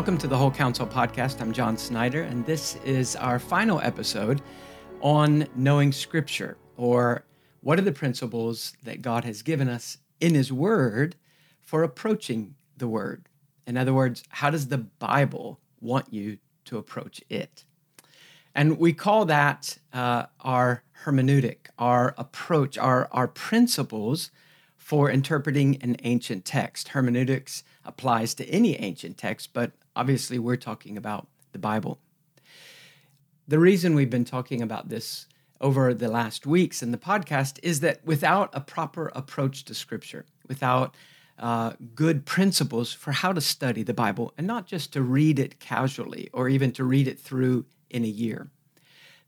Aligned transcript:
Welcome 0.00 0.16
to 0.16 0.28
the 0.28 0.38
Whole 0.38 0.50
Counsel 0.50 0.86
Podcast. 0.86 1.42
I'm 1.42 1.52
John 1.52 1.76
Snyder, 1.76 2.22
and 2.22 2.46
this 2.46 2.76
is 2.86 3.16
our 3.16 3.38
final 3.38 3.82
episode 3.82 4.40
on 5.02 5.46
knowing 5.54 5.92
Scripture, 5.92 6.56
or 6.78 7.26
what 7.60 7.78
are 7.78 7.82
the 7.82 7.92
principles 7.92 8.72
that 8.82 9.02
God 9.02 9.24
has 9.24 9.42
given 9.42 9.68
us 9.68 9.98
in 10.18 10.34
His 10.34 10.50
Word 10.50 11.16
for 11.60 11.82
approaching 11.82 12.54
the 12.78 12.88
Word. 12.88 13.26
In 13.66 13.76
other 13.76 13.92
words, 13.92 14.24
how 14.30 14.48
does 14.48 14.68
the 14.68 14.78
Bible 14.78 15.60
want 15.82 16.10
you 16.10 16.38
to 16.64 16.78
approach 16.78 17.22
it? 17.28 17.66
And 18.54 18.78
we 18.78 18.94
call 18.94 19.26
that 19.26 19.76
uh, 19.92 20.24
our 20.40 20.82
hermeneutic, 21.04 21.66
our 21.78 22.14
approach, 22.16 22.78
our, 22.78 23.06
our 23.12 23.28
principles 23.28 24.30
for 24.78 25.10
interpreting 25.10 25.76
an 25.82 25.96
ancient 26.04 26.46
text. 26.46 26.88
Hermeneutics 26.88 27.64
applies 27.84 28.32
to 28.34 28.48
any 28.48 28.76
ancient 28.76 29.18
text, 29.18 29.52
but 29.52 29.72
obviously 30.00 30.38
we're 30.38 30.56
talking 30.56 30.96
about 30.96 31.28
the 31.52 31.58
Bible. 31.58 32.00
The 33.46 33.58
reason 33.58 33.94
we've 33.94 34.08
been 34.08 34.24
talking 34.24 34.62
about 34.62 34.88
this 34.88 35.26
over 35.60 35.92
the 35.92 36.08
last 36.08 36.46
weeks 36.46 36.82
in 36.82 36.90
the 36.90 36.96
podcast 36.96 37.58
is 37.62 37.80
that 37.80 38.02
without 38.02 38.48
a 38.54 38.62
proper 38.62 39.12
approach 39.14 39.66
to 39.66 39.74
Scripture, 39.74 40.24
without 40.48 40.94
uh, 41.38 41.72
good 41.94 42.24
principles 42.24 42.94
for 42.94 43.12
how 43.12 43.34
to 43.34 43.42
study 43.42 43.82
the 43.82 43.92
Bible 43.92 44.32
and 44.38 44.46
not 44.46 44.66
just 44.66 44.90
to 44.94 45.02
read 45.02 45.38
it 45.38 45.60
casually 45.60 46.30
or 46.32 46.48
even 46.48 46.72
to 46.72 46.82
read 46.82 47.06
it 47.06 47.20
through 47.20 47.66
in 47.90 48.02
a 48.02 48.08
year, 48.08 48.50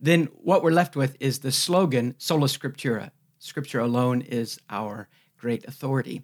then 0.01 0.25
what 0.33 0.63
we're 0.63 0.71
left 0.71 0.97
with 0.97 1.19
is 1.21 1.41
the 1.41 1.53
slogan 1.53 2.15
sola 2.17 2.47
scriptura. 2.47 3.11
Scripture 3.39 3.81
alone 3.81 4.23
is 4.23 4.59
our 4.71 5.07
great 5.37 5.67
authority. 5.67 6.23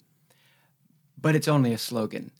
But 1.21 1.37
it's 1.37 1.49
only 1.49 1.75
a 1.75 1.79
slogan. 1.79 2.31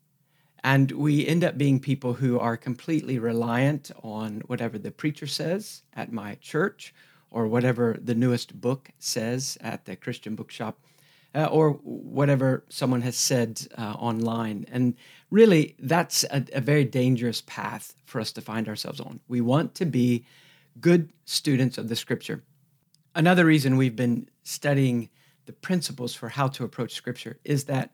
And 0.65 0.91
we 0.93 1.27
end 1.27 1.45
up 1.45 1.57
being 1.57 1.81
people 1.81 2.15
who 2.15 2.39
are 2.39 2.57
completely 2.57 3.19
reliant 3.19 3.91
on 4.03 4.43
whatever 4.47 4.79
the 4.79 4.91
preacher 4.91 5.27
says 5.27 5.83
at 5.95 6.13
my 6.13 6.37
church 6.37 6.95
or 7.31 7.47
whatever 7.47 7.97
the 8.03 8.15
newest 8.15 8.61
book 8.61 8.91
says 8.99 9.57
at 9.61 9.85
the 9.85 9.97
Christian 9.97 10.35
bookshop. 10.35 10.79
Uh, 11.35 11.45
or 11.53 11.73
whatever 11.83 12.65
someone 12.71 13.03
has 13.03 13.15
said 13.15 13.61
uh, 13.77 13.93
online. 13.99 14.65
And 14.73 14.95
really, 15.31 15.77
that's 15.79 16.25
a, 16.25 16.43
a, 16.55 16.61
very 16.63 16.87
dangerous 16.87 17.43
path 17.43 17.95
for 18.07 18.19
us 18.19 18.33
to 18.33 18.41
find 18.41 18.67
ourselves 18.67 18.99
on. 18.99 19.21
We 19.29 19.43
want 19.43 19.75
to 19.75 19.85
be 19.85 20.25
good 20.81 21.13
students 21.27 21.77
of 21.77 21.91
the 21.91 21.97
scripture. 21.97 22.43
Another 23.15 23.45
reason 23.45 23.77
we've 23.77 23.95
been 23.95 24.27
studying 24.43 25.11
the 25.49 25.53
principles 25.55 26.15
for 26.15 26.29
how 26.29 26.47
to 26.47 26.63
approach 26.63 26.93
Scripture 26.93 27.39
is 27.43 27.65
that 27.65 27.91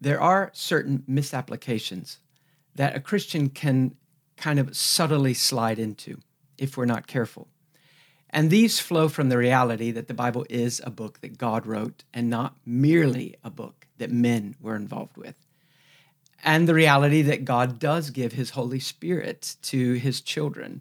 there 0.00 0.20
are 0.20 0.50
certain 0.54 1.04
misapplications 1.06 2.18
that 2.74 2.96
a 2.96 3.00
Christian 3.00 3.48
can 3.48 3.96
kind 4.36 4.58
of 4.58 4.76
subtly 4.76 5.34
slide 5.34 5.78
into 5.78 6.18
if 6.56 6.76
we're 6.76 6.86
not 6.86 7.06
careful. 7.06 7.48
And 8.30 8.48
these 8.48 8.78
flow 8.78 9.08
from 9.08 9.28
the 9.28 9.36
reality 9.36 9.90
that 9.90 10.08
the 10.08 10.14
Bible 10.14 10.46
is 10.48 10.80
a 10.84 10.90
book 10.90 11.20
that 11.20 11.36
God 11.36 11.66
wrote 11.66 12.04
and 12.14 12.30
not 12.30 12.56
merely 12.64 13.34
a 13.42 13.50
book 13.50 13.86
that 13.98 14.10
men 14.10 14.54
were 14.60 14.76
involved 14.76 15.16
with. 15.16 15.34
And 16.42 16.66
the 16.66 16.74
reality 16.74 17.22
that 17.22 17.44
God 17.44 17.78
does 17.78 18.10
give 18.10 18.32
his 18.32 18.50
Holy 18.50 18.80
Spirit 18.80 19.56
to 19.62 19.94
his 19.94 20.20
children. 20.20 20.80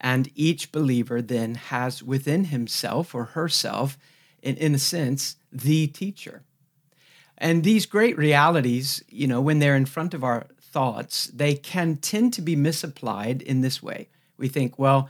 And 0.00 0.30
each 0.34 0.72
believer 0.72 1.22
then 1.22 1.54
has 1.54 2.02
within 2.02 2.46
himself 2.46 3.14
or 3.14 3.26
herself 3.26 3.96
in, 4.42 4.56
in 4.56 4.74
a 4.74 4.78
sense, 4.78 5.36
the 5.52 5.86
teacher. 5.86 6.42
And 7.42 7.64
these 7.64 7.86
great 7.86 8.16
realities, 8.16 9.02
you 9.08 9.26
know, 9.26 9.40
when 9.40 9.58
they're 9.58 9.74
in 9.74 9.84
front 9.84 10.14
of 10.14 10.22
our 10.22 10.46
thoughts, 10.60 11.26
they 11.34 11.54
can 11.54 11.96
tend 11.96 12.32
to 12.34 12.40
be 12.40 12.54
misapplied 12.54 13.42
in 13.42 13.62
this 13.62 13.82
way. 13.82 14.08
We 14.36 14.46
think, 14.46 14.78
well, 14.78 15.08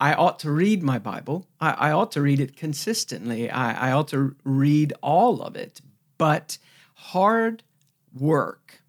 I 0.00 0.14
ought 0.14 0.38
to 0.40 0.50
read 0.50 0.82
my 0.82 0.98
Bible. 0.98 1.46
I, 1.60 1.72
I 1.72 1.92
ought 1.92 2.10
to 2.12 2.22
read 2.22 2.40
it 2.40 2.56
consistently. 2.56 3.50
I, 3.50 3.90
I 3.90 3.92
ought 3.92 4.08
to 4.08 4.34
read 4.44 4.94
all 5.02 5.42
of 5.42 5.54
it. 5.54 5.82
But 6.16 6.56
hard 6.94 7.62
work 8.18 8.80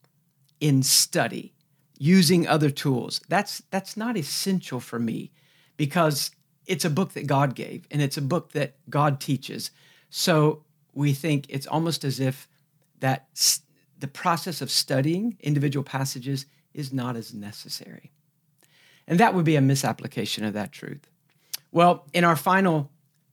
in 0.62 0.84
study, 0.84 1.54
using 2.00 2.48
other 2.48 2.70
tools, 2.70 3.20
that's, 3.28 3.62
that's 3.72 3.98
not 3.98 4.16
essential 4.16 4.80
for 4.80 5.00
me 5.00 5.32
because 5.76 6.32
it's 6.66 6.86
a 6.86 6.90
book 6.90 7.12
that 7.12 7.28
God 7.28 7.56
gave 7.56 7.86
and 7.92 8.02
it's 8.02 8.16
a 8.16 8.22
book 8.22 8.54
that 8.54 8.76
God 8.90 9.20
teaches. 9.20 9.70
So 10.10 10.64
we 10.94 11.12
think 11.12 11.46
it's 11.50 11.68
almost 11.68 12.06
as 12.06 12.22
if 12.22 12.48
that 13.04 13.28
the 14.00 14.08
process 14.08 14.62
of 14.62 14.72
studying 14.72 15.36
individual 15.42 15.84
passages 15.84 16.46
is 16.74 16.94
not 16.94 17.18
as 17.18 17.34
necessary. 17.34 18.14
And 19.06 19.20
that 19.20 19.34
would 19.34 19.44
be 19.44 19.58
a 19.58 19.62
misapplication 19.62 20.46
of 20.46 20.54
that 20.54 20.72
truth. 20.72 21.10
Well, 21.70 22.06
in 22.14 22.24
our 22.24 22.38
final 22.38 22.92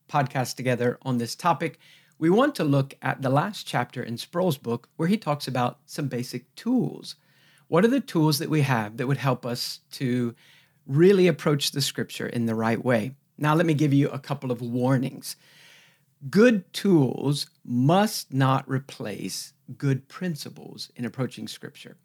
podcast 0.08 0.56
together 0.56 0.98
on 1.02 1.18
this 1.18 1.36
topic, 1.36 1.78
we 2.18 2.30
want 2.30 2.56
to 2.56 2.64
look 2.64 2.94
at 3.00 3.22
the 3.22 3.30
last 3.30 3.64
chapter 3.64 4.02
in 4.02 4.18
Sproul's 4.18 4.58
book 4.58 4.88
where 4.96 5.06
he 5.06 5.16
talks 5.16 5.46
about 5.46 5.78
some 5.86 6.08
basic 6.08 6.52
tools. 6.56 7.14
What 7.68 7.84
are 7.84 7.88
the 7.88 8.00
tools 8.00 8.40
that 8.40 8.50
we 8.50 8.62
have 8.62 8.96
that 8.96 9.06
would 9.06 9.18
help 9.18 9.46
us 9.46 9.78
to 9.92 10.34
really 10.84 11.28
approach 11.28 11.70
the 11.70 11.80
scripture 11.80 12.26
in 12.26 12.46
the 12.46 12.56
right 12.56 12.84
way? 12.84 13.12
Now, 13.38 13.54
let 13.54 13.66
me 13.66 13.74
give 13.74 13.92
you 13.92 14.08
a 14.08 14.18
couple 14.18 14.50
of 14.50 14.60
warnings. 14.60 15.36
Good 16.28 16.70
tools 16.74 17.46
must 17.64 18.34
not 18.34 18.68
replace 18.68 19.54
good 19.78 20.06
principles 20.08 20.90
in 20.94 21.06
approaching 21.06 21.48
Scripture. 21.48 21.96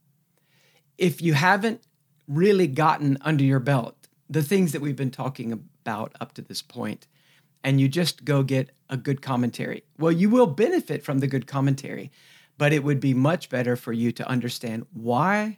If 0.97 1.21
you 1.21 1.33
haven't 1.33 1.81
really 2.27 2.67
gotten 2.67 3.17
under 3.21 3.43
your 3.43 3.59
belt 3.59 4.07
the 4.29 4.41
things 4.41 4.71
that 4.71 4.81
we've 4.81 4.95
been 4.95 5.11
talking 5.11 5.51
about 5.51 6.15
up 6.21 6.33
to 6.33 6.41
this 6.41 6.61
point, 6.61 7.07
and 7.63 7.81
you 7.81 7.87
just 7.87 8.23
go 8.23 8.41
get 8.41 8.71
a 8.89 8.95
good 8.95 9.21
commentary, 9.21 9.83
well, 9.97 10.11
you 10.11 10.29
will 10.29 10.47
benefit 10.47 11.03
from 11.03 11.19
the 11.19 11.27
good 11.27 11.45
commentary, 11.45 12.11
but 12.57 12.71
it 12.71 12.83
would 12.83 12.99
be 12.99 13.13
much 13.13 13.49
better 13.49 13.75
for 13.75 13.91
you 13.91 14.11
to 14.13 14.27
understand 14.27 14.85
why 14.93 15.57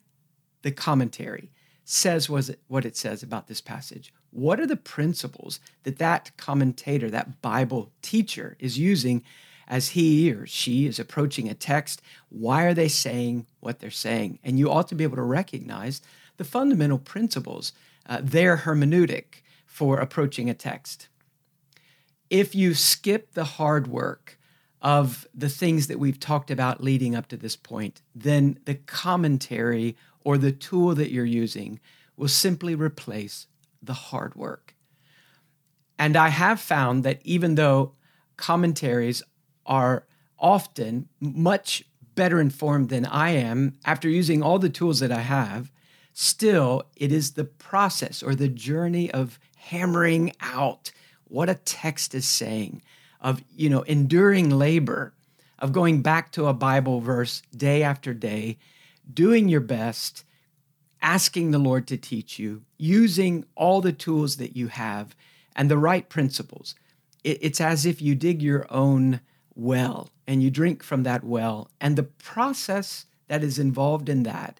the 0.63 0.72
commentary 0.72 1.51
says 1.85 2.29
what 2.29 2.85
it 2.85 2.97
says 2.97 3.22
about 3.22 3.47
this 3.47 3.62
passage. 3.62 4.13
What 4.31 4.59
are 4.59 4.67
the 4.67 4.75
principles 4.75 5.59
that 5.83 5.99
that 5.99 6.31
commentator, 6.38 7.09
that 7.09 7.41
Bible 7.41 7.91
teacher 8.01 8.55
is 8.59 8.77
using 8.77 9.23
as 9.67 9.89
he 9.89 10.31
or 10.31 10.45
she 10.45 10.85
is 10.85 10.99
approaching 10.99 11.49
a 11.49 11.53
text? 11.53 12.01
Why 12.29 12.63
are 12.63 12.73
they 12.73 12.88
saying 12.88 13.47
what 13.59 13.79
they're 13.79 13.91
saying? 13.91 14.39
And 14.43 14.59
you 14.59 14.71
ought 14.71 14.88
to 14.89 14.95
be 14.95 15.03
able 15.03 15.17
to 15.17 15.23
recognize 15.23 16.01
the 16.38 16.43
fundamental 16.43 16.99
principles, 16.99 17.73
uh, 18.05 18.19
their 18.21 18.57
hermeneutic 18.57 19.43
for 19.65 19.99
approaching 19.99 20.49
a 20.49 20.53
text. 20.53 21.09
If 22.29 22.55
you 22.55 22.73
skip 22.73 23.33
the 23.33 23.44
hard 23.44 23.88
work 23.88 24.38
of 24.81 25.27
the 25.33 25.49
things 25.49 25.88
that 25.88 25.99
we've 25.99 26.19
talked 26.19 26.51
about 26.51 26.83
leading 26.83 27.15
up 27.15 27.27
to 27.27 27.38
this 27.38 27.55
point, 27.55 28.01
then 28.13 28.59
the 28.65 28.75
commentary 28.75 29.95
or 30.23 30.38
the 30.38 30.51
tool 30.51 30.94
that 30.95 31.11
you're 31.11 31.25
using 31.25 31.79
will 32.15 32.27
simply 32.27 32.75
replace 32.75 33.47
the 33.81 33.93
hard 33.93 34.35
work. 34.35 34.75
And 35.99 36.15
I 36.15 36.29
have 36.29 36.59
found 36.59 37.03
that 37.03 37.21
even 37.23 37.55
though 37.55 37.93
commentaries 38.35 39.23
are 39.65 40.05
often 40.39 41.09
much 41.19 41.83
better 42.15 42.39
informed 42.39 42.89
than 42.89 43.05
I 43.05 43.31
am 43.31 43.73
after 43.85 44.09
using 44.09 44.41
all 44.41 44.59
the 44.59 44.69
tools 44.69 44.99
that 44.99 45.11
I 45.11 45.21
have, 45.21 45.71
still 46.13 46.83
it 46.95 47.11
is 47.11 47.31
the 47.31 47.45
process 47.45 48.21
or 48.21 48.35
the 48.35 48.47
journey 48.47 49.11
of 49.11 49.39
hammering 49.56 50.33
out 50.41 50.91
what 51.25 51.50
a 51.50 51.56
text 51.56 52.15
is 52.15 52.27
saying, 52.27 52.81
of 53.19 53.44
you 53.56 53.69
know 53.69 53.81
enduring 53.81 54.50
labor, 54.50 55.13
of 55.59 55.74
going 55.74 56.01
back 56.01 56.31
to 56.31 56.45
a 56.45 56.53
Bible 56.53 57.01
verse 57.01 57.41
day 57.56 57.83
after 57.83 58.13
day 58.13 58.57
doing 59.13 59.47
your 59.47 59.62
best, 59.62 60.24
asking 61.01 61.51
the 61.51 61.59
Lord 61.59 61.88
to 61.88 61.97
teach 61.97 62.39
you, 62.39 62.63
using 62.77 63.45
all 63.55 63.81
the 63.81 63.94
tools 63.94 64.38
that 64.38 64.55
you 64.55 64.67
have 64.67 65.15
and 65.55 65.69
the 65.69 65.77
right 65.77 66.07
principles. 66.07 66.75
It's 67.23 67.59
as 67.59 67.85
if 67.85 68.01
you 68.01 68.15
dig 68.15 68.41
your 68.41 68.65
own 68.69 69.19
well 69.55 70.09
and 70.27 70.41
you 70.41 70.49
drink 70.49 70.83
from 70.83 71.03
that 71.03 71.23
well. 71.23 71.69
And 71.81 71.95
the 71.95 72.03
process 72.03 73.05
that 73.27 73.44
is 73.44 73.59
involved 73.59 74.09
in 74.09 74.23
that 74.23 74.59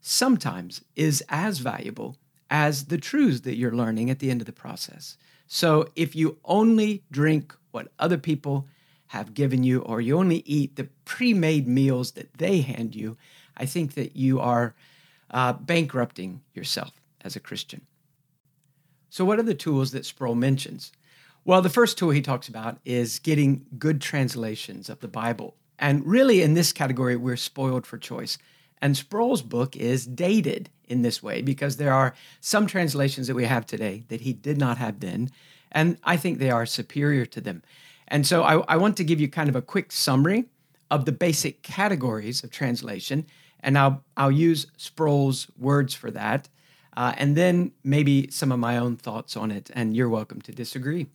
sometimes 0.00 0.82
is 0.96 1.22
as 1.28 1.58
valuable 1.58 2.16
as 2.50 2.86
the 2.86 2.98
truths 2.98 3.40
that 3.40 3.56
you're 3.56 3.74
learning 3.74 4.10
at 4.10 4.18
the 4.18 4.30
end 4.30 4.40
of 4.40 4.46
the 4.46 4.52
process. 4.52 5.16
So 5.46 5.88
if 5.96 6.14
you 6.14 6.38
only 6.44 7.02
drink 7.10 7.54
what 7.70 7.88
other 7.98 8.18
people 8.18 8.66
have 9.08 9.34
given 9.34 9.64
you, 9.64 9.80
or 9.80 10.00
you 10.00 10.16
only 10.16 10.44
eat 10.46 10.76
the 10.76 10.88
pre 11.04 11.34
made 11.34 11.66
meals 11.66 12.12
that 12.12 12.32
they 12.34 12.60
hand 12.60 12.94
you, 12.94 13.16
I 13.56 13.66
think 13.66 13.94
that 13.94 14.14
you 14.14 14.38
are 14.38 14.74
uh, 15.30 15.52
bankrupting 15.52 16.40
yourself 16.54 16.92
as 17.22 17.36
a 17.36 17.40
Christian. 17.40 17.82
So, 19.08 19.24
what 19.24 19.38
are 19.38 19.44
the 19.44 19.54
tools 19.54 19.92
that 19.92 20.06
Sproul 20.06 20.34
mentions? 20.34 20.92
Well, 21.44 21.62
the 21.62 21.68
first 21.68 21.98
tool 21.98 22.10
he 22.10 22.22
talks 22.22 22.48
about 22.48 22.78
is 22.84 23.18
getting 23.18 23.66
good 23.78 24.00
translations 24.00 24.88
of 24.88 25.00
the 25.00 25.08
Bible. 25.08 25.56
And 25.78 26.06
really, 26.06 26.42
in 26.42 26.54
this 26.54 26.72
category, 26.72 27.16
we're 27.16 27.36
spoiled 27.36 27.86
for 27.86 27.98
choice. 27.98 28.38
And 28.82 28.96
Sproul's 28.96 29.42
book 29.42 29.76
is 29.76 30.06
dated 30.06 30.70
in 30.86 31.02
this 31.02 31.22
way 31.22 31.42
because 31.42 31.76
there 31.76 31.92
are 31.92 32.14
some 32.40 32.66
translations 32.66 33.26
that 33.26 33.34
we 33.34 33.44
have 33.44 33.66
today 33.66 34.04
that 34.08 34.22
he 34.22 34.32
did 34.32 34.58
not 34.58 34.78
have 34.78 35.00
then. 35.00 35.30
And 35.72 35.98
I 36.04 36.16
think 36.16 36.38
they 36.38 36.50
are 36.50 36.66
superior 36.66 37.26
to 37.26 37.40
them. 37.40 37.62
And 38.08 38.26
so 38.26 38.42
I, 38.42 38.58
I 38.74 38.76
want 38.76 38.96
to 38.96 39.04
give 39.04 39.20
you 39.20 39.28
kind 39.28 39.48
of 39.48 39.56
a 39.56 39.62
quick 39.62 39.92
summary 39.92 40.46
of 40.90 41.04
the 41.04 41.12
basic 41.12 41.62
categories 41.62 42.42
of 42.42 42.50
translation. 42.50 43.26
And 43.62 43.78
I'll, 43.78 44.02
I'll 44.16 44.30
use 44.30 44.66
Sproul's 44.76 45.48
words 45.58 45.94
for 45.94 46.10
that. 46.10 46.48
Uh, 46.96 47.14
and 47.16 47.36
then 47.36 47.72
maybe 47.84 48.30
some 48.30 48.52
of 48.52 48.58
my 48.58 48.76
own 48.76 48.96
thoughts 48.96 49.36
on 49.36 49.50
it. 49.50 49.70
And 49.74 49.96
you're 49.96 50.08
welcome 50.08 50.40
to 50.42 50.52
disagree. 50.52 51.06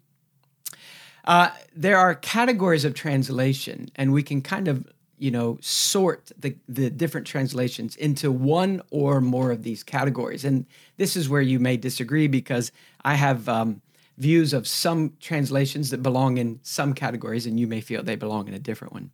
Uh, 1.25 1.50
there 1.75 1.97
are 1.97 2.13
categories 2.13 2.86
of 2.86 2.94
translation, 2.94 3.89
and 3.95 4.13
we 4.13 4.21
can 4.21 4.42
kind 4.42 4.68
of 4.68 4.86
you 5.18 5.31
know 5.31 5.57
sort 5.62 6.31
the, 6.38 6.56
the 6.68 6.89
different 6.89 7.25
translations 7.25 7.95
into 7.95 8.31
one 8.31 8.81
or 8.91 9.21
more 9.21 9.51
of 9.51 9.63
these 9.63 9.83
categories 9.83 10.44
and 10.44 10.65
this 10.98 11.15
is 11.15 11.30
where 11.30 11.41
you 11.41 11.59
may 11.59 11.77
disagree 11.77 12.27
because 12.27 12.71
i 13.03 13.15
have 13.15 13.48
um, 13.48 13.81
views 14.18 14.53
of 14.53 14.68
some 14.68 15.13
translations 15.19 15.89
that 15.89 16.03
belong 16.03 16.38
in 16.38 16.59
some 16.63 16.94
categories 16.94 17.45
and 17.45 17.59
you 17.59 17.68
may 17.68 17.81
feel 17.81 18.03
they 18.03 18.15
belong 18.15 18.48
in 18.48 18.53
a 18.53 18.59
different 18.59 18.94
one 18.94 19.09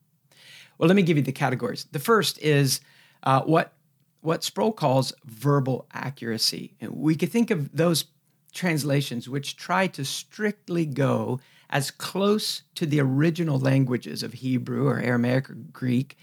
well 0.77 0.87
let 0.87 0.95
me 0.95 1.03
give 1.03 1.17
you 1.17 1.23
the 1.23 1.31
categories 1.31 1.85
the 1.91 1.99
first 1.99 2.39
is 2.39 2.81
uh, 3.23 3.41
what 3.41 3.73
what 4.21 4.43
sproul 4.43 4.71
calls 4.71 5.13
verbal 5.25 5.87
accuracy 5.93 6.75
and 6.79 6.91
we 6.91 7.15
could 7.15 7.31
think 7.31 7.49
of 7.49 7.75
those 7.75 8.05
translations 8.53 9.27
which 9.29 9.55
try 9.55 9.87
to 9.87 10.05
strictly 10.05 10.85
go 10.85 11.39
as 11.71 11.89
close 11.89 12.63
to 12.75 12.85
the 12.85 12.99
original 12.99 13.57
languages 13.57 14.23
of 14.23 14.33
Hebrew 14.33 14.87
or 14.87 14.99
Aramaic 14.99 15.49
or 15.49 15.53
Greek, 15.53 16.17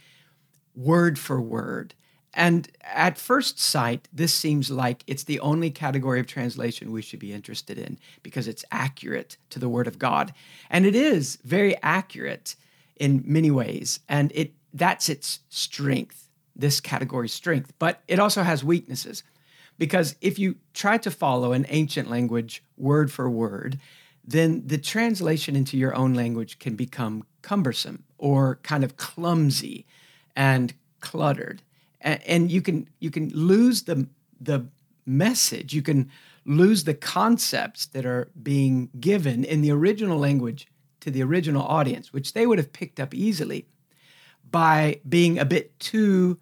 word 0.75 1.19
for 1.19 1.41
word. 1.41 1.95
And 2.35 2.69
at 2.83 3.19
first 3.19 3.59
sight, 3.59 4.07
this 4.13 4.35
seems 4.35 4.71
like 4.71 5.03
it's 5.07 5.25
the 5.25 5.41
only 5.41 5.71
category 5.71 6.21
of 6.21 6.27
translation 6.27 6.93
we 6.93 7.03
should 7.03 7.19
be 7.19 7.33
interested 7.33 7.79
in 7.79 7.99
because 8.23 8.47
it's 8.47 8.65
accurate 8.71 9.39
to 9.51 9.59
the 9.59 9.69
Word 9.69 9.87
of 9.87 9.99
God. 9.99 10.35
And 10.69 10.85
it 10.85 10.95
is 10.95 11.39
very 11.43 11.75
accurate 11.83 12.55
in 12.97 13.25
many 13.25 13.51
ways. 13.51 14.01
And 14.09 14.31
it 14.35 14.53
that's 14.75 15.09
its 15.09 15.41
strength, 15.49 16.28
this 16.59 16.81
category's 16.81 17.33
strength. 17.33 17.73
But 17.79 18.03
it 18.09 18.19
also 18.19 18.43
has 18.43 18.65
weaknesses. 18.65 19.23
Because 19.79 20.17
if 20.21 20.39
you 20.39 20.57
try 20.75 20.99
to 20.99 21.11
follow 21.11 21.53
an 21.53 21.65
ancient 21.69 22.11
language 22.11 22.65
word 22.77 23.13
for 23.13 23.31
word, 23.31 23.79
then 24.25 24.67
the 24.67 24.77
translation 24.77 25.57
into 25.57 25.79
your 25.79 25.95
own 25.95 26.15
language 26.15 26.59
can 26.59 26.75
become 26.75 27.25
cumbersome 27.43 28.05
or 28.19 28.57
kind 28.63 28.83
of 28.83 28.97
clumsy 28.97 29.87
and 30.37 30.75
cluttered. 31.01 31.63
And, 32.01 32.51
you 32.51 32.63
can 32.63 32.89
you 33.01 33.11
can 33.11 33.29
lose 33.31 33.83
the 33.83 34.09
the 34.41 34.67
message. 35.05 35.75
You 35.75 35.83
can 35.83 36.11
lose 36.45 36.85
the 36.85 36.95
concepts 36.95 37.87
that 37.87 38.07
are 38.07 38.31
being 38.41 38.89
given 39.01 39.45
in 39.45 39.63
the 39.63 39.71
original 39.71 40.19
language 40.19 40.69
to 41.01 41.11
the 41.11 41.23
original 41.23 41.63
audience, 41.63 42.13
which 42.13 42.35
they 42.35 42.47
would 42.47 42.59
have 42.59 42.73
picked 42.73 43.01
up 43.01 43.15
easily 43.15 43.67
by 44.51 45.01
being 45.09 45.39
a 45.39 45.45
bit 45.45 45.79
too 45.79 46.39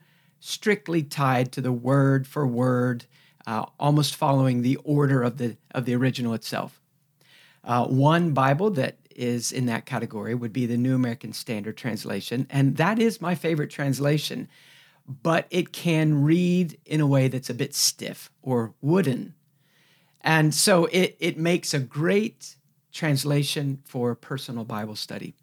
strictly 0.46 1.02
tied 1.02 1.50
to 1.50 1.60
the 1.60 1.72
word 1.72 2.24
for 2.24 2.46
word, 2.46 3.04
uh, 3.48 3.66
almost 3.80 4.14
following 4.14 4.62
the 4.62 4.76
order 4.84 5.22
of 5.24 5.38
the 5.38 5.56
of 5.72 5.84
the 5.84 5.94
original 5.94 6.34
itself. 6.34 6.80
Uh, 7.64 7.84
one 7.84 8.32
Bible 8.32 8.70
that 8.70 8.96
is 9.16 9.50
in 9.50 9.66
that 9.66 9.86
category 9.86 10.34
would 10.36 10.52
be 10.52 10.66
the 10.66 10.76
New 10.76 10.94
American 10.94 11.32
Standard 11.32 11.76
Translation, 11.76 12.46
and 12.48 12.76
that 12.76 13.00
is 13.00 13.20
my 13.20 13.34
favorite 13.34 13.70
translation, 13.70 14.48
but 15.08 15.48
it 15.50 15.72
can 15.72 16.22
read 16.22 16.78
in 16.86 17.00
a 17.00 17.06
way 17.06 17.26
that's 17.26 17.50
a 17.50 17.54
bit 17.54 17.74
stiff 17.74 18.30
or 18.40 18.72
wooden. 18.80 19.34
And 20.20 20.54
so 20.54 20.86
it, 20.86 21.16
it 21.18 21.38
makes 21.38 21.74
a 21.74 21.80
great 21.80 22.56
translation 22.92 23.80
for 23.84 24.14
personal 24.14 24.64
Bible 24.64 24.96
study. 24.96 25.34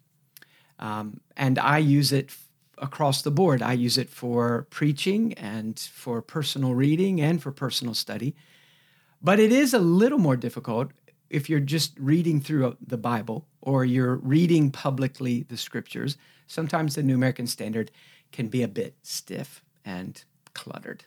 Um, 0.78 1.20
and 1.36 1.58
I 1.58 1.78
use 1.78 2.12
it 2.12 2.30
across 2.78 3.22
the 3.22 3.30
board. 3.30 3.62
I 3.62 3.72
use 3.72 3.98
it 3.98 4.10
for 4.10 4.66
preaching 4.70 5.32
and 5.34 5.78
for 5.78 6.22
personal 6.22 6.74
reading 6.74 7.20
and 7.20 7.42
for 7.42 7.52
personal 7.52 7.94
study. 7.94 8.34
But 9.22 9.40
it 9.40 9.52
is 9.52 9.72
a 9.72 9.78
little 9.78 10.18
more 10.18 10.36
difficult 10.36 10.92
if 11.30 11.50
you're 11.50 11.60
just 11.60 11.98
reading 11.98 12.40
through 12.40 12.76
the 12.86 12.96
Bible 12.96 13.46
or 13.60 13.84
you're 13.84 14.16
reading 14.16 14.70
publicly 14.70 15.44
the 15.48 15.56
scriptures, 15.56 16.16
sometimes 16.46 16.94
the 16.94 17.02
New 17.02 17.14
American 17.14 17.46
Standard 17.46 17.90
can 18.30 18.48
be 18.48 18.62
a 18.62 18.68
bit 18.68 18.94
stiff 19.02 19.64
and 19.84 20.22
cluttered. 20.52 21.04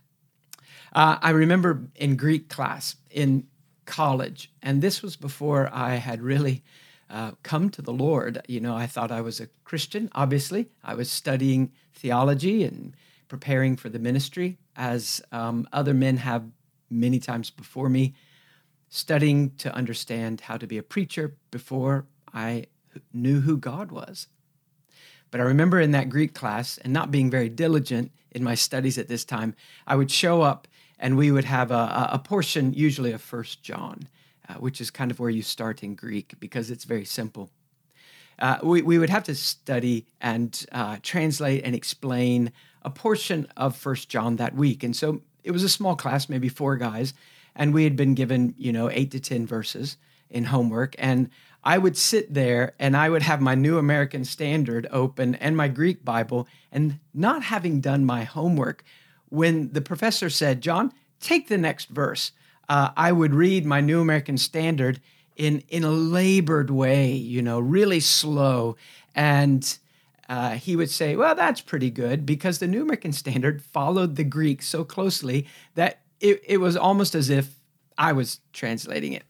Uh, 0.94 1.18
I 1.22 1.30
remember 1.30 1.88
in 1.96 2.16
Greek 2.16 2.50
class 2.50 2.96
in 3.10 3.48
college, 3.86 4.52
and 4.62 4.82
this 4.82 5.02
was 5.02 5.16
before 5.16 5.70
I 5.72 5.96
had 5.96 6.22
really 6.22 6.64
uh, 7.10 7.32
come 7.44 7.70
to 7.72 7.82
the 7.82 7.94
Lord. 7.94 8.42
You 8.48 8.60
know, 8.60 8.76
I 8.76 8.88
thought 8.88 9.12
I 9.12 9.22
was 9.22 9.40
a 9.40 9.48
Christian, 9.64 10.10
obviously. 10.14 10.70
I 10.84 10.96
was 10.96 11.10
studying 11.10 11.72
theology 11.94 12.64
and 12.64 12.96
preparing 13.28 13.76
for 13.76 13.90
the 13.90 14.00
ministry, 14.00 14.58
as 14.76 15.22
um, 15.32 15.68
other 15.74 15.94
men 15.94 16.18
have 16.18 16.46
many 16.90 17.20
times 17.20 17.50
before 17.50 17.90
me 17.90 18.14
studying 18.90 19.52
to 19.58 19.74
understand 19.76 20.42
how 20.42 20.58
to 20.58 20.68
be 20.68 20.78
a 20.78 20.84
preacher 20.84 21.36
before 21.52 22.06
I 22.34 22.66
knew 23.14 23.42
who 23.42 23.58
God 23.58 23.92
was. 23.92 24.28
But 25.30 25.42
I 25.42 25.44
remember 25.44 25.82
in 25.82 25.92
that 25.92 26.10
Greek 26.10 26.34
class, 26.34 26.78
and 26.78 26.94
not 26.94 27.12
being 27.12 27.30
very 27.30 27.50
diligent 27.50 28.12
in 28.32 28.44
my 28.44 28.56
studies 28.56 28.98
at 28.98 29.08
this 29.08 29.26
time, 29.26 29.56
I 29.86 29.96
would 29.96 30.10
show 30.10 30.42
up 30.42 30.68
and 31.00 31.18
we 31.18 31.32
would 31.32 31.46
have 31.46 31.70
a, 31.70 32.10
a 32.14 32.20
portion, 32.20 32.74
usually 32.74 33.12
of 33.12 33.22
First 33.22 33.62
John, 33.62 34.08
uh, 34.50 34.56
which 34.56 34.82
is 34.82 34.92
kind 34.92 35.12
of 35.12 35.20
where 35.20 35.30
you 35.30 35.42
start 35.42 35.84
in 35.84 35.96
Greek 35.96 36.34
because 36.40 36.72
it's 36.72 36.84
very 36.84 37.06
simple. 37.06 37.50
Uh, 38.40 38.58
we, 38.62 38.82
we 38.82 39.00
would 39.00 39.10
have 39.10 39.24
to 39.24 39.36
study 39.36 40.06
and 40.22 40.66
uh, 40.72 40.98
translate 41.02 41.64
and 41.64 41.76
explain 41.76 42.52
a 42.84 42.90
portion 42.90 43.48
of 43.58 43.76
First 43.76 44.10
John 44.10 44.36
that 44.36 44.56
week. 44.56 44.84
And 44.84 44.96
so 44.96 45.22
it 45.44 45.52
was 45.52 45.64
a 45.64 45.70
small 45.70 45.96
class, 45.96 46.30
maybe 46.30 46.50
four 46.50 46.78
guys, 46.78 47.14
and 47.58 47.74
we 47.74 47.84
had 47.84 47.96
been 47.96 48.14
given 48.14 48.54
you 48.58 48.72
know 48.72 48.90
eight 48.90 49.12
to 49.12 49.20
ten 49.20 49.46
verses 49.46 49.98
in 50.30 50.46
homework 50.46 50.96
and 50.98 51.30
i 51.64 51.78
would 51.78 51.98
sit 51.98 52.34
there 52.34 52.74
and 52.80 52.96
i 52.96 53.10
would 53.10 53.24
have 53.24 53.42
my 53.42 53.56
new 53.56 53.78
american 53.78 54.24
standard 54.24 54.88
open 54.92 55.36
and 55.36 55.58
my 55.58 55.68
greek 55.68 56.06
bible 56.06 56.48
and 56.72 57.00
not 57.14 57.44
having 57.44 57.82
done 57.82 58.06
my 58.06 58.24
homework 58.24 58.84
when 59.30 59.72
the 59.74 59.82
professor 59.82 60.30
said 60.30 60.62
john 60.62 60.94
take 61.20 61.48
the 61.48 61.58
next 61.58 61.90
verse 61.90 62.32
uh, 62.70 62.90
i 62.96 63.12
would 63.12 63.34
read 63.34 63.66
my 63.66 63.82
new 63.82 64.02
american 64.02 64.38
standard 64.38 65.00
in 65.36 65.64
in 65.70 65.84
a 65.84 65.92
labored 65.92 66.70
way 66.70 67.12
you 67.12 67.42
know 67.42 67.60
really 67.60 68.00
slow 68.00 68.76
and 69.16 69.80
uh, 70.30 70.52
he 70.52 70.76
would 70.76 70.90
say, 70.90 71.16
Well, 71.16 71.36
that's 71.36 71.62
pretty 71.62 71.90
good 71.90 72.26
because 72.26 72.60
the 72.60 72.68
New 72.68 72.82
American 72.82 73.14
Standard 73.14 73.62
followed 73.62 74.16
the 74.16 74.24
Greek 74.24 74.62
so 74.62 74.84
closely 74.84 75.48
that 75.76 76.02
it, 76.20 76.42
it 76.46 76.58
was 76.58 76.76
almost 76.76 77.16
as 77.16 77.30
if 77.30 77.56
I 77.98 78.12
was 78.14 78.42
translating 78.52 79.14
it. 79.14 79.24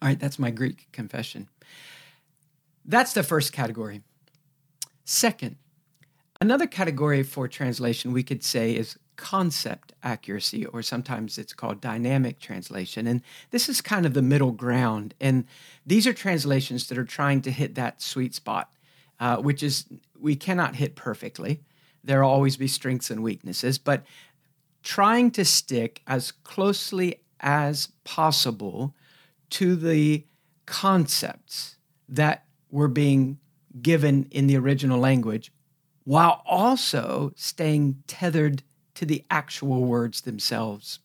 All 0.00 0.08
right, 0.08 0.18
that's 0.18 0.38
my 0.38 0.50
Greek 0.50 0.88
confession. 0.92 1.48
That's 2.84 3.12
the 3.12 3.22
first 3.22 3.52
category. 3.52 4.02
Second, 5.04 5.56
another 6.40 6.66
category 6.66 7.22
for 7.22 7.46
translation 7.46 8.12
we 8.12 8.22
could 8.22 8.42
say 8.42 8.74
is 8.74 8.98
concept 9.16 9.92
accuracy, 10.02 10.66
or 10.66 10.82
sometimes 10.82 11.38
it's 11.38 11.52
called 11.52 11.80
dynamic 11.80 12.40
translation. 12.40 13.06
And 13.06 13.22
this 13.50 13.68
is 13.68 13.80
kind 13.80 14.06
of 14.06 14.14
the 14.14 14.22
middle 14.22 14.52
ground. 14.52 15.14
And 15.20 15.44
these 15.86 16.06
are 16.06 16.12
translations 16.12 16.88
that 16.88 16.98
are 16.98 17.04
trying 17.04 17.42
to 17.42 17.50
hit 17.50 17.74
that 17.74 18.02
sweet 18.02 18.34
spot, 18.34 18.70
uh, 19.20 19.36
which 19.36 19.62
is 19.62 19.86
we 20.18 20.36
cannot 20.36 20.76
hit 20.76 20.94
perfectly. 20.94 21.60
There 22.04 22.22
will 22.22 22.30
always 22.30 22.56
be 22.56 22.66
strengths 22.66 23.10
and 23.10 23.22
weaknesses, 23.22 23.78
but 23.78 24.04
trying 24.82 25.30
to 25.32 25.44
stick 25.44 26.02
as 26.06 26.32
closely 26.32 27.20
as 27.40 27.88
possible 28.04 28.94
to 29.50 29.76
the 29.76 30.24
concepts 30.66 31.76
that 32.08 32.44
were 32.70 32.88
being 32.88 33.38
given 33.80 34.26
in 34.30 34.46
the 34.46 34.56
original 34.56 34.98
language 34.98 35.52
while 36.04 36.42
also 36.46 37.32
staying 37.36 38.02
tethered 38.06 38.62
to 39.02 39.06
the 39.06 39.24
actual 39.30 39.82
words 39.82 40.20
themselves. 40.20 41.00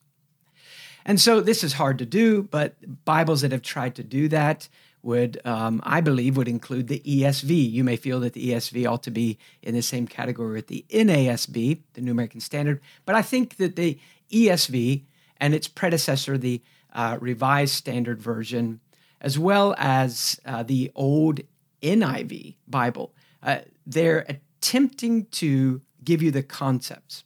And 1.04 1.20
so 1.20 1.40
this 1.40 1.64
is 1.64 1.72
hard 1.72 1.98
to 1.98 2.06
do, 2.06 2.44
but 2.44 2.76
Bibles 3.04 3.40
that 3.40 3.50
have 3.50 3.62
tried 3.62 3.96
to 3.96 4.04
do 4.04 4.28
that 4.28 4.68
would, 5.02 5.40
um, 5.44 5.80
I 5.84 6.00
believe, 6.00 6.36
would 6.36 6.46
include 6.46 6.86
the 6.86 7.00
ESV. 7.00 7.72
You 7.72 7.82
may 7.82 7.96
feel 7.96 8.20
that 8.20 8.34
the 8.34 8.50
ESV 8.50 8.88
ought 8.88 9.02
to 9.02 9.10
be 9.10 9.36
in 9.62 9.74
the 9.74 9.82
same 9.82 10.06
category 10.06 10.54
with 10.54 10.68
the 10.68 10.84
NASB, 10.90 11.80
the 11.94 12.00
New 12.00 12.12
American 12.12 12.40
Standard, 12.40 12.80
but 13.04 13.16
I 13.16 13.22
think 13.22 13.56
that 13.56 13.74
the 13.74 13.98
ESV 14.30 15.02
and 15.40 15.54
its 15.54 15.66
predecessor, 15.66 16.38
the 16.38 16.62
uh, 16.92 17.18
Revised 17.20 17.74
Standard 17.74 18.22
Version, 18.22 18.78
as 19.20 19.38
well 19.38 19.74
as 19.76 20.40
uh, 20.46 20.62
the 20.62 20.92
old 20.94 21.40
NIV 21.82 22.54
Bible, 22.68 23.12
uh, 23.42 23.58
they're 23.86 24.24
attempting 24.28 25.26
to 25.26 25.80
give 26.04 26.22
you 26.22 26.30
the 26.30 26.44
concepts. 26.44 27.24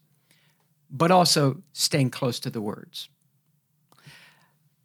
But 0.93 1.11
also 1.11 1.63
staying 1.73 2.11
close 2.11 2.39
to 2.41 2.51
the 2.51 2.61
words. 2.61 3.09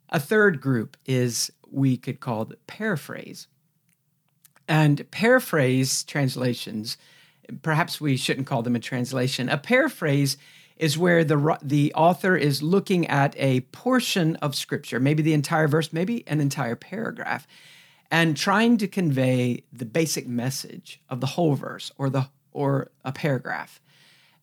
A 0.10 0.20
third 0.20 0.62
group 0.62 0.96
is 1.06 1.52
we 1.70 1.98
could 1.98 2.22
call 2.22 2.46
the 2.46 2.56
paraphrase. 2.66 3.48
And 4.70 5.10
paraphrase 5.12 6.04
translations, 6.06 6.98
perhaps 7.62 8.00
we 8.00 8.16
shouldn't 8.16 8.48
call 8.48 8.64
them 8.64 8.76
a 8.76 8.80
translation. 8.80 9.50
A 9.50 9.58
paraphrase 9.58 10.38
is 10.78 10.98
where 10.98 11.24
the, 11.24 11.58
the 11.62 11.94
author 11.94 12.38
is 12.38 12.64
looking 12.64 13.08
at 13.08 13.36
a 13.38 13.62
portion 13.62 14.38
of 14.38 14.56
scripture, 14.56 15.00
maybe 15.00 15.24
the 15.24 15.34
entire 15.34 15.68
verse, 15.68 15.92
maybe 15.92 16.24
an 16.28 16.40
entire 16.40 16.76
paragraph, 16.76 17.48
and 18.10 18.38
trying 18.38 18.78
to 18.78 18.88
convey 18.88 19.64
the 19.74 19.86
basic 19.86 20.28
message 20.28 21.02
of 21.10 21.20
the 21.20 21.28
whole 21.28 21.56
verse 21.56 21.92
or 21.98 22.10
the 22.10 22.30
or 22.54 22.90
a 23.04 23.12
paragraph 23.12 23.82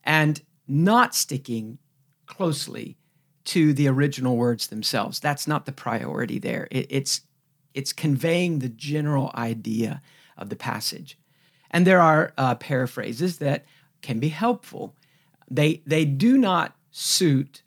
and 0.04 0.42
not 0.66 1.14
sticking 1.14 1.78
closely 2.26 2.96
to 3.44 3.72
the 3.74 3.88
original 3.88 4.36
words 4.36 4.68
themselves. 4.68 5.20
That's 5.20 5.46
not 5.46 5.66
the 5.66 5.72
priority 5.72 6.38
there. 6.38 6.68
It, 6.70 6.86
it's 6.90 7.22
it's 7.74 7.92
conveying 7.92 8.60
the 8.60 8.68
general 8.68 9.32
idea 9.34 10.00
of 10.38 10.48
the 10.48 10.56
passage. 10.56 11.18
And 11.70 11.86
there 11.86 12.00
are 12.00 12.32
uh, 12.38 12.54
paraphrases 12.54 13.38
that 13.38 13.64
can 14.00 14.20
be 14.20 14.28
helpful. 14.28 14.94
They 15.50 15.82
they 15.86 16.04
do 16.04 16.38
not 16.38 16.76
suit 16.90 17.62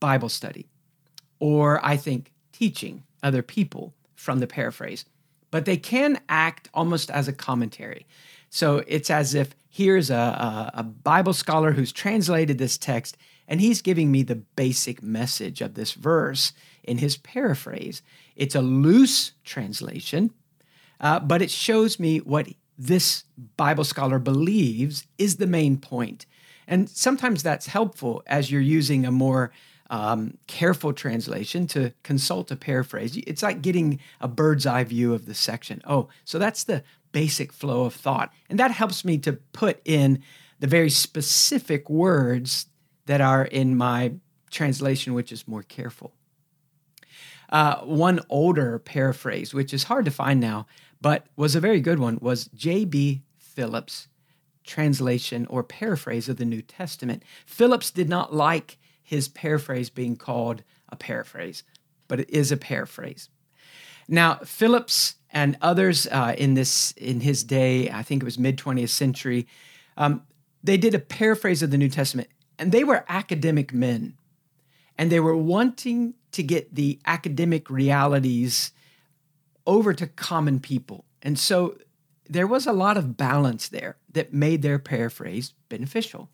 Bible 0.00 0.28
study 0.28 0.68
or 1.38 1.84
I 1.84 1.96
think 1.96 2.32
teaching 2.52 3.02
other 3.22 3.42
people 3.42 3.94
from 4.14 4.38
the 4.38 4.46
paraphrase, 4.46 5.04
but 5.50 5.64
they 5.64 5.76
can 5.76 6.20
act 6.28 6.68
almost 6.72 7.10
as 7.10 7.28
a 7.28 7.32
commentary. 7.32 8.06
So 8.48 8.84
it's 8.86 9.10
as 9.10 9.34
if 9.34 9.54
here's 9.72 10.10
a, 10.10 10.14
a, 10.14 10.70
a 10.74 10.82
Bible 10.82 11.32
scholar 11.32 11.72
who's 11.72 11.92
translated 11.92 12.58
this 12.58 12.76
text 12.76 13.16
and 13.48 13.58
he's 13.58 13.80
giving 13.80 14.12
me 14.12 14.22
the 14.22 14.36
basic 14.36 15.02
message 15.02 15.62
of 15.62 15.74
this 15.74 15.94
verse 15.94 16.52
in 16.84 16.98
his 16.98 17.16
paraphrase. 17.16 18.02
It's 18.36 18.54
a 18.54 18.60
loose 18.60 19.32
translation, 19.44 20.32
uh, 21.00 21.20
but 21.20 21.40
it 21.40 21.50
shows 21.50 21.98
me 21.98 22.18
what 22.18 22.48
this 22.76 23.24
Bible 23.56 23.84
scholar 23.84 24.18
believes 24.18 25.06
is 25.16 25.36
the 25.36 25.46
main 25.46 25.78
point. 25.78 26.26
And 26.68 26.88
sometimes 26.88 27.42
that's 27.42 27.66
helpful 27.66 28.22
as 28.26 28.50
you're 28.50 28.60
using 28.60 29.06
a 29.06 29.10
more 29.10 29.52
um, 29.88 30.36
careful 30.46 30.92
translation 30.92 31.66
to 31.68 31.92
consult 32.02 32.50
a 32.50 32.56
paraphrase. 32.56 33.16
It's 33.26 33.42
like 33.42 33.62
getting 33.62 34.00
a 34.20 34.28
bird's 34.28 34.66
eye 34.66 34.84
view 34.84 35.14
of 35.14 35.24
the 35.24 35.34
section. 35.34 35.80
Oh, 35.86 36.08
so 36.24 36.38
that's 36.38 36.64
the 36.64 36.82
basic 37.12 37.52
flow 37.52 37.84
of 37.84 37.94
thought. 37.94 38.32
And 38.48 38.58
that 38.58 38.70
helps 38.70 39.04
me 39.04 39.18
to 39.18 39.34
put 39.34 39.80
in 39.84 40.22
the 40.60 40.66
very 40.66 40.90
specific 40.90 41.88
words 41.88 42.66
that 43.06 43.20
are 43.20 43.44
in 43.44 43.76
my 43.76 44.14
translation, 44.50 45.14
which 45.14 45.32
is 45.32 45.48
more 45.48 45.62
careful. 45.62 46.12
Uh, 47.48 47.80
one 47.80 48.20
older 48.28 48.78
paraphrase, 48.78 49.52
which 49.52 49.74
is 49.74 49.84
hard 49.84 50.04
to 50.04 50.10
find 50.10 50.40
now, 50.40 50.66
but 51.00 51.26
was 51.36 51.54
a 51.54 51.60
very 51.60 51.80
good 51.80 51.98
one, 51.98 52.18
was 52.20 52.46
J.B. 52.54 53.22
Phillips' 53.36 54.08
translation 54.64 55.46
or 55.46 55.62
paraphrase 55.62 56.28
of 56.28 56.36
the 56.36 56.44
New 56.44 56.62
Testament. 56.62 57.22
Phillips 57.44 57.90
did 57.90 58.08
not 58.08 58.34
like 58.34 58.78
his 59.02 59.28
paraphrase 59.28 59.90
being 59.90 60.16
called 60.16 60.62
a 60.88 60.96
paraphrase, 60.96 61.64
but 62.08 62.20
it 62.20 62.30
is 62.30 62.52
a 62.52 62.56
paraphrase. 62.56 63.28
Now, 64.12 64.34
Phillips 64.44 65.14
and 65.30 65.56
others 65.62 66.06
uh, 66.06 66.34
in 66.36 66.52
this 66.52 66.92
in 66.98 67.20
his 67.20 67.42
day, 67.42 67.90
I 67.90 68.02
think 68.02 68.22
it 68.22 68.26
was 68.26 68.38
mid 68.38 68.58
20th 68.58 68.90
century, 68.90 69.46
um, 69.96 70.22
they 70.62 70.76
did 70.76 70.94
a 70.94 70.98
paraphrase 70.98 71.62
of 71.62 71.70
the 71.70 71.78
New 71.78 71.88
Testament, 71.88 72.28
and 72.58 72.72
they 72.72 72.84
were 72.84 73.06
academic 73.08 73.72
men, 73.72 74.18
and 74.98 75.10
they 75.10 75.18
were 75.18 75.34
wanting 75.34 76.12
to 76.32 76.42
get 76.42 76.74
the 76.74 77.00
academic 77.06 77.70
realities 77.70 78.72
over 79.66 79.94
to 79.94 80.06
common 80.06 80.60
people, 80.60 81.06
and 81.22 81.38
so 81.38 81.78
there 82.28 82.46
was 82.46 82.66
a 82.66 82.72
lot 82.72 82.98
of 82.98 83.16
balance 83.16 83.66
there 83.66 83.96
that 84.12 84.34
made 84.34 84.60
their 84.60 84.78
paraphrase 84.78 85.54
beneficial. 85.70 86.28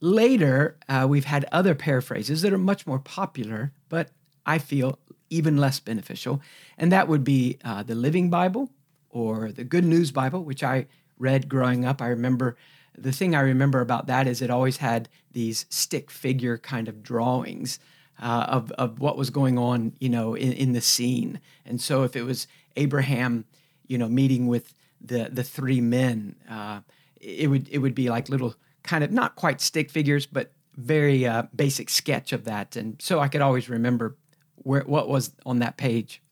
Later, 0.00 0.76
uh, 0.88 1.06
we've 1.08 1.26
had 1.26 1.44
other 1.52 1.76
paraphrases 1.76 2.42
that 2.42 2.52
are 2.52 2.58
much 2.58 2.84
more 2.84 2.98
popular, 2.98 3.70
but 3.88 4.10
I 4.46 4.58
feel 4.58 4.98
even 5.30 5.56
less 5.56 5.80
beneficial. 5.80 6.40
And 6.76 6.92
that 6.92 7.08
would 7.08 7.24
be 7.24 7.58
uh, 7.64 7.82
the 7.82 7.94
Living 7.94 8.30
Bible 8.30 8.70
or 9.08 9.52
the 9.52 9.64
Good 9.64 9.84
News 9.84 10.10
Bible, 10.10 10.44
which 10.44 10.62
I 10.62 10.86
read 11.18 11.48
growing 11.48 11.84
up. 11.84 12.02
I 12.02 12.08
remember 12.08 12.56
the 12.96 13.12
thing 13.12 13.34
I 13.34 13.40
remember 13.40 13.80
about 13.80 14.06
that 14.06 14.26
is 14.26 14.42
it 14.42 14.50
always 14.50 14.78
had 14.78 15.08
these 15.32 15.64
stick 15.70 16.10
figure 16.10 16.58
kind 16.58 16.88
of 16.88 17.02
drawings 17.02 17.78
uh, 18.20 18.46
of, 18.48 18.70
of 18.72 19.00
what 19.00 19.16
was 19.16 19.30
going 19.30 19.58
on, 19.58 19.94
you 19.98 20.08
know, 20.08 20.34
in, 20.34 20.52
in 20.52 20.72
the 20.72 20.80
scene. 20.80 21.40
And 21.64 21.80
so 21.80 22.02
if 22.02 22.14
it 22.16 22.22
was 22.24 22.46
Abraham, 22.76 23.46
you 23.86 23.96
know, 23.98 24.08
meeting 24.08 24.46
with 24.46 24.74
the 25.00 25.28
the 25.32 25.42
three 25.42 25.80
men, 25.80 26.36
uh, 26.48 26.80
it 27.20 27.48
would 27.48 27.68
it 27.68 27.78
would 27.78 27.94
be 27.94 28.08
like 28.08 28.28
little 28.28 28.54
kind 28.82 29.02
of 29.02 29.10
not 29.10 29.36
quite 29.36 29.60
stick 29.60 29.90
figures, 29.90 30.26
but 30.26 30.52
very 30.76 31.26
uh, 31.26 31.44
basic 31.54 31.90
sketch 31.90 32.32
of 32.32 32.44
that. 32.44 32.76
And 32.76 33.00
so 33.00 33.20
I 33.20 33.28
could 33.28 33.40
always 33.40 33.68
remember 33.68 34.16
where 34.62 34.82
what 34.82 35.08
was 35.08 35.32
on 35.44 35.58
that 35.60 35.76
page. 35.76 36.22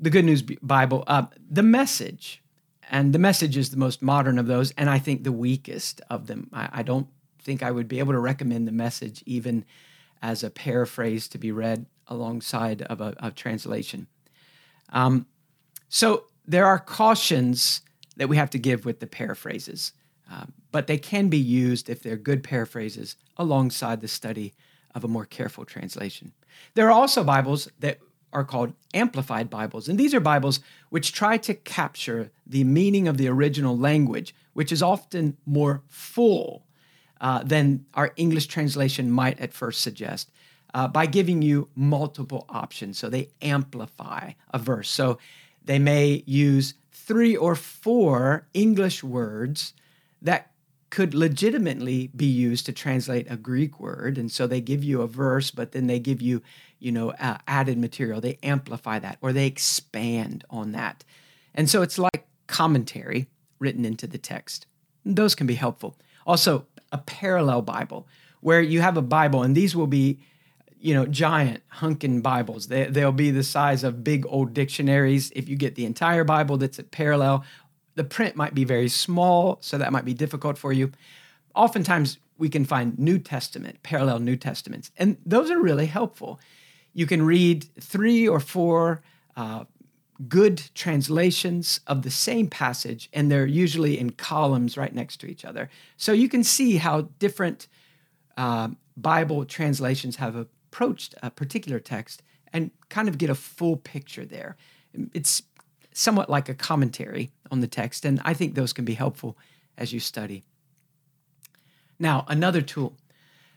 The 0.00 0.10
Good 0.10 0.24
News 0.24 0.42
Bible, 0.42 1.04
uh, 1.06 1.26
the 1.50 1.62
message, 1.62 2.42
and 2.90 3.12
the 3.12 3.18
message 3.18 3.56
is 3.56 3.70
the 3.70 3.76
most 3.76 4.00
modern 4.00 4.38
of 4.38 4.46
those, 4.46 4.70
and 4.72 4.88
I 4.88 4.98
think 4.98 5.24
the 5.24 5.32
weakest 5.32 6.00
of 6.08 6.26
them. 6.26 6.48
I, 6.52 6.68
I 6.72 6.82
don't 6.82 7.08
think 7.42 7.62
I 7.62 7.70
would 7.70 7.88
be 7.88 7.98
able 7.98 8.12
to 8.12 8.20
recommend 8.20 8.68
the 8.68 8.72
message 8.72 9.22
even 9.26 9.64
as 10.22 10.42
a 10.42 10.50
paraphrase 10.50 11.28
to 11.28 11.38
be 11.38 11.52
read 11.52 11.86
alongside 12.06 12.82
of 12.82 13.00
a, 13.00 13.14
a 13.18 13.30
translation. 13.30 14.06
Um, 14.90 15.26
so 15.88 16.24
there 16.46 16.66
are 16.66 16.78
cautions 16.78 17.82
that 18.16 18.28
we 18.28 18.36
have 18.36 18.50
to 18.50 18.58
give 18.58 18.84
with 18.84 19.00
the 19.00 19.06
paraphrases, 19.06 19.92
uh, 20.30 20.46
but 20.72 20.86
they 20.86 20.98
can 20.98 21.28
be 21.28 21.38
used 21.38 21.88
if 21.88 22.02
they're 22.02 22.16
good 22.16 22.42
paraphrases 22.42 23.16
alongside 23.36 24.00
the 24.00 24.08
study 24.08 24.54
of 24.98 25.04
a 25.04 25.08
more 25.08 25.24
careful 25.24 25.64
translation. 25.64 26.32
There 26.74 26.88
are 26.88 26.92
also 26.92 27.24
Bibles 27.24 27.68
that 27.78 27.98
are 28.32 28.44
called 28.44 28.74
amplified 28.92 29.48
Bibles, 29.48 29.88
and 29.88 29.98
these 29.98 30.12
are 30.12 30.20
Bibles 30.20 30.60
which 30.90 31.12
try 31.12 31.38
to 31.38 31.54
capture 31.54 32.30
the 32.46 32.64
meaning 32.64 33.08
of 33.08 33.16
the 33.16 33.28
original 33.28 33.78
language, 33.78 34.34
which 34.52 34.70
is 34.70 34.82
often 34.82 35.38
more 35.46 35.82
full 35.88 36.66
uh, 37.20 37.42
than 37.42 37.86
our 37.94 38.12
English 38.16 38.48
translation 38.48 39.10
might 39.10 39.40
at 39.40 39.54
first 39.54 39.80
suggest. 39.80 40.30
Uh, 40.74 40.86
by 40.86 41.06
giving 41.06 41.40
you 41.40 41.70
multiple 41.74 42.44
options. 42.50 42.98
So 42.98 43.08
they 43.08 43.30
amplify 43.40 44.32
a 44.50 44.58
verse. 44.58 44.90
So 44.90 45.18
they 45.64 45.78
may 45.78 46.22
use 46.26 46.74
three 46.92 47.34
or 47.34 47.54
four 47.54 48.46
English 48.52 49.02
words 49.02 49.72
that 50.20 50.47
could 50.90 51.14
legitimately 51.14 52.10
be 52.16 52.26
used 52.26 52.66
to 52.66 52.72
translate 52.72 53.30
a 53.30 53.36
Greek 53.36 53.78
word. 53.78 54.16
And 54.16 54.30
so 54.32 54.46
they 54.46 54.60
give 54.60 54.82
you 54.82 55.02
a 55.02 55.06
verse, 55.06 55.50
but 55.50 55.72
then 55.72 55.86
they 55.86 55.98
give 55.98 56.22
you, 56.22 56.42
you 56.78 56.92
know, 56.92 57.10
uh, 57.12 57.38
added 57.46 57.78
material. 57.78 58.20
They 58.20 58.38
amplify 58.42 58.98
that 59.00 59.18
or 59.20 59.32
they 59.32 59.46
expand 59.46 60.44
on 60.48 60.72
that. 60.72 61.04
And 61.54 61.68
so 61.68 61.82
it's 61.82 61.98
like 61.98 62.26
commentary 62.46 63.28
written 63.58 63.84
into 63.84 64.06
the 64.06 64.18
text. 64.18 64.66
Those 65.04 65.34
can 65.34 65.46
be 65.46 65.54
helpful. 65.54 65.96
Also, 66.26 66.66
a 66.92 66.98
parallel 66.98 67.62
Bible 67.62 68.06
where 68.40 68.62
you 68.62 68.80
have 68.80 68.96
a 68.96 69.02
Bible, 69.02 69.42
and 69.42 69.54
these 69.54 69.74
will 69.74 69.86
be, 69.86 70.20
you 70.80 70.94
know, 70.94 71.06
giant 71.06 71.62
hunkin 71.68 72.22
Bibles. 72.22 72.68
They, 72.68 72.84
they'll 72.84 73.12
be 73.12 73.30
the 73.30 73.42
size 73.42 73.82
of 73.82 74.04
big 74.04 74.24
old 74.28 74.54
dictionaries. 74.54 75.32
If 75.34 75.48
you 75.48 75.56
get 75.56 75.74
the 75.74 75.84
entire 75.84 76.24
Bible 76.24 76.56
that's 76.56 76.78
at 76.78 76.90
parallel, 76.90 77.44
the 77.98 78.04
print 78.04 78.36
might 78.36 78.54
be 78.54 78.62
very 78.62 78.88
small, 78.88 79.58
so 79.60 79.76
that 79.76 79.92
might 79.92 80.04
be 80.04 80.14
difficult 80.14 80.56
for 80.56 80.72
you. 80.72 80.92
Oftentimes, 81.56 82.18
we 82.38 82.48
can 82.48 82.64
find 82.64 82.96
New 82.96 83.18
Testament, 83.18 83.82
parallel 83.82 84.20
New 84.20 84.36
Testaments, 84.36 84.92
and 84.96 85.16
those 85.26 85.50
are 85.50 85.60
really 85.60 85.86
helpful. 85.86 86.38
You 86.94 87.06
can 87.06 87.22
read 87.26 87.66
three 87.80 88.28
or 88.28 88.38
four 88.38 89.02
uh, 89.36 89.64
good 90.28 90.62
translations 90.76 91.80
of 91.88 92.02
the 92.02 92.10
same 92.10 92.46
passage, 92.46 93.10
and 93.12 93.32
they're 93.32 93.46
usually 93.46 93.98
in 93.98 94.10
columns 94.10 94.76
right 94.76 94.94
next 94.94 95.16
to 95.18 95.26
each 95.26 95.44
other. 95.44 95.68
So 95.96 96.12
you 96.12 96.28
can 96.28 96.44
see 96.44 96.76
how 96.76 97.08
different 97.18 97.66
uh, 98.36 98.68
Bible 98.96 99.44
translations 99.44 100.16
have 100.16 100.36
approached 100.36 101.16
a 101.20 101.32
particular 101.32 101.80
text 101.80 102.22
and 102.52 102.70
kind 102.90 103.08
of 103.08 103.18
get 103.18 103.28
a 103.28 103.34
full 103.34 103.76
picture 103.76 104.24
there. 104.24 104.56
It's 105.12 105.42
somewhat 105.98 106.30
like 106.30 106.48
a 106.48 106.54
commentary 106.54 107.30
on 107.50 107.60
the 107.60 107.66
text, 107.66 108.04
and 108.04 108.20
I 108.24 108.32
think 108.32 108.54
those 108.54 108.72
can 108.72 108.84
be 108.84 108.94
helpful 108.94 109.36
as 109.76 109.92
you 109.92 109.98
study. 109.98 110.44
Now, 111.98 112.24
another 112.28 112.62
tool. 112.62 112.96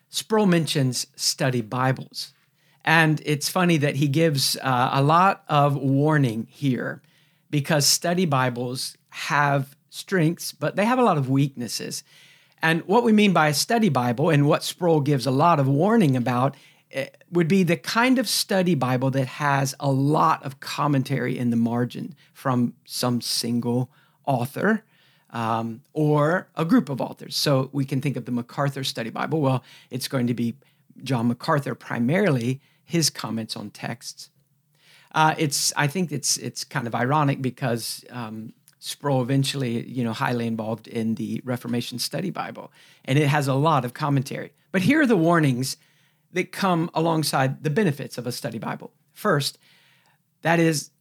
Sproul 0.09 0.47
mentions 0.47 1.05
study 1.15 1.61
Bibles. 1.61 2.33
And 2.83 3.21
it's 3.25 3.47
funny 3.47 3.77
that 3.77 3.97
he 3.97 4.07
gives 4.07 4.57
uh, 4.57 4.89
a 4.91 5.03
lot 5.03 5.43
of 5.47 5.77
warning 5.77 6.47
here 6.49 7.03
because 7.51 7.85
study 7.85 8.25
Bibles 8.25 8.97
have 9.09 9.75
strengths, 9.91 10.51
but 10.51 10.75
they 10.75 10.85
have 10.85 10.97
a 10.97 11.03
lot 11.03 11.17
of 11.17 11.29
weaknesses. 11.29 12.03
And 12.63 12.81
what 12.87 13.03
we 13.03 13.11
mean 13.11 13.33
by 13.33 13.49
a 13.49 13.53
study 13.53 13.89
Bible, 13.89 14.31
and 14.31 14.47
what 14.47 14.63
Sproul 14.63 15.01
gives 15.01 15.27
a 15.27 15.31
lot 15.31 15.59
of 15.59 15.67
warning 15.67 16.15
about, 16.15 16.55
would 17.31 17.47
be 17.47 17.63
the 17.63 17.77
kind 17.77 18.19
of 18.19 18.27
study 18.27 18.75
Bible 18.75 19.11
that 19.11 19.27
has 19.27 19.75
a 19.79 19.91
lot 19.91 20.43
of 20.43 20.59
commentary 20.59 21.37
in 21.37 21.49
the 21.49 21.55
margin 21.55 22.15
from 22.33 22.73
some 22.85 23.21
single 23.21 23.89
author 24.25 24.83
um, 25.31 25.81
or 25.93 26.49
a 26.55 26.65
group 26.65 26.89
of 26.89 27.01
authors. 27.01 27.35
So 27.35 27.69
we 27.71 27.85
can 27.85 28.01
think 28.01 28.17
of 28.17 28.25
the 28.25 28.31
MacArthur 28.31 28.83
Study 28.83 29.09
Bible. 29.09 29.41
Well, 29.41 29.63
it's 29.89 30.07
going 30.07 30.27
to 30.27 30.33
be 30.33 30.55
John 31.03 31.27
MacArthur 31.27 31.75
primarily, 31.75 32.61
his 32.83 33.09
comments 33.09 33.55
on 33.55 33.69
texts. 33.69 34.29
Uh, 35.13 35.35
it's 35.37 35.73
I 35.75 35.87
think 35.87 36.11
it's 36.11 36.37
it's 36.37 36.63
kind 36.63 36.87
of 36.87 36.95
ironic 36.95 37.41
because 37.41 38.05
um, 38.09 38.53
Sproul 38.79 39.21
eventually, 39.21 39.85
you 39.87 40.03
know, 40.03 40.13
highly 40.13 40.47
involved 40.47 40.87
in 40.87 41.15
the 41.15 41.41
Reformation 41.43 41.99
Study 41.99 42.29
Bible, 42.29 42.71
and 43.05 43.19
it 43.19 43.27
has 43.27 43.47
a 43.47 43.53
lot 43.53 43.83
of 43.83 43.93
commentary. 43.93 44.53
But 44.71 44.81
here 44.81 45.01
are 45.01 45.05
the 45.05 45.17
warnings 45.17 45.75
that 46.33 46.51
come 46.51 46.89
alongside 46.93 47.63
the 47.63 47.69
benefits 47.69 48.17
of 48.17 48.27
a 48.27 48.31
study 48.31 48.59
Bible. 48.59 48.91
First, 49.13 49.57
that 50.41 50.59
is 50.59 50.91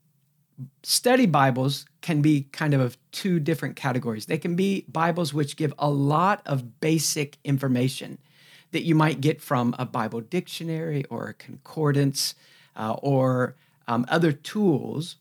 study 0.83 1.27
Bibles 1.27 1.87
can 2.01 2.21
be 2.21 2.49
kind 2.53 2.75
of 2.75 2.81
of 2.81 2.99
two 3.13 3.41
different 3.41 3.77
categories. 3.77 4.27
They 4.27 4.39
can 4.39 4.57
be 4.57 4.85
Bibles 4.89 5.33
which 5.33 5.57
give 5.57 5.73
a 5.79 5.91
lot 5.91 6.43
of 6.47 6.81
basic 6.81 7.39
information 7.45 8.19
that 8.73 8.83
you 8.83 8.95
might 8.95 9.21
get 9.21 9.41
from 9.41 9.75
a 9.79 9.87
Bible 9.87 10.21
dictionary 10.21 11.05
or 11.11 11.29
a 11.29 11.35
concordance 11.35 12.35
uh, 12.77 12.93
or 13.03 13.57
um, 13.89 14.07
other 14.09 14.33
tools. 14.33 15.17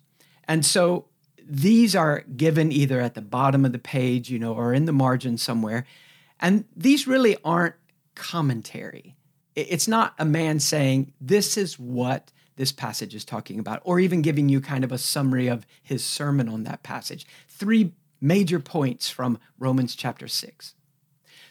And 0.47 0.65
so 0.65 1.05
these 1.43 1.95
are 1.95 2.23
given 2.35 2.71
either 2.71 3.01
at 3.01 3.15
the 3.15 3.21
bottom 3.21 3.65
of 3.65 3.71
the 3.71 3.79
page, 3.79 4.29
you 4.29 4.37
know, 4.37 4.53
or 4.53 4.73
in 4.73 4.85
the 4.85 4.93
margin 4.93 5.37
somewhere. 5.37 5.85
And 6.39 6.65
these 6.75 7.07
really 7.07 7.37
aren't 7.43 7.75
commentary. 8.15 9.15
It's 9.67 9.87
not 9.87 10.13
a 10.17 10.25
man 10.25 10.59
saying, 10.59 11.13
this 11.19 11.57
is 11.57 11.79
what 11.79 12.31
this 12.55 12.71
passage 12.71 13.15
is 13.15 13.23
talking 13.23 13.59
about, 13.59 13.81
or 13.83 13.99
even 13.99 14.21
giving 14.21 14.49
you 14.49 14.59
kind 14.59 14.83
of 14.83 14.91
a 14.91 14.97
summary 14.97 15.47
of 15.47 15.65
his 15.81 16.03
sermon 16.03 16.49
on 16.49 16.63
that 16.63 16.83
passage. 16.83 17.25
Three 17.47 17.93
major 18.21 18.59
points 18.59 19.09
from 19.09 19.39
Romans 19.57 19.95
chapter 19.95 20.27
6. 20.27 20.75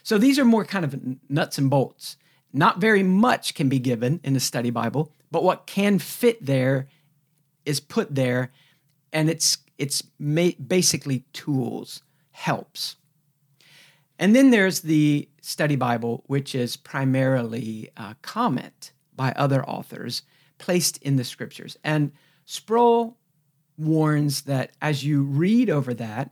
So 0.03 0.17
these 0.17 0.39
are 0.39 0.45
more 0.45 0.65
kind 0.65 0.85
of 0.85 0.99
nuts 1.29 1.57
and 1.57 1.69
bolts. 1.69 2.17
Not 2.53 2.79
very 2.79 3.03
much 3.03 3.53
can 3.53 3.69
be 3.69 3.79
given 3.79 4.19
in 4.23 4.35
a 4.35 4.39
study 4.39 4.69
Bible, 4.69 5.13
but 5.31 5.43
what 5.43 5.67
can 5.67 5.99
fit 5.99 6.45
there 6.45 6.87
is 7.65 7.79
put 7.79 8.15
there, 8.15 8.51
and 9.13 9.29
it's 9.29 9.59
it's 9.77 10.01
basically 10.01 11.25
tools, 11.31 12.01
helps. 12.31 12.97
And 14.17 14.35
then 14.35 14.51
there's 14.51 14.81
the 14.81 15.29
study 15.49 15.75
Bible, 15.75 16.23
which 16.27 16.53
is 16.53 16.77
primarily 16.77 17.89
a 17.97 18.15
comment 18.21 18.91
by 19.15 19.31
other 19.31 19.67
authors 19.67 20.21
placed 20.59 20.97
in 20.99 21.15
the 21.15 21.23
scriptures. 21.23 21.75
And 21.83 22.11
Sproul 22.45 23.17
warns 23.75 24.43
that 24.43 24.71
as 24.79 25.03
you 25.03 25.23
read 25.23 25.71
over 25.71 25.95
that, 25.95 26.31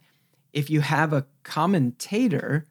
if 0.53 0.69
you 0.69 0.81
have 0.81 1.13
a 1.13 1.25
commentator, 1.41 2.67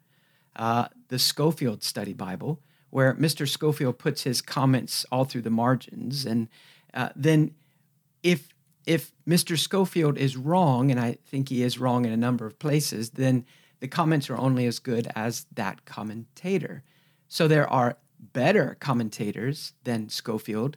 uh, 0.54 0.86
the 1.08 1.18
Scofield 1.18 1.82
Study 1.82 2.12
Bible, 2.12 2.60
where 2.90 3.14
Mr. 3.14 3.48
Scofield 3.48 3.98
puts 3.98 4.22
his 4.22 4.40
comments 4.40 5.04
all 5.10 5.24
through 5.24 5.42
the 5.42 5.50
margins, 5.50 6.24
and 6.24 6.48
uh, 6.94 7.08
then 7.16 7.54
if 8.22 8.48
if 8.86 9.10
Mr. 9.28 9.58
Scofield 9.58 10.16
is 10.16 10.36
wrong, 10.36 10.92
and 10.92 11.00
I 11.00 11.18
think 11.26 11.49
he 11.49 11.64
is 11.64 11.78
wrong 11.78 12.04
in 12.04 12.12
a 12.12 12.16
number 12.16 12.47
of 12.47 12.56
places, 12.60 13.10
then 13.10 13.44
the 13.86 13.90
comments 13.90 14.28
are 14.28 14.36
only 14.36 14.66
as 14.66 14.80
good 14.80 15.06
as 15.14 15.46
that 15.54 15.84
commentator. 15.84 16.82
So 17.28 17.46
there 17.46 17.70
are 17.72 17.99
better 18.18 18.76
commentators 18.80 19.75
than 19.84 20.08
Scofield, 20.08 20.76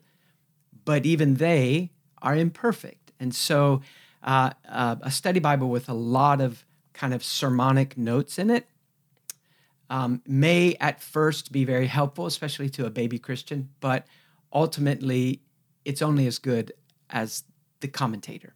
but 0.85 1.07
even 1.07 1.33
they 1.35 1.89
are 2.21 2.35
imperfect. 2.35 3.11
And 3.19 3.33
so, 3.33 3.81
uh, 4.21 4.51
uh, 4.67 4.97
a 5.01 5.09
study 5.09 5.39
Bible 5.39 5.69
with 5.69 5.89
a 5.89 5.93
lot 5.95 6.39
of 6.39 6.63
kind 6.93 7.11
of 7.11 7.23
sermonic 7.23 7.97
notes 7.97 8.37
in 8.37 8.51
it 8.51 8.67
um, 9.89 10.21
may 10.27 10.75
at 10.79 11.01
first 11.01 11.51
be 11.51 11.65
very 11.65 11.87
helpful, 11.87 12.27
especially 12.27 12.69
to 12.69 12.85
a 12.85 12.91
baby 12.91 13.17
Christian, 13.17 13.69
but 13.79 14.05
ultimately 14.53 15.41
it's 15.83 16.03
only 16.03 16.27
as 16.27 16.37
good 16.37 16.73
as 17.09 17.43
the 17.79 17.87
commentator. 17.87 18.53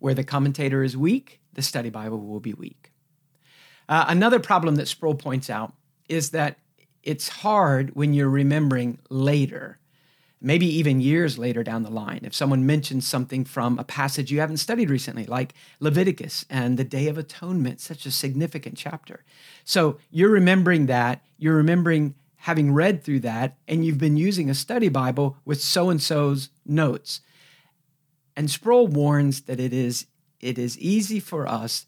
Where 0.00 0.14
the 0.14 0.24
commentator 0.24 0.82
is 0.82 0.96
weak, 0.96 1.40
the 1.52 1.62
study 1.62 1.90
Bible 1.90 2.26
will 2.26 2.40
be 2.40 2.54
weak. 2.54 2.90
Uh, 3.88 4.04
another 4.08 4.38
problem 4.38 4.76
that 4.76 4.88
Sproul 4.88 5.14
points 5.14 5.48
out 5.48 5.72
is 6.08 6.30
that 6.30 6.58
it's 7.02 7.28
hard 7.28 7.94
when 7.94 8.12
you're 8.12 8.28
remembering 8.28 8.98
later 9.08 9.78
maybe 10.40 10.66
even 10.66 11.00
years 11.00 11.38
later 11.38 11.62
down 11.62 11.82
the 11.82 11.90
line, 11.90 12.20
if 12.22 12.34
someone 12.34 12.64
mentions 12.64 13.06
something 13.06 13.44
from 13.44 13.78
a 13.78 13.84
passage 13.84 14.30
you 14.30 14.40
haven't 14.40 14.58
studied 14.58 14.90
recently, 14.90 15.26
like 15.26 15.54
Leviticus 15.80 16.44
and 16.48 16.76
the 16.76 16.84
Day 16.84 17.08
of 17.08 17.18
Atonement, 17.18 17.80
such 17.80 18.06
a 18.06 18.10
significant 18.10 18.76
chapter. 18.76 19.24
So 19.64 19.98
you're 20.10 20.30
remembering 20.30 20.86
that, 20.86 21.22
you're 21.38 21.56
remembering 21.56 22.14
having 22.42 22.72
read 22.72 23.02
through 23.02 23.20
that, 23.20 23.56
and 23.66 23.84
you've 23.84 23.98
been 23.98 24.16
using 24.16 24.48
a 24.48 24.54
study 24.54 24.88
Bible 24.88 25.36
with 25.44 25.60
so 25.60 25.90
and 25.90 26.00
so's 26.00 26.50
notes. 26.64 27.20
And 28.36 28.48
Sproul 28.48 28.86
warns 28.86 29.42
that 29.42 29.58
it 29.58 29.72
is, 29.72 30.06
it 30.40 30.56
is 30.56 30.78
easy 30.78 31.18
for 31.18 31.48
us 31.48 31.86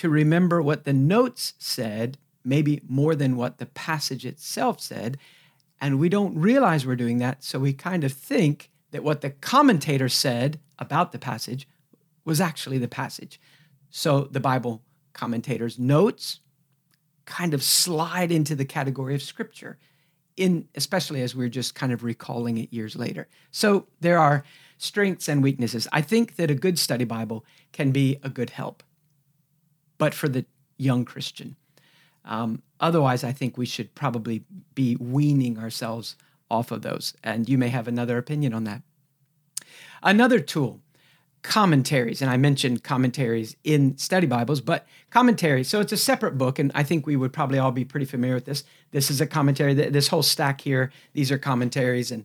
to 0.00 0.08
remember 0.08 0.62
what 0.62 0.84
the 0.84 0.94
notes 0.94 1.52
said, 1.58 2.16
maybe 2.42 2.80
more 2.88 3.14
than 3.14 3.36
what 3.36 3.58
the 3.58 3.66
passage 3.66 4.24
itself 4.24 4.80
said. 4.80 5.18
And 5.78 5.98
we 5.98 6.08
don't 6.08 6.34
realize 6.38 6.86
we're 6.86 6.96
doing 6.96 7.18
that. 7.18 7.44
So 7.44 7.58
we 7.58 7.74
kind 7.74 8.02
of 8.02 8.10
think 8.10 8.70
that 8.92 9.04
what 9.04 9.20
the 9.20 9.28
commentator 9.28 10.08
said 10.08 10.58
about 10.78 11.12
the 11.12 11.18
passage 11.18 11.68
was 12.24 12.40
actually 12.40 12.78
the 12.78 12.88
passage. 12.88 13.38
So 13.90 14.22
the 14.22 14.40
Bible 14.40 14.80
commentators' 15.12 15.78
notes 15.78 16.40
kind 17.26 17.52
of 17.52 17.62
slide 17.62 18.32
into 18.32 18.54
the 18.54 18.64
category 18.64 19.14
of 19.14 19.20
scripture, 19.20 19.76
in 20.34 20.66
especially 20.74 21.20
as 21.20 21.34
we're 21.34 21.50
just 21.50 21.74
kind 21.74 21.92
of 21.92 22.02
recalling 22.02 22.56
it 22.56 22.72
years 22.72 22.96
later. 22.96 23.28
So 23.50 23.86
there 24.00 24.18
are 24.18 24.44
strengths 24.78 25.28
and 25.28 25.42
weaknesses. 25.42 25.86
I 25.92 26.00
think 26.00 26.36
that 26.36 26.50
a 26.50 26.54
good 26.54 26.78
study 26.78 27.04
Bible 27.04 27.44
can 27.72 27.90
be 27.90 28.18
a 28.22 28.30
good 28.30 28.48
help, 28.48 28.82
but 30.00 30.14
for 30.14 30.30
the 30.30 30.46
young 30.78 31.04
Christian. 31.04 31.56
Um, 32.24 32.62
otherwise, 32.80 33.22
I 33.22 33.32
think 33.32 33.58
we 33.58 33.66
should 33.66 33.94
probably 33.94 34.44
be 34.74 34.96
weaning 34.96 35.58
ourselves 35.58 36.16
off 36.50 36.70
of 36.70 36.80
those. 36.80 37.14
And 37.22 37.48
you 37.48 37.58
may 37.58 37.68
have 37.68 37.86
another 37.86 38.16
opinion 38.16 38.54
on 38.54 38.64
that. 38.64 38.80
Another 40.02 40.40
tool, 40.40 40.80
commentaries. 41.42 42.22
And 42.22 42.30
I 42.30 42.38
mentioned 42.38 42.82
commentaries 42.82 43.56
in 43.62 43.98
study 43.98 44.26
Bibles, 44.26 44.62
but 44.62 44.86
commentaries. 45.10 45.68
So 45.68 45.80
it's 45.80 45.92
a 45.92 45.98
separate 45.98 46.38
book. 46.38 46.58
And 46.58 46.72
I 46.74 46.82
think 46.82 47.06
we 47.06 47.16
would 47.16 47.34
probably 47.34 47.58
all 47.58 47.70
be 47.70 47.84
pretty 47.84 48.06
familiar 48.06 48.36
with 48.36 48.46
this. 48.46 48.64
This 48.92 49.10
is 49.10 49.20
a 49.20 49.26
commentary. 49.26 49.74
This 49.74 50.08
whole 50.08 50.22
stack 50.22 50.62
here, 50.62 50.90
these 51.12 51.30
are 51.30 51.38
commentaries. 51.38 52.10
And 52.10 52.24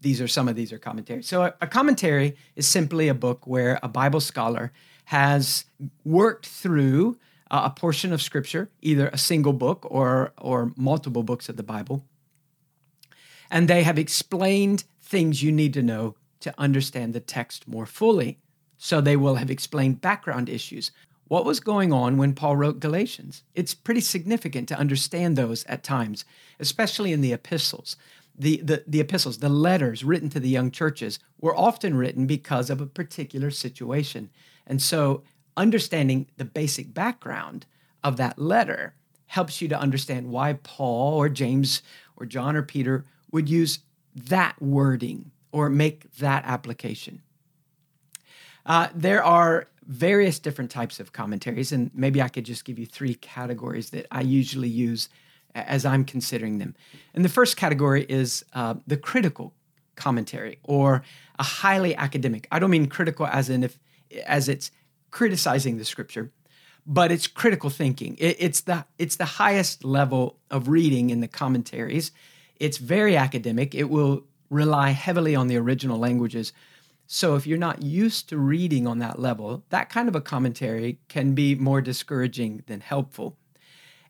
these 0.00 0.20
are 0.20 0.28
some 0.28 0.46
of 0.46 0.54
these 0.54 0.72
are 0.72 0.78
commentaries. 0.78 1.26
So 1.26 1.42
a, 1.42 1.54
a 1.60 1.66
commentary 1.66 2.36
is 2.54 2.68
simply 2.68 3.08
a 3.08 3.14
book 3.14 3.48
where 3.48 3.80
a 3.82 3.88
Bible 3.88 4.20
scholar 4.20 4.70
has 5.04 5.66
worked 6.04 6.46
through 6.46 7.18
uh, 7.50 7.62
a 7.64 7.70
portion 7.70 8.12
of 8.12 8.22
scripture, 8.22 8.70
either 8.80 9.08
a 9.08 9.18
single 9.18 9.52
book 9.52 9.86
or, 9.90 10.32
or 10.38 10.72
multiple 10.76 11.22
books 11.22 11.48
of 11.48 11.56
the 11.56 11.62
Bible. 11.62 12.04
And 13.50 13.68
they 13.68 13.82
have 13.82 13.98
explained 13.98 14.84
things 15.02 15.42
you 15.42 15.52
need 15.52 15.74
to 15.74 15.82
know 15.82 16.16
to 16.40 16.54
understand 16.58 17.14
the 17.14 17.20
text 17.20 17.68
more 17.68 17.86
fully. 17.86 18.38
So 18.78 19.00
they 19.00 19.16
will 19.16 19.36
have 19.36 19.50
explained 19.50 20.00
background 20.00 20.48
issues. 20.48 20.90
What 21.28 21.44
was 21.44 21.60
going 21.60 21.92
on 21.92 22.18
when 22.18 22.34
Paul 22.34 22.56
wrote 22.56 22.80
Galatians? 22.80 23.42
It's 23.54 23.72
pretty 23.72 24.00
significant 24.00 24.68
to 24.68 24.78
understand 24.78 25.36
those 25.36 25.64
at 25.64 25.82
times, 25.82 26.24
especially 26.60 27.12
in 27.12 27.20
the 27.20 27.32
epistles. 27.32 27.96
The, 28.36 28.56
the, 28.58 28.84
the 28.86 29.00
epistles, 29.00 29.38
the 29.38 29.48
letters 29.48 30.04
written 30.04 30.28
to 30.30 30.40
the 30.40 30.48
young 30.48 30.70
churches, 30.70 31.18
were 31.40 31.56
often 31.56 31.96
written 31.96 32.26
because 32.26 32.68
of 32.68 32.80
a 32.80 32.86
particular 32.86 33.50
situation. 33.50 34.30
And 34.66 34.80
so 34.80 35.22
understanding 35.56 36.26
the 36.36 36.44
basic 36.44 36.92
background 36.92 37.66
of 38.02 38.16
that 38.16 38.38
letter 38.38 38.94
helps 39.26 39.60
you 39.60 39.68
to 39.68 39.78
understand 39.78 40.30
why 40.30 40.54
Paul 40.62 41.14
or 41.14 41.28
James 41.28 41.82
or 42.16 42.26
John 42.26 42.56
or 42.56 42.62
Peter 42.62 43.04
would 43.32 43.48
use 43.48 43.80
that 44.14 44.60
wording 44.60 45.32
or 45.52 45.68
make 45.68 46.12
that 46.14 46.44
application. 46.44 47.22
Uh, 48.66 48.88
there 48.94 49.22
are 49.22 49.68
various 49.86 50.38
different 50.38 50.70
types 50.70 50.98
of 51.00 51.12
commentaries, 51.12 51.72
and 51.72 51.90
maybe 51.94 52.22
I 52.22 52.28
could 52.28 52.44
just 52.44 52.64
give 52.64 52.78
you 52.78 52.86
three 52.86 53.14
categories 53.14 53.90
that 53.90 54.06
I 54.10 54.22
usually 54.22 54.68
use 54.68 55.08
as 55.54 55.84
I'm 55.84 56.04
considering 56.04 56.58
them. 56.58 56.74
And 57.14 57.24
the 57.24 57.28
first 57.28 57.56
category 57.56 58.06
is 58.08 58.44
uh, 58.54 58.74
the 58.86 58.96
critical 58.96 59.52
commentary 59.94 60.58
or 60.64 61.02
a 61.38 61.42
highly 61.42 61.94
academic. 61.94 62.48
I 62.50 62.58
don't 62.58 62.70
mean 62.70 62.86
critical 62.86 63.26
as 63.26 63.48
in 63.48 63.62
if 63.62 63.78
as 64.26 64.48
it's 64.48 64.70
criticizing 65.10 65.78
the 65.78 65.84
scripture, 65.84 66.30
but 66.86 67.10
it's 67.12 67.26
critical 67.26 67.70
thinking. 67.70 68.16
It, 68.18 68.36
it's 68.38 68.62
the 68.62 68.84
it's 68.98 69.16
the 69.16 69.24
highest 69.24 69.84
level 69.84 70.38
of 70.50 70.68
reading 70.68 71.10
in 71.10 71.20
the 71.20 71.28
commentaries. 71.28 72.12
It's 72.56 72.78
very 72.78 73.16
academic. 73.16 73.74
It 73.74 73.90
will 73.90 74.24
rely 74.50 74.90
heavily 74.90 75.34
on 75.34 75.48
the 75.48 75.56
original 75.56 75.98
languages. 75.98 76.52
So 77.06 77.36
if 77.36 77.46
you're 77.46 77.58
not 77.58 77.82
used 77.82 78.28
to 78.28 78.38
reading 78.38 78.86
on 78.86 78.98
that 79.00 79.18
level, 79.18 79.64
that 79.68 79.90
kind 79.90 80.08
of 80.08 80.16
a 80.16 80.20
commentary 80.20 80.98
can 81.08 81.34
be 81.34 81.54
more 81.54 81.80
discouraging 81.80 82.62
than 82.66 82.80
helpful. 82.80 83.36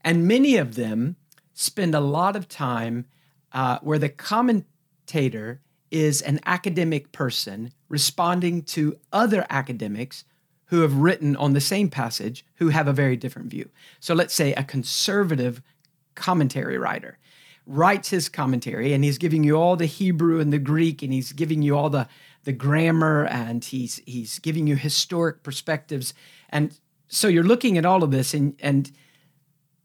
And 0.02 0.28
many 0.28 0.56
of 0.56 0.74
them 0.74 1.16
spend 1.54 1.94
a 1.94 2.00
lot 2.00 2.36
of 2.36 2.48
time 2.48 3.06
uh, 3.52 3.78
where 3.82 3.98
the 3.98 4.08
commentator 4.08 5.60
is 5.94 6.20
an 6.22 6.40
academic 6.44 7.12
person 7.12 7.72
responding 7.88 8.62
to 8.62 8.98
other 9.12 9.46
academics 9.48 10.24
who 10.66 10.80
have 10.80 10.96
written 10.96 11.36
on 11.36 11.52
the 11.52 11.60
same 11.60 11.88
passage 11.88 12.44
who 12.56 12.70
have 12.70 12.88
a 12.88 12.92
very 12.92 13.16
different 13.16 13.48
view. 13.48 13.70
So 14.00 14.12
let's 14.12 14.34
say 14.34 14.52
a 14.54 14.64
conservative 14.64 15.62
commentary 16.16 16.78
writer 16.78 17.18
writes 17.64 18.10
his 18.10 18.28
commentary 18.28 18.92
and 18.92 19.04
he's 19.04 19.18
giving 19.18 19.44
you 19.44 19.54
all 19.54 19.76
the 19.76 19.86
Hebrew 19.86 20.40
and 20.40 20.52
the 20.52 20.58
Greek 20.58 21.00
and 21.00 21.12
he's 21.12 21.30
giving 21.30 21.62
you 21.62 21.76
all 21.76 21.90
the, 21.90 22.08
the 22.42 22.52
grammar 22.52 23.26
and 23.26 23.64
he's 23.64 24.02
he's 24.04 24.40
giving 24.40 24.66
you 24.66 24.74
historic 24.74 25.44
perspectives. 25.44 26.12
And 26.50 26.76
so 27.06 27.28
you're 27.28 27.44
looking 27.44 27.78
at 27.78 27.86
all 27.86 28.02
of 28.02 28.10
this 28.10 28.34
and 28.34 28.56
and 28.58 28.90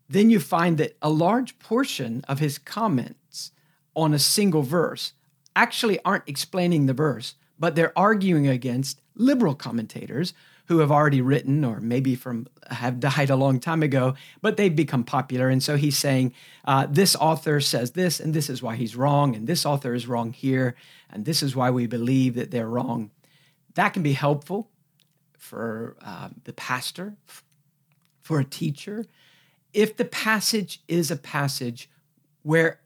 then 0.09 0.31
you 0.31 0.39
find 0.39 0.79
that 0.79 0.97
a 1.03 1.09
large 1.11 1.59
portion 1.59 2.25
of 2.27 2.39
his 2.39 2.57
comments 2.57 3.51
on 3.95 4.11
a 4.11 4.19
single 4.19 4.63
verse 4.63 5.13
actually 5.59 5.99
aren't 6.05 6.23
explaining 6.25 6.85
the 6.85 6.93
verse, 6.93 7.35
but 7.59 7.75
they're 7.75 7.97
arguing 7.97 8.47
against 8.47 9.01
liberal 9.15 9.55
commentators 9.55 10.33
who 10.67 10.79
have 10.79 10.91
already 10.91 11.21
written 11.21 11.65
or 11.65 11.81
maybe 11.81 12.15
from 12.15 12.47
have 12.69 12.99
died 12.99 13.29
a 13.29 13.35
long 13.35 13.59
time 13.59 13.83
ago, 13.83 14.15
but 14.41 14.55
they've 14.55 14.75
become 14.75 15.03
popular. 15.03 15.49
And 15.49 15.61
so 15.61 15.75
he's 15.75 15.97
saying, 15.97 16.33
uh, 16.63 16.87
this 16.89 17.13
author 17.15 17.59
says 17.59 17.91
this, 17.91 18.21
and 18.21 18.33
this 18.33 18.49
is 18.49 18.61
why 18.61 18.75
he's 18.77 18.95
wrong, 18.95 19.35
and 19.35 19.47
this 19.47 19.65
author 19.65 19.93
is 19.93 20.07
wrong 20.07 20.31
here, 20.31 20.75
and 21.09 21.25
this 21.25 21.43
is 21.43 21.55
why 21.55 21.69
we 21.71 21.87
believe 21.87 22.35
that 22.35 22.51
they're 22.51 22.69
wrong. 22.69 23.11
That 23.73 23.89
can 23.89 24.03
be 24.03 24.13
helpful 24.13 24.69
for 25.37 25.97
uh, 26.05 26.29
the 26.45 26.53
pastor, 26.53 27.15
for 28.21 28.39
a 28.39 28.45
teacher, 28.45 29.05
if 29.73 29.97
the 29.97 30.05
passage 30.05 30.81
is 30.87 31.11
a 31.11 31.17
passage 31.17 31.89
where 32.43 32.79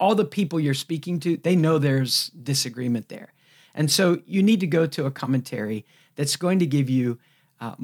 all 0.00 0.14
the 0.14 0.24
people 0.24 0.58
you're 0.58 0.74
speaking 0.74 1.20
to, 1.20 1.36
they 1.36 1.54
know 1.54 1.78
there's 1.78 2.28
disagreement 2.28 3.08
there. 3.08 3.32
And 3.74 3.90
so 3.90 4.20
you 4.26 4.42
need 4.42 4.60
to 4.60 4.66
go 4.66 4.86
to 4.86 5.06
a 5.06 5.10
commentary 5.10 5.86
that's 6.16 6.36
going 6.36 6.58
to 6.58 6.66
give 6.66 6.90
you 6.90 7.18
uh, 7.60 7.76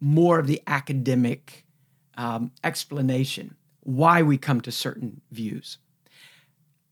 more 0.00 0.38
of 0.38 0.46
the 0.46 0.62
academic 0.66 1.66
um, 2.16 2.52
explanation 2.62 3.56
why 3.80 4.22
we 4.22 4.38
come 4.38 4.60
to 4.62 4.72
certain 4.72 5.20
views. 5.30 5.78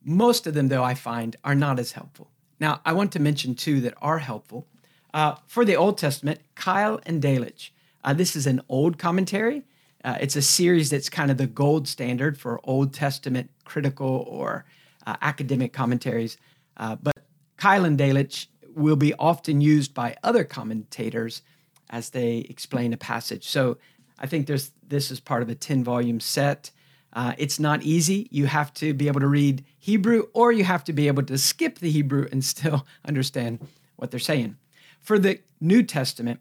Most 0.05 0.47
of 0.47 0.55
them, 0.55 0.69
though, 0.69 0.85
I 0.85 0.95
find 0.95 1.37
are 1.45 1.55
not 1.55 1.79
as 1.79 1.93
helpful. 1.93 2.31
Now, 2.61 2.81
I 2.85 2.93
want 2.93 3.13
to 3.13 3.21
mention 3.21 3.55
two 3.55 3.81
that 3.81 3.95
are 4.03 4.19
helpful. 4.19 4.67
Uh, 5.15 5.37
for 5.47 5.65
the 5.65 5.77
Old 5.77 5.97
Testament, 5.99 6.41
Keil 6.57 7.01
and 7.07 7.23
Delitzsch. 7.23 7.71
Uh, 8.05 8.13
this 8.13 8.35
is 8.35 8.47
an 8.47 8.61
old 8.69 8.99
commentary. 8.99 9.63
Uh, 10.05 10.17
it's 10.21 10.37
a 10.37 10.43
series 10.43 10.91
that's 10.91 11.09
kind 11.09 11.31
of 11.31 11.37
the 11.37 11.47
gold 11.47 11.87
standard 11.87 12.39
for 12.39 12.61
Old 12.65 12.93
Testament 12.93 13.51
critical 13.65 14.27
or 14.29 14.65
uh, 15.07 15.17
academic 15.23 15.73
commentaries. 15.73 16.37
Uh, 16.77 16.97
but 16.97 17.17
Keil 17.59 17.85
and 17.85 17.99
Delitzsch 17.99 18.47
will 18.75 18.97
be 18.97 19.15
often 19.15 19.61
used 19.61 19.95
by 19.95 20.17
other 20.23 20.45
commentators 20.45 21.43
as 21.91 22.11
they 22.11 22.39
explain 22.49 22.93
a 22.93 22.97
passage. 22.97 23.47
So 23.47 23.79
I 24.19 24.27
think 24.27 24.47
there's 24.47 24.73
this 24.87 25.11
is 25.11 25.21
part 25.21 25.43
of 25.43 25.49
a 25.49 25.55
10 25.55 25.85
volume 25.85 26.21
set. 26.21 26.71
Uh, 27.13 27.35
it's 27.37 27.61
not 27.61 27.83
easy. 27.83 28.29
You 28.31 28.47
have 28.47 28.73
to 28.75 28.95
be 28.95 29.07
able 29.07 29.21
to 29.21 29.27
read 29.27 29.65
Hebrew 29.79 30.25
or 30.33 30.51
you 30.51 30.65
have 30.65 30.85
to 30.85 30.93
be 30.93 31.09
able 31.09 31.23
to 31.25 31.37
skip 31.37 31.79
the 31.79 31.91
Hebrew 31.91 32.27
and 32.33 32.45
still 32.45 32.87
understand 33.05 33.61
what 33.97 34.11
they're 34.11 34.21
saying. 34.21 34.57
For 35.01 35.19
the 35.19 35.41
New 35.61 35.83
Testament, 35.83 36.41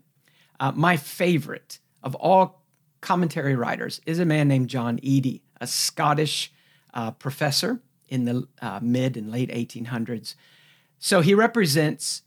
uh, 0.60 0.71
my 0.71 0.95
favorite 0.95 1.80
of 2.04 2.15
all 2.15 2.61
commentary 3.01 3.55
writers 3.55 3.99
is 4.05 4.19
a 4.19 4.25
man 4.25 4.47
named 4.47 4.69
John 4.69 4.99
Eadie, 5.01 5.41
a 5.59 5.67
Scottish 5.67 6.51
uh, 6.93 7.11
professor 7.11 7.81
in 8.07 8.25
the 8.25 8.47
uh, 8.61 8.79
mid 8.81 9.17
and 9.17 9.31
late 9.31 9.49
1800s. 9.49 10.35
So 10.99 11.21
he 11.21 11.33
represents 11.33 12.21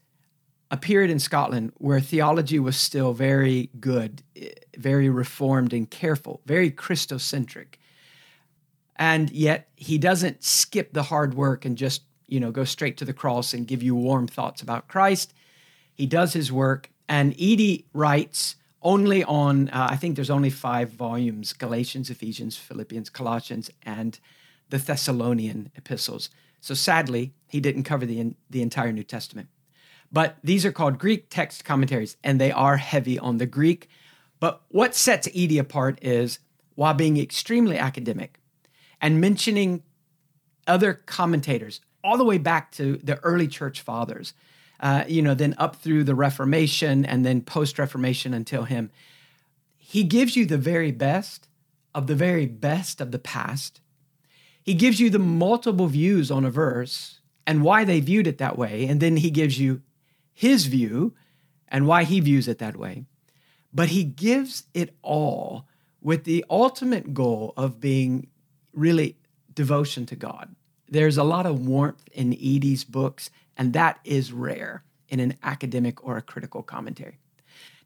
a 0.71 0.77
period 0.77 1.11
in 1.11 1.19
Scotland 1.19 1.71
where 1.77 2.01
theology 2.01 2.59
was 2.59 2.75
still 2.75 3.13
very 3.13 3.69
good, 3.79 4.23
very 4.77 5.09
reformed 5.09 5.73
and 5.73 5.89
careful, 5.89 6.41
very 6.45 6.71
Christocentric. 6.71 7.75
And 8.95 9.29
yet 9.29 9.69
he 9.75 9.97
doesn't 9.97 10.43
skip 10.43 10.93
the 10.93 11.03
hard 11.03 11.35
work 11.35 11.65
and 11.65 11.77
just, 11.77 12.01
you 12.27 12.39
know, 12.39 12.51
go 12.51 12.63
straight 12.63 12.97
to 12.97 13.05
the 13.05 13.13
cross 13.13 13.53
and 13.53 13.67
give 13.67 13.83
you 13.83 13.95
warm 13.95 14.27
thoughts 14.27 14.61
about 14.61 14.87
Christ. 14.87 15.33
He 15.93 16.05
does 16.05 16.33
his 16.33 16.51
work. 16.51 16.89
And 17.07 17.33
Edie 17.33 17.85
writes 17.93 18.55
only 18.85 19.23
on, 19.23 19.67
uh, 19.69 19.87
I 19.89 19.97
think 19.97 20.15
there's 20.15 20.29
only 20.29 20.51
five 20.51 20.91
volumes 20.91 21.51
Galatians, 21.51 22.09
Ephesians, 22.09 22.55
Philippians, 22.55 23.09
Colossians, 23.09 23.69
and 23.83 24.19
the 24.69 24.77
Thessalonian 24.77 25.71
epistles. 25.75 26.29
So 26.61 26.75
sadly, 26.75 27.33
he 27.47 27.59
didn't 27.59 27.83
cover 27.83 28.05
the, 28.05 28.35
the 28.49 28.61
entire 28.61 28.91
New 28.91 29.03
Testament. 29.03 29.49
But 30.11 30.37
these 30.43 30.65
are 30.65 30.71
called 30.71 30.99
Greek 30.99 31.29
text 31.29 31.65
commentaries, 31.65 32.15
and 32.23 32.39
they 32.39 32.51
are 32.51 32.77
heavy 32.77 33.17
on 33.17 33.39
the 33.39 33.47
Greek. 33.47 33.89
But 34.39 34.61
what 34.69 34.93
sets 34.93 35.27
Eadie 35.33 35.59
apart 35.59 35.97
is 36.01 36.39
while 36.75 36.93
being 36.93 37.17
extremely 37.17 37.77
academic 37.77 38.39
and 39.01 39.19
mentioning 39.19 39.81
other 40.67 40.93
commentators 40.93 41.81
all 42.03 42.17
the 42.17 42.23
way 42.23 42.37
back 42.37 42.71
to 42.73 42.97
the 42.97 43.17
early 43.23 43.47
church 43.47 43.81
fathers 43.81 44.33
uh, 44.79 45.03
you 45.07 45.21
know, 45.21 45.33
then 45.33 45.55
up 45.57 45.77
through 45.77 46.03
the 46.03 46.15
Reformation 46.15 47.05
and 47.05 47.25
then 47.25 47.41
post 47.41 47.79
Reformation 47.79 48.33
until 48.33 48.63
him. 48.63 48.91
He 49.77 50.03
gives 50.03 50.35
you 50.35 50.45
the 50.45 50.57
very 50.57 50.91
best 50.91 51.47
of 51.93 52.07
the 52.07 52.15
very 52.15 52.45
best 52.45 52.99
of 52.99 53.11
the 53.11 53.19
past. 53.19 53.79
He 54.61 54.73
gives 54.73 54.99
you 54.99 55.09
the 55.09 55.19
multiple 55.19 55.87
views 55.87 56.29
on 56.31 56.43
a 56.43 56.51
verse 56.51 57.19
and 57.47 57.63
why 57.63 57.83
they 57.83 57.99
viewed 57.99 58.27
it 58.27 58.37
that 58.39 58.57
way. 58.57 58.85
And 58.87 58.99
then 58.99 59.17
he 59.17 59.29
gives 59.29 59.59
you 59.59 59.81
his 60.33 60.65
view 60.65 61.13
and 61.67 61.87
why 61.87 62.03
he 62.03 62.19
views 62.19 62.47
it 62.47 62.59
that 62.59 62.75
way. 62.75 63.05
But 63.73 63.89
he 63.89 64.03
gives 64.03 64.63
it 64.73 64.95
all 65.01 65.65
with 66.01 66.23
the 66.23 66.45
ultimate 66.49 67.13
goal 67.13 67.53
of 67.55 67.79
being 67.79 68.27
really 68.73 69.17
devotion 69.53 70.05
to 70.07 70.15
God. 70.15 70.55
There's 70.87 71.17
a 71.17 71.23
lot 71.23 71.45
of 71.45 71.65
warmth 71.65 72.03
in 72.11 72.33
Eadie's 72.33 72.83
books 72.83 73.29
and 73.57 73.73
that 73.73 73.99
is 74.03 74.31
rare 74.31 74.83
in 75.09 75.19
an 75.19 75.37
academic 75.43 76.03
or 76.03 76.17
a 76.17 76.21
critical 76.21 76.63
commentary. 76.63 77.19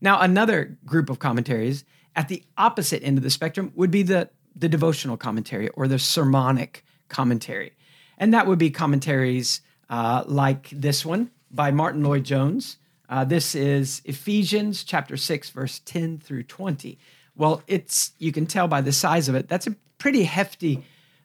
Now, 0.01 0.19
another 0.21 0.77
group 0.86 1.10
of 1.10 1.19
commentaries 1.19 1.84
at 2.15 2.27
the 2.27 2.43
opposite 2.58 3.03
end 3.03 3.17
of 3.17 3.23
the 3.23 3.29
spectrum 3.29 3.71
would 3.75 3.91
be 3.91 4.03
the, 4.03 4.29
the 4.55 4.69
devotional 4.69 5.17
commentary 5.17 5.69
or 5.69 5.88
the 5.88 5.99
sermonic 5.99 6.84
commentary. 7.08 7.73
And 8.17 8.34
that 8.34 8.47
would 8.47 8.60
be 8.60 8.69
commentaries 8.69 9.62
uh, 9.89 10.23
like 10.25 10.69
this 10.69 11.05
one 11.05 11.32
by 11.51 11.71
Martyn 11.71 12.03
Lloyd-Jones. 12.03 12.77
Uh, 13.10 13.25
this 13.25 13.55
is 13.55 14.01
Ephesians 14.05 14.84
chapter 14.84 15.17
6, 15.17 15.49
verse 15.49 15.79
10 15.86 16.19
through 16.19 16.43
20. 16.43 16.97
Well, 17.36 17.63
it's 17.67 18.12
you 18.19 18.32
can 18.32 18.45
tell 18.45 18.67
by 18.67 18.82
the 18.82 18.91
size 18.91 19.29
of 19.29 19.36
it, 19.36 19.47
that's 19.47 19.67
a 19.67 19.75
pretty 19.97 20.23
hefty 20.23 20.84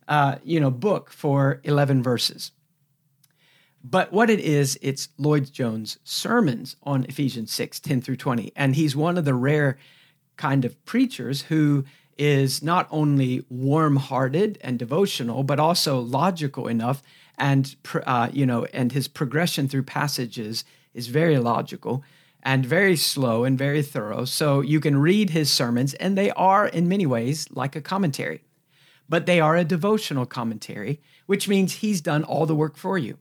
uh, 0.08 0.36
you 0.44 0.60
know, 0.60 0.70
book 0.70 1.10
for 1.10 1.60
11 1.64 2.02
verses. 2.02 2.52
But 3.86 4.14
what 4.14 4.30
it 4.30 4.40
is, 4.40 4.78
it's 4.80 5.10
Lloyd-Jones' 5.18 5.98
sermons 6.04 6.76
on 6.84 7.04
Ephesians 7.04 7.52
6, 7.52 7.80
10 7.80 8.00
through 8.00 8.16
20. 8.16 8.50
And 8.56 8.74
he's 8.74 8.96
one 8.96 9.18
of 9.18 9.26
the 9.26 9.34
rare 9.34 9.76
kind 10.38 10.64
of 10.64 10.82
preachers 10.86 11.42
who 11.42 11.84
is 12.16 12.62
not 12.62 12.88
only 12.90 13.44
warm-hearted 13.50 14.56
and 14.62 14.78
devotional, 14.78 15.42
but 15.42 15.60
also 15.60 16.00
logical 16.00 16.66
enough, 16.66 17.02
and 17.36 17.76
uh, 18.06 18.30
you 18.32 18.46
know, 18.46 18.64
and 18.72 18.92
his 18.92 19.06
progression 19.06 19.68
through 19.68 19.82
passages 19.82 20.64
is 20.94 21.08
very 21.08 21.38
logical 21.38 22.02
and 22.42 22.64
very 22.64 22.96
slow 22.96 23.44
and 23.44 23.58
very 23.58 23.82
thorough. 23.82 24.24
So 24.24 24.60
you 24.60 24.80
can 24.80 24.96
read 24.96 25.30
his 25.30 25.50
sermons, 25.50 25.92
and 25.94 26.16
they 26.16 26.30
are 26.30 26.66
in 26.66 26.88
many 26.88 27.04
ways 27.04 27.48
like 27.50 27.76
a 27.76 27.80
commentary, 27.82 28.44
but 29.08 29.26
they 29.26 29.40
are 29.40 29.56
a 29.56 29.64
devotional 29.64 30.24
commentary, 30.24 31.00
which 31.26 31.48
means 31.48 31.74
he's 31.74 32.00
done 32.00 32.24
all 32.24 32.46
the 32.46 32.54
work 32.54 32.76
for 32.76 32.96
you 32.96 33.18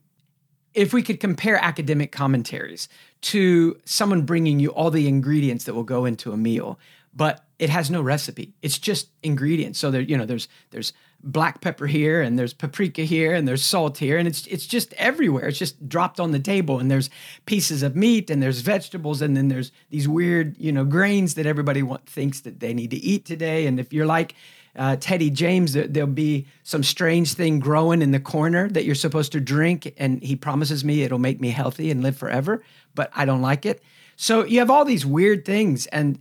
if 0.74 0.92
we 0.92 1.02
could 1.02 1.20
compare 1.20 1.56
academic 1.56 2.12
commentaries 2.12 2.88
to 3.22 3.78
someone 3.84 4.22
bringing 4.22 4.60
you 4.60 4.70
all 4.70 4.90
the 4.90 5.08
ingredients 5.08 5.64
that 5.64 5.74
will 5.74 5.84
go 5.84 6.04
into 6.04 6.32
a 6.32 6.36
meal, 6.36 6.78
but 7.14 7.44
it 7.58 7.70
has 7.70 7.90
no 7.90 8.02
recipe. 8.02 8.52
It's 8.60 8.78
just 8.78 9.08
ingredients. 9.22 9.78
So 9.78 9.90
there, 9.90 10.00
you 10.00 10.18
know, 10.18 10.26
there's 10.26 10.48
there's 10.70 10.92
black 11.22 11.62
pepper 11.62 11.86
here 11.86 12.20
and 12.20 12.38
there's 12.38 12.52
paprika 12.52 13.02
here 13.02 13.32
and 13.32 13.48
there's 13.48 13.64
salt 13.64 13.96
here 13.96 14.18
and 14.18 14.28
it's 14.28 14.46
it's 14.46 14.66
just 14.66 14.92
everywhere 14.94 15.48
it's 15.48 15.58
just 15.58 15.88
dropped 15.88 16.20
on 16.20 16.32
the 16.32 16.38
table 16.38 16.78
and 16.78 16.90
there's 16.90 17.08
pieces 17.46 17.82
of 17.82 17.96
meat 17.96 18.28
and 18.28 18.42
there's 18.42 18.60
vegetables 18.60 19.22
and 19.22 19.34
then 19.34 19.48
there's 19.48 19.72
these 19.88 20.06
weird 20.06 20.54
you 20.58 20.70
know 20.70 20.84
grains 20.84 21.32
that 21.34 21.46
everybody 21.46 21.82
want, 21.82 22.04
thinks 22.06 22.40
that 22.40 22.60
they 22.60 22.74
need 22.74 22.90
to 22.90 22.98
eat 22.98 23.24
today 23.24 23.66
and 23.66 23.80
if 23.80 23.90
you're 23.90 24.04
like 24.04 24.34
uh, 24.76 24.96
Teddy 24.96 25.30
James, 25.30 25.72
there, 25.72 25.86
there'll 25.86 26.08
be 26.08 26.46
some 26.62 26.82
strange 26.82 27.34
thing 27.34 27.60
growing 27.60 28.02
in 28.02 28.10
the 28.10 28.20
corner 28.20 28.68
that 28.70 28.84
you're 28.84 28.94
supposed 28.94 29.32
to 29.32 29.40
drink, 29.40 29.94
and 29.96 30.22
he 30.22 30.36
promises 30.36 30.84
me 30.84 31.02
it'll 31.02 31.18
make 31.18 31.40
me 31.40 31.50
healthy 31.50 31.90
and 31.90 32.02
live 32.02 32.16
forever, 32.16 32.62
but 32.94 33.10
I 33.14 33.24
don't 33.24 33.42
like 33.42 33.66
it. 33.66 33.82
So 34.16 34.44
you 34.44 34.58
have 34.58 34.70
all 34.70 34.84
these 34.84 35.06
weird 35.06 35.44
things, 35.44 35.86
and 35.86 36.18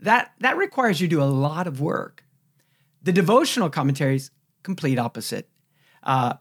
that 0.00 0.32
that 0.40 0.56
requires 0.56 1.00
you 1.00 1.08
to 1.08 1.16
do 1.16 1.22
a 1.22 1.24
lot 1.24 1.66
of 1.66 1.80
work. 1.80 2.24
The 3.02 3.12
devotional 3.12 3.70
commentaries, 3.70 4.30
complete 4.62 4.98
opposite. 4.98 5.48
Uh, 6.02 6.34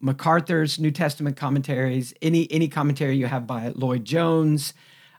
MacArthur's 0.00 0.78
New 0.78 0.90
Testament 0.90 1.36
commentaries, 1.36 2.12
any 2.20 2.50
any 2.50 2.68
commentary 2.68 3.16
you 3.16 3.26
have 3.26 3.46
by 3.46 3.72
Lloyd 3.74 4.04
Jones, 4.04 4.74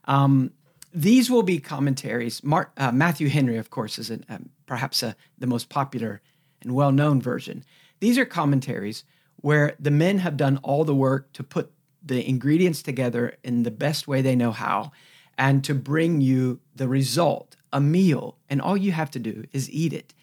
um, 0.06 0.52
these 0.94 1.30
will 1.30 1.44
be 1.44 1.60
commentaries. 1.60 2.44
Mark, 2.44 2.72
uh, 2.78 2.92
Matthew 2.92 3.30
Henry, 3.30 3.58
of 3.58 3.70
course, 3.70 3.98
is 3.98 4.10
an, 4.12 4.26
um, 4.30 4.50
perhaps 4.74 5.04
a, 5.04 5.16
the 5.38 5.46
most 5.46 5.70
popular 5.70 6.20
and 6.64 6.74
well 6.74 6.92
known 6.92 7.22
version. 7.22 7.64
These 8.00 8.18
are 8.18 8.26
commentaries 8.26 9.04
where 9.36 9.76
the 9.80 9.92
men 9.92 10.18
have 10.18 10.36
done 10.36 10.60
all 10.64 10.84
the 10.84 10.96
work 10.96 11.32
to 11.34 11.44
put 11.44 11.72
the 12.04 12.28
ingredients 12.28 12.82
together 12.82 13.38
in 13.44 13.62
the 13.62 13.70
best 13.70 14.08
way 14.08 14.24
they 14.24 14.36
know 14.36 14.52
how 14.52 14.92
and 15.38 15.64
to 15.64 15.76
bring 15.76 16.22
you 16.22 16.60
the 16.76 16.88
result, 16.88 17.56
a 17.72 17.80
meal. 17.80 18.40
And 18.50 18.60
all 18.60 18.76
you 18.76 18.94
have 18.94 19.12
to 19.12 19.20
do 19.20 19.44
is 19.54 19.70
eat 19.70 19.94
it. 19.94 20.16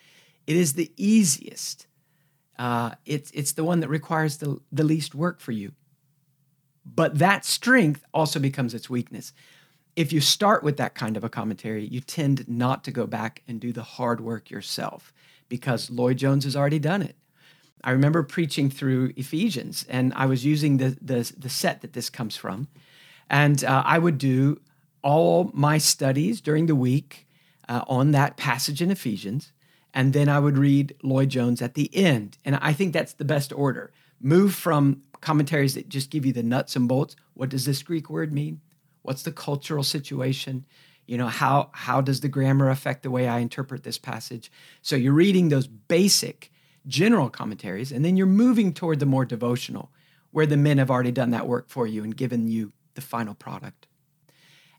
It 0.49 0.57
is 0.57 0.73
the 0.73 0.91
easiest. 0.97 1.87
Uh, 2.59 2.91
it's, 3.07 3.31
it's 3.31 3.53
the 3.53 3.63
one 3.63 3.79
that 3.79 3.89
requires 3.89 4.39
the, 4.39 4.59
the 4.73 4.83
least 4.83 5.15
work 5.15 5.39
for 5.39 5.53
you. 5.53 5.71
But 6.85 7.19
that 7.19 7.45
strength 7.45 8.03
also 8.13 8.41
becomes 8.41 8.75
its 8.75 8.91
weakness 8.91 9.33
if 10.01 10.15
you 10.15 10.21
start 10.23 10.63
with 10.63 10.79
that 10.79 10.95
kind 10.95 11.19
of 11.19 11.25
a 11.25 11.29
commentary, 11.29 11.85
you 11.85 12.01
tend 12.01 12.49
not 12.49 12.85
to 12.85 12.91
go 12.91 13.07
back 13.07 13.43
and 13.47 13.61
do 13.61 13.71
the 13.71 13.83
hard 13.83 14.23
work 14.23 14.51
yourself 14.51 15.13
because 15.51 15.91
Lloyd 15.91 16.17
Jones 16.17 16.45
has 16.45 16.57
already 16.57 16.79
done 16.79 17.03
it. 17.03 17.17
I 17.85 17.91
remember 17.91 18.23
preaching 18.23 18.71
through 18.71 19.13
Ephesians, 19.17 19.85
and 19.91 20.15
I 20.17 20.25
was 20.25 20.43
using 20.43 20.79
the 20.79 20.97
the, 21.03 21.31
the 21.37 21.51
set 21.51 21.83
that 21.83 21.93
this 21.93 22.09
comes 22.09 22.35
from, 22.35 22.69
and 23.29 23.63
uh, 23.63 23.83
I 23.85 23.99
would 23.99 24.17
do 24.17 24.63
all 25.03 25.51
my 25.53 25.77
studies 25.77 26.41
during 26.41 26.65
the 26.65 26.75
week 26.75 27.27
uh, 27.69 27.85
on 27.87 28.13
that 28.13 28.39
passage 28.39 28.81
in 28.81 28.91
Ephesians, 28.91 29.53
and 29.93 30.15
then 30.15 30.31
I 30.31 30.39
would 30.39 30.57
read 30.57 30.97
Lloyd 31.03 31.29
Jones 31.29 31.61
at 31.61 31.75
the 31.75 31.95
end. 31.95 32.39
And 32.43 32.57
I 32.57 32.73
think 32.73 32.95
that's 32.95 33.13
the 33.13 33.25
best 33.27 33.53
order. 33.53 33.93
Move 34.19 34.55
from 34.55 35.03
commentaries 35.21 35.75
that 35.75 35.91
just 35.91 36.09
give 36.09 36.25
you 36.25 36.33
the 36.33 36.43
nuts 36.43 36.75
and 36.75 36.89
bolts. 36.89 37.17
What 37.35 37.51
does 37.51 37.67
this 37.67 37.83
Greek 37.83 38.09
word 38.09 38.33
mean? 38.33 38.63
What's 39.03 39.23
the 39.23 39.33
cultural 39.33 39.83
situation? 39.83 40.65
You 41.07 41.19
know, 41.19 41.29
how, 41.29 41.71
how 41.73 42.01
does 42.01 42.21
the 42.21 42.29
grammar 42.29 42.71
affect 42.71 43.03
the 43.03 43.11
way 43.11 43.27
I 43.27 43.39
interpret 43.39 43.83
this 43.83 43.99
passage? 43.99 44.51
So 44.83 44.97
you're 44.97 45.13
reading 45.13 45.49
those 45.49 45.67
basic 45.67 46.53
general 46.87 47.29
commentaries, 47.29 47.93
and 47.93 48.05
then 48.05 48.17
you're 48.17 48.27
moving 48.27 48.73
toward 48.73 49.01
the 49.01 49.07
more 49.07 49.25
devotional, 49.25 49.91
where 50.31 50.47
the 50.47 50.57
men 50.57 50.79
have 50.79 50.91
already 50.91 51.13
done 51.13 51.31
that 51.31 51.47
work 51.47 51.69
for 51.69 51.87
you 51.87 52.05
and 52.05 52.17
given 52.17 52.49
you 52.49 52.73
the 52.95 53.01
final 53.01 53.35
product. 53.35 53.87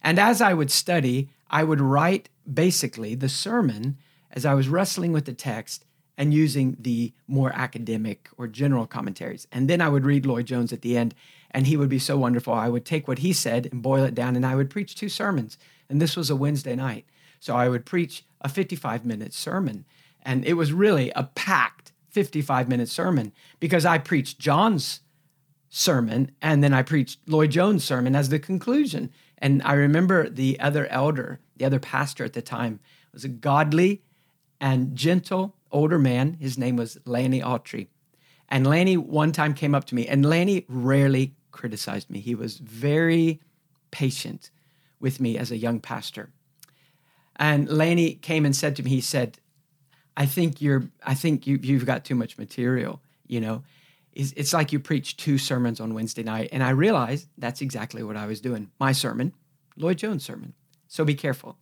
And 0.02 0.18
as 0.18 0.42
I 0.42 0.54
would 0.54 0.72
study, 0.72 1.30
I 1.50 1.64
would 1.64 1.82
write 1.82 2.30
basically 2.52 3.16
the 3.16 3.30
sermon 3.30 3.98
as 4.32 4.46
I 4.46 4.54
was 4.54 4.70
wrestling 4.70 5.12
with 5.12 5.26
the 5.26 5.34
text 5.34 5.86
and 6.18 6.34
using 6.34 6.78
the 6.80 7.14
more 7.28 7.52
academic 7.54 8.30
or 8.38 8.48
general 8.48 8.86
commentaries. 8.86 9.48
And 9.52 9.70
then 9.70 9.82
I 9.82 9.90
would 9.90 10.06
read 10.06 10.26
Lloyd 10.26 10.46
Jones 10.46 10.74
at 10.74 10.82
the 10.82 10.98
end 10.98 11.14
and 11.52 11.68
he 11.68 11.78
would 11.78 11.90
be 11.90 12.00
so 12.00 12.18
wonderful. 12.18 12.54
I 12.54 12.70
would 12.70 12.86
take 12.86 13.08
what 13.08 13.20
he 13.20 13.34
said 13.34 13.68
and 13.72 13.82
boil 13.82 14.04
it 14.04 14.16
down, 14.16 14.36
and 14.36 14.46
I 14.46 14.56
would 14.56 14.70
preach 14.70 14.96
two 14.96 15.10
sermons. 15.10 15.58
And 15.90 16.02
this 16.02 16.16
was 16.16 16.30
a 16.30 16.36
Wednesday 16.36 16.76
night. 16.76 17.06
So 17.40 17.56
I 17.56 17.68
would 17.68 17.86
preach 17.86 18.26
a 18.40 18.50
55 18.50 19.06
minute 19.06 19.34
sermon. 19.34 19.86
And 20.24 20.46
it 20.46 20.54
was 20.54 20.72
really 20.72 21.12
a 21.16 21.24
packed 21.24 21.92
55 22.10 22.70
minute 22.70 22.90
sermon 22.90 23.32
because 23.60 23.86
I 23.86 23.98
preached 23.98 24.40
John's 24.40 25.02
sermon 25.70 26.32
and 26.42 26.64
then 26.64 26.74
I 26.74 26.84
preached 26.84 27.20
Lloyd 27.28 27.52
Jones' 27.52 27.84
sermon 27.84 28.16
as 28.16 28.30
the 28.30 28.40
conclusion. 28.40 29.12
And 29.38 29.62
I 29.64 29.74
remember 29.74 30.30
the 30.30 30.60
other 30.60 30.86
elder, 30.88 31.40
the 31.58 31.66
other 31.66 31.80
pastor 31.80 32.24
at 32.24 32.34
the 32.34 32.42
time, 32.42 32.80
was 33.14 33.24
a 33.24 33.30
godly 33.30 34.04
and 34.60 34.96
gentle 34.96 35.56
older 35.72 35.98
man. 35.98 36.34
His 36.40 36.58
name 36.58 36.76
was 36.76 37.00
Lanny 37.06 37.42
Autry. 37.42 37.88
And 38.50 38.68
Lanny 38.68 38.98
one 38.98 39.32
time 39.32 39.54
came 39.54 39.74
up 39.74 39.86
to 39.86 39.96
me, 39.96 40.06
and 40.08 40.26
Lanny 40.26 40.66
rarely 40.68 41.36
criticized 41.52 42.10
me. 42.10 42.20
He 42.20 42.36
was 42.36 42.58
very 42.58 43.42
patient 43.92 44.50
with 45.00 45.20
me 45.20 45.38
as 45.38 45.52
a 45.52 45.58
young 45.58 45.80
pastor. 45.80 46.30
And 47.36 47.70
Laney 47.70 48.16
came 48.16 48.46
and 48.46 48.56
said 48.56 48.76
to 48.76 48.84
me, 48.84 48.92
he 48.92 49.02
said, 49.02 49.40
I 50.16 50.26
think 50.26 50.62
you're, 50.62 50.84
I 51.04 51.14
think 51.14 51.48
you, 51.48 51.60
you've 51.62 51.86
got 51.86 52.06
too 52.06 52.16
much 52.16 52.38
material, 52.38 53.02
you 53.28 53.40
know. 53.40 53.64
It's, 54.14 54.34
it's 54.34 54.54
like 54.54 54.74
you 54.74 54.80
preach 54.80 55.16
two 55.16 55.38
sermons 55.38 55.80
on 55.80 55.94
Wednesday 55.94 56.24
night. 56.24 56.50
And 56.52 56.62
I 56.62 56.72
realized 56.72 57.28
that's 57.38 57.62
exactly 57.62 58.04
what 58.04 58.18
I 58.18 58.28
was 58.28 58.42
doing. 58.42 58.70
My 58.80 58.92
sermon, 58.92 59.34
Lloyd 59.78 59.98
Jones' 59.98 60.26
sermon. 60.26 60.54
So 60.88 61.06
be 61.06 61.16
careful. 61.16 61.58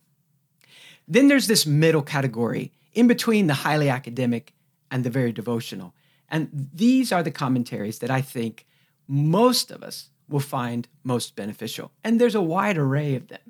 Then 1.06 1.28
there's 1.28 1.46
this 1.46 1.64
middle 1.64 2.02
category 2.02 2.72
in 2.92 3.06
between 3.06 3.46
the 3.46 3.54
highly 3.54 3.88
academic 3.88 4.52
and 4.90 5.04
the 5.04 5.10
very 5.10 5.32
devotional. 5.32 5.94
And 6.28 6.68
these 6.74 7.12
are 7.12 7.22
the 7.22 7.30
commentaries 7.30 8.00
that 8.00 8.10
I 8.10 8.20
think 8.20 8.66
most 9.10 9.72
of 9.72 9.82
us 9.82 10.10
will 10.28 10.38
find 10.38 10.86
most 11.02 11.34
beneficial. 11.34 11.90
And 12.04 12.20
there's 12.20 12.36
a 12.36 12.40
wide 12.40 12.78
array 12.78 13.16
of 13.16 13.26
them. 13.26 13.40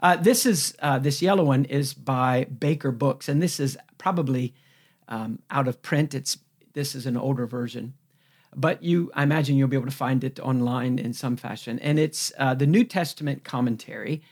Uh, 0.00 0.16
this 0.16 0.44
is 0.44 0.74
uh, 0.80 0.98
this 0.98 1.22
yellow 1.22 1.44
one 1.44 1.64
is 1.64 1.94
by 1.94 2.44
Baker 2.44 2.90
Books, 2.90 3.28
and 3.28 3.40
this 3.40 3.60
is 3.60 3.78
probably 3.98 4.52
um, 5.08 5.38
out 5.48 5.68
of 5.68 5.80
print. 5.80 6.12
It's 6.12 6.38
this 6.74 6.94
is 6.94 7.06
an 7.06 7.16
older 7.16 7.46
version, 7.46 7.94
but 8.54 8.82
you 8.82 9.10
I 9.14 9.22
imagine 9.22 9.56
you'll 9.56 9.68
be 9.68 9.76
able 9.76 9.86
to 9.86 9.92
find 9.92 10.24
it 10.24 10.40
online 10.40 10.98
in 10.98 11.14
some 11.14 11.36
fashion. 11.36 11.78
And 11.78 11.98
it's 11.98 12.32
uh, 12.36 12.54
the 12.54 12.66
New 12.66 12.84
Testament 12.84 13.44
commentary 13.44 14.22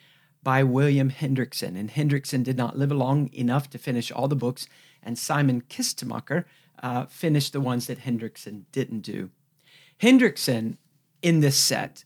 by 0.43 0.65
William 0.65 1.11
Hendriksen. 1.11 1.79
And 1.79 1.91
Hendriksen 1.91 2.43
did 2.43 2.59
not 2.59 2.77
live 2.77 2.93
long 2.93 3.33
enough 3.33 3.71
to 3.71 3.79
finish 3.79 4.11
all 4.11 4.29
the 4.29 4.37
books, 4.37 4.67
and 5.03 5.17
Simon 5.17 5.63
Kistemaker 5.63 6.45
uh, 6.83 7.07
finished 7.07 7.53
the 7.53 7.61
ones 7.61 7.87
that 7.87 8.01
Hendriksen 8.01 8.65
didn't 8.73 9.01
do. 9.01 9.31
Hendriksen 10.05 10.77
in 11.23 11.41
this 11.41 11.57
set, 11.57 12.05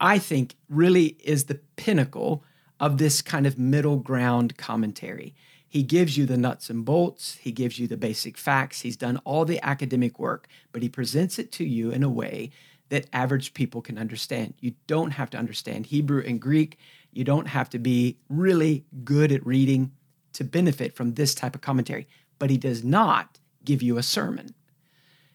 I 0.00 0.18
think, 0.18 0.56
really 0.70 1.18
is 1.22 1.44
the 1.44 1.60
pinnacle 1.76 2.42
of 2.80 2.96
this 2.96 3.20
kind 3.20 3.46
of 3.46 3.58
middle 3.58 3.98
ground 3.98 4.56
commentary. 4.56 5.34
He 5.68 5.82
gives 5.82 6.16
you 6.16 6.24
the 6.24 6.38
nuts 6.38 6.70
and 6.70 6.82
bolts, 6.82 7.36
he 7.36 7.52
gives 7.52 7.78
you 7.78 7.86
the 7.86 7.98
basic 7.98 8.38
facts, 8.38 8.80
he's 8.80 8.96
done 8.96 9.18
all 9.26 9.44
the 9.44 9.62
academic 9.62 10.18
work, 10.18 10.48
but 10.72 10.80
he 10.80 10.88
presents 10.88 11.38
it 11.38 11.52
to 11.52 11.64
you 11.66 11.90
in 11.90 12.02
a 12.02 12.08
way 12.08 12.52
that 12.88 13.06
average 13.12 13.52
people 13.52 13.82
can 13.82 13.98
understand. 13.98 14.54
You 14.58 14.72
don't 14.86 15.10
have 15.10 15.28
to 15.30 15.38
understand 15.38 15.86
Hebrew 15.86 16.24
and 16.26 16.40
Greek, 16.40 16.78
you 17.12 17.22
don't 17.22 17.48
have 17.48 17.68
to 17.70 17.78
be 17.78 18.16
really 18.30 18.86
good 19.04 19.30
at 19.30 19.44
reading 19.44 19.92
to 20.32 20.42
benefit 20.42 20.96
from 20.96 21.12
this 21.12 21.34
type 21.34 21.54
of 21.54 21.60
commentary, 21.60 22.08
but 22.38 22.48
he 22.48 22.56
does 22.56 22.82
not 22.82 23.38
give 23.62 23.82
you 23.82 23.98
a 23.98 24.02
sermon. 24.02 24.54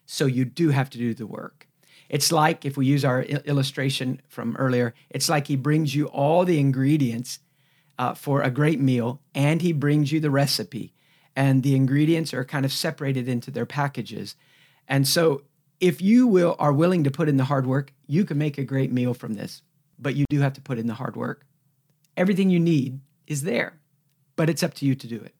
So 0.04 0.26
you 0.26 0.44
do 0.44 0.70
have 0.70 0.90
to 0.90 0.98
do 0.98 1.14
the 1.14 1.28
work. 1.28 1.65
It's 2.08 2.30
like, 2.30 2.64
if 2.64 2.76
we 2.76 2.86
use 2.86 3.04
our 3.04 3.22
illustration 3.22 4.20
from 4.28 4.56
earlier, 4.56 4.94
it's 5.10 5.28
like 5.28 5.46
he 5.46 5.56
brings 5.56 5.94
you 5.94 6.06
all 6.06 6.44
the 6.44 6.60
ingredients 6.60 7.40
uh, 7.98 8.14
for 8.14 8.42
a 8.42 8.50
great 8.50 8.80
meal 8.80 9.20
and 9.34 9.62
he 9.62 9.72
brings 9.72 10.12
you 10.12 10.20
the 10.20 10.30
recipe. 10.30 10.92
And 11.34 11.62
the 11.62 11.76
ingredients 11.76 12.32
are 12.32 12.44
kind 12.44 12.64
of 12.64 12.72
separated 12.72 13.28
into 13.28 13.50
their 13.50 13.66
packages. 13.66 14.36
And 14.88 15.06
so, 15.06 15.42
if 15.78 16.00
you 16.00 16.26
will 16.26 16.56
are 16.58 16.72
willing 16.72 17.04
to 17.04 17.10
put 17.10 17.28
in 17.28 17.36
the 17.36 17.44
hard 17.44 17.66
work, 17.66 17.92
you 18.06 18.24
can 18.24 18.38
make 18.38 18.56
a 18.56 18.64
great 18.64 18.90
meal 18.90 19.12
from 19.12 19.34
this. 19.34 19.60
But 19.98 20.16
you 20.16 20.24
do 20.30 20.40
have 20.40 20.54
to 20.54 20.62
put 20.62 20.78
in 20.78 20.86
the 20.86 20.94
hard 20.94 21.16
work. 21.16 21.44
Everything 22.16 22.48
you 22.48 22.58
need 22.58 23.00
is 23.26 23.42
there, 23.42 23.74
but 24.36 24.48
it's 24.48 24.62
up 24.62 24.72
to 24.74 24.86
you 24.86 24.94
to 24.94 25.06
do 25.06 25.16
it. 25.16 25.35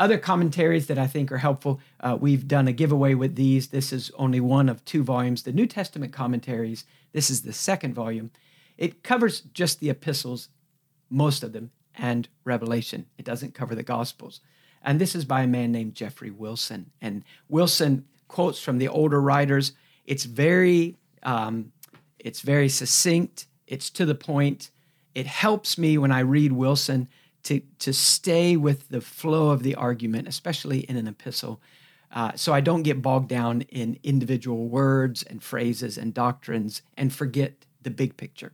Other 0.00 0.16
commentaries 0.16 0.86
that 0.86 0.98
I 0.98 1.06
think 1.06 1.30
are 1.30 1.36
helpful, 1.36 1.78
uh, 2.00 2.16
we've 2.18 2.48
done 2.48 2.66
a 2.66 2.72
giveaway 2.72 3.12
with 3.12 3.36
these. 3.36 3.68
This 3.68 3.92
is 3.92 4.10
only 4.16 4.40
one 4.40 4.70
of 4.70 4.82
two 4.86 5.04
volumes. 5.04 5.42
The 5.42 5.52
New 5.52 5.66
Testament 5.66 6.10
commentaries, 6.10 6.86
this 7.12 7.28
is 7.28 7.42
the 7.42 7.52
second 7.52 7.94
volume. 7.94 8.30
It 8.78 9.02
covers 9.02 9.42
just 9.52 9.78
the 9.78 9.90
epistles, 9.90 10.48
most 11.10 11.42
of 11.42 11.52
them, 11.52 11.70
and 11.94 12.26
Revelation. 12.44 13.04
It 13.18 13.26
doesn't 13.26 13.52
cover 13.52 13.74
the 13.74 13.82
Gospels. 13.82 14.40
And 14.82 14.98
this 14.98 15.14
is 15.14 15.26
by 15.26 15.42
a 15.42 15.46
man 15.46 15.70
named 15.70 15.96
Geoffrey 15.96 16.30
Wilson. 16.30 16.92
And 17.02 17.22
Wilson 17.50 18.06
quotes 18.26 18.58
from 18.58 18.78
the 18.78 18.88
older 18.88 19.20
writers. 19.20 19.72
It's 20.06 20.24
very, 20.24 20.96
um, 21.24 21.72
it's 22.18 22.40
very 22.40 22.70
succinct. 22.70 23.48
It's 23.66 23.90
to 23.90 24.06
the 24.06 24.14
point. 24.14 24.70
It 25.14 25.26
helps 25.26 25.76
me 25.76 25.98
when 25.98 26.10
I 26.10 26.20
read 26.20 26.52
Wilson 26.52 27.06
to, 27.44 27.60
to 27.78 27.92
stay 27.92 28.56
with 28.56 28.88
the 28.88 29.00
flow 29.00 29.50
of 29.50 29.62
the 29.62 29.74
argument, 29.74 30.28
especially 30.28 30.80
in 30.80 30.96
an 30.96 31.08
epistle. 31.08 31.60
uh, 32.12 32.32
so 32.34 32.52
I 32.52 32.60
don't 32.60 32.82
get 32.82 33.02
bogged 33.02 33.28
down 33.28 33.62
in 33.62 33.98
individual 34.02 34.68
words 34.68 35.22
and 35.22 35.42
phrases 35.42 35.96
and 35.96 36.12
doctrines 36.12 36.82
and 36.96 37.12
forget 37.12 37.64
the 37.82 37.90
big 37.90 38.16
picture. 38.16 38.52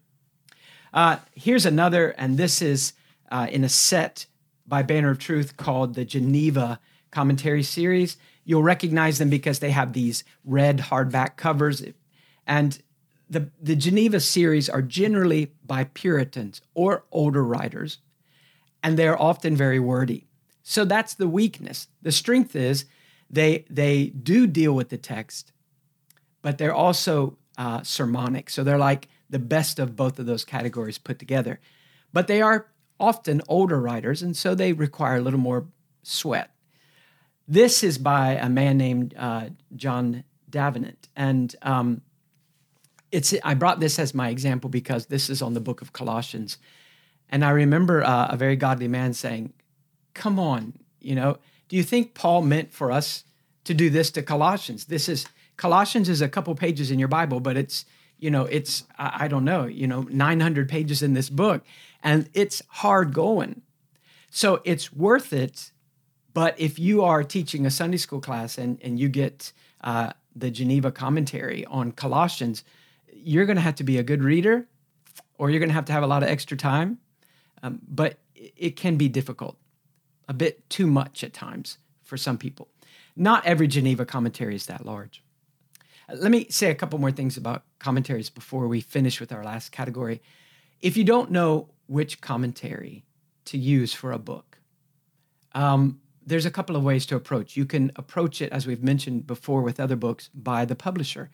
Uh, 0.93 1.19
here's 1.35 1.67
another, 1.67 2.11
and 2.11 2.37
this 2.37 2.63
is 2.63 2.93
uh, 3.31 3.47
in 3.51 3.65
a 3.65 3.69
set 3.69 4.27
by 4.67 4.83
Banner 4.83 5.11
of 5.11 5.19
Truth 5.19 5.57
called 5.57 5.95
the 5.95 6.05
Geneva 6.05 6.81
Commentary 7.11 7.63
Series. 7.63 8.17
You'll 8.45 8.63
recognize 8.63 9.19
them 9.19 9.31
because 9.31 9.59
they 9.59 9.71
have 9.71 9.93
these 9.93 10.23
red 10.45 10.79
hardback 10.79 11.37
covers. 11.37 11.83
And 12.47 12.79
the, 13.29 13.51
the 13.61 13.75
Geneva 13.75 14.21
series 14.21 14.69
are 14.69 14.83
generally 14.83 15.53
by 15.65 15.85
Puritans 15.85 16.61
or 16.75 17.05
older 17.11 17.43
writers, 17.45 17.99
and 18.87 18.97
they're 18.97 19.21
often 19.21 19.57
very 19.57 19.81
wordy. 19.81 20.29
So 20.63 20.85
that's 20.85 21.15
the 21.15 21.27
weakness. 21.27 21.89
The 22.03 22.13
strength 22.13 22.55
is 22.55 22.85
they, 23.29 23.65
they 23.69 24.07
do 24.11 24.47
deal 24.47 24.75
with 24.75 24.91
the 24.91 24.97
text, 24.97 25.51
but 26.41 26.57
they're 26.57 26.73
also 26.73 27.37
uh, 27.59 27.83
sermonic. 27.83 28.49
So 28.49 28.63
they're 28.63 28.79
like 28.79 29.09
the 29.29 29.41
best 29.41 29.81
of 29.81 29.97
both 29.97 30.21
of 30.21 30.27
those 30.27 30.45
categories 30.45 30.99
put 30.99 31.19
together. 31.19 31.59
But 32.13 32.29
they 32.29 32.41
are 32.41 32.69
often 33.01 33.43
older 33.49 33.81
writers, 33.81 34.23
and 34.23 34.37
so 34.37 34.55
they 34.55 34.73
require 34.73 35.17
a 35.17 35.21
little 35.21 35.41
more 35.41 35.67
sweat. 36.05 36.53
This 37.49 37.83
is 37.83 37.99
by 37.99 38.35
a 38.35 38.49
man 38.49 38.79
named 38.79 39.15
uh, 39.19 39.49
John 39.75 40.23
Davenant, 40.49 41.09
and 41.17 41.57
um, 41.63 42.03
it's. 43.11 43.35
I 43.43 43.55
brought 43.55 43.81
this 43.81 43.99
as 43.99 44.15
my 44.15 44.29
example 44.29 44.71
because 44.71 45.07
this 45.07 45.29
is 45.29 45.43
on 45.43 45.55
the 45.55 45.61
book 45.61 45.83
of 45.83 45.93
Colossians, 45.93 46.59
and 47.29 47.45
I 47.45 47.51
remember 47.51 48.05
uh, 48.05 48.29
a 48.31 48.37
very 48.37 48.57
godly 48.57 48.89
man 48.89 49.15
saying, 49.15 49.53
"Come 50.15 50.39
on, 50.39 50.75
you 51.01 51.15
know, 51.15 51.39
do 51.69 51.77
you 51.77 51.83
think 51.83 52.15
Paul 52.15 52.43
meant 52.43 52.73
for 52.73 52.93
us 52.93 53.25
to 53.65 53.75
do 53.75 53.91
this 53.91 54.11
to 54.13 54.23
Colossians? 54.23 54.87
This 54.87 55.09
is 55.09 55.27
Colossians 55.57 56.09
is 56.09 56.21
a 56.21 56.29
couple 56.29 56.55
pages 56.55 56.91
in 56.91 56.99
your 56.99 57.09
Bible, 57.09 57.41
but 57.41 57.57
it's 57.57 57.85
you 58.19 58.31
know 58.31 58.45
it's 58.45 58.85
I, 58.99 59.25
I 59.25 59.29
don't 59.29 59.45
know, 59.45 59.67
you 59.67 59.87
know, 59.87 60.03
900 60.03 60.69
pages 60.69 61.03
in 61.03 61.15
this 61.15 61.29
book, 61.29 61.65
and 62.03 62.29
it's 62.35 62.63
hard 62.69 63.13
going. 63.13 63.63
So 64.31 64.61
it's 64.65 64.93
worth 64.93 65.33
it. 65.33 65.73
But 66.35 66.61
if 66.61 66.79
you 66.79 67.03
are 67.03 67.25
teaching 67.25 67.65
a 67.65 67.71
Sunday 67.71 67.97
school 67.97 68.21
class 68.21 68.59
and, 68.59 68.79
and 68.83 69.01
you 69.01 69.09
get 69.09 69.53
uh, 69.83 70.13
the 70.35 70.51
Geneva 70.51 70.93
commentary 70.93 71.65
on 71.65 71.93
Colossians, 71.93 72.63
you're 73.11 73.47
going 73.47 73.57
to 73.57 73.63
have 73.63 73.77
to 73.77 73.85
be 73.85 73.97
a 73.97 74.03
good 74.03 74.23
reader 74.23 74.69
or 75.39 75.49
you're 75.49 75.59
going 75.59 75.71
to 75.71 75.75
have 75.75 75.87
to 75.87 75.95
have 75.95 76.03
a 76.03 76.07
lot 76.07 76.23
of 76.23 76.29
extra 76.29 76.55
time. 76.55 76.99
Um, 77.67 77.81
but 77.89 78.19
it 78.35 78.77
can 78.77 78.97
be 78.97 79.09
difficult, 79.09 79.57
a 80.29 80.35
bit 80.35 80.69
too 80.71 80.87
much 80.87 81.25
at 81.25 81.33
times 81.33 81.79
for 82.03 82.17
some 82.17 82.39
people. 82.39 82.69
Not 83.17 83.45
every 83.45 83.67
Geneva 83.67 84.07
commentary 84.07 84.55
is 84.55 84.67
that 84.67 84.87
large. 84.87 85.23
Let 86.15 86.31
me 86.31 86.47
say 86.49 86.71
a 86.71 86.75
couple 86.75 86.99
more 87.01 87.11
things 87.11 87.37
about 87.37 87.65
commentaries 87.79 88.31
before 88.31 88.69
we 88.69 88.81
finish 88.81 89.21
with 89.21 89.33
our 89.33 89.43
last 89.43 89.73
category. 89.73 90.23
If 90.81 90.97
you 90.97 91.03
don't 91.03 91.31
know 91.31 91.71
which 91.87 92.21
commentary 92.21 93.05
to 93.47 93.59
use 93.59 93.93
for 93.93 94.13
a 94.13 94.19
book. 94.19 94.59
Um, 95.53 96.01
there's 96.25 96.47
a 96.47 96.51
couple 96.51 96.77
of 96.77 96.83
ways 96.83 97.07
to 97.07 97.17
approach. 97.17 97.57
You 97.57 97.65
can 97.65 97.93
approach 97.97 98.43
it, 98.43 98.53
as 98.53 98.67
we've 98.67 98.83
mentioned 98.83 99.27
before 99.27 99.63
with 99.63 99.81
other 99.81 99.97
books, 99.97 100.29
by 100.35 100.65
the 100.65 100.75
publisher. 100.75 101.31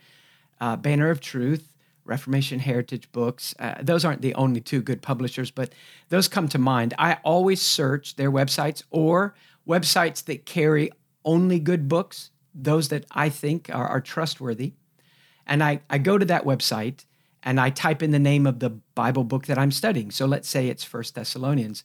Uh, 0.61 0.77
Banner 0.77 1.11
of 1.11 1.21
Truth, 1.21 1.72
Reformation 2.05 2.59
Heritage 2.59 3.11
Books. 3.13 3.55
Uh, 3.59 3.75
those 3.81 4.05
aren't 4.05 4.23
the 4.23 4.35
only 4.35 4.61
two 4.61 4.83
good 4.83 5.03
publishers, 5.03 5.51
but 5.51 5.73
those 6.09 6.29
come 6.29 6.49
to 6.49 6.59
mind. 6.59 6.95
I 6.99 7.19
always 7.23 7.61
search 7.63 8.17
their 8.17 8.31
websites 8.31 8.83
or 8.91 9.35
websites 9.67 10.25
that 10.25 10.45
carry 10.45 10.91
only 11.25 11.59
good 11.59 11.89
books, 11.89 12.31
those 12.55 12.89
that 12.89 13.07
I 13.13 13.29
think 13.29 13.71
are, 13.73 13.87
are 13.87 14.01
trustworthy. 14.01 14.75
And 15.47 15.63
I, 15.63 15.81
I 15.89 15.99
go 15.99 16.19
to 16.19 16.25
that 16.27 16.45
website 16.45 17.05
and 17.43 17.61
I 17.61 17.71
type 17.71 18.03
in 18.03 18.11
the 18.11 18.19
name 18.19 18.47
of 18.47 18.61
the 18.61 18.71
Bible 18.71 19.25
book 19.25 19.47
that 19.47 19.59
I'm 19.59 19.73
studying. 19.73 20.11
So 20.11 20.27
let's 20.27 20.49
say 20.49 20.69
it's 20.69 20.85
First 20.85 21.15
Thessalonians. 21.15 21.85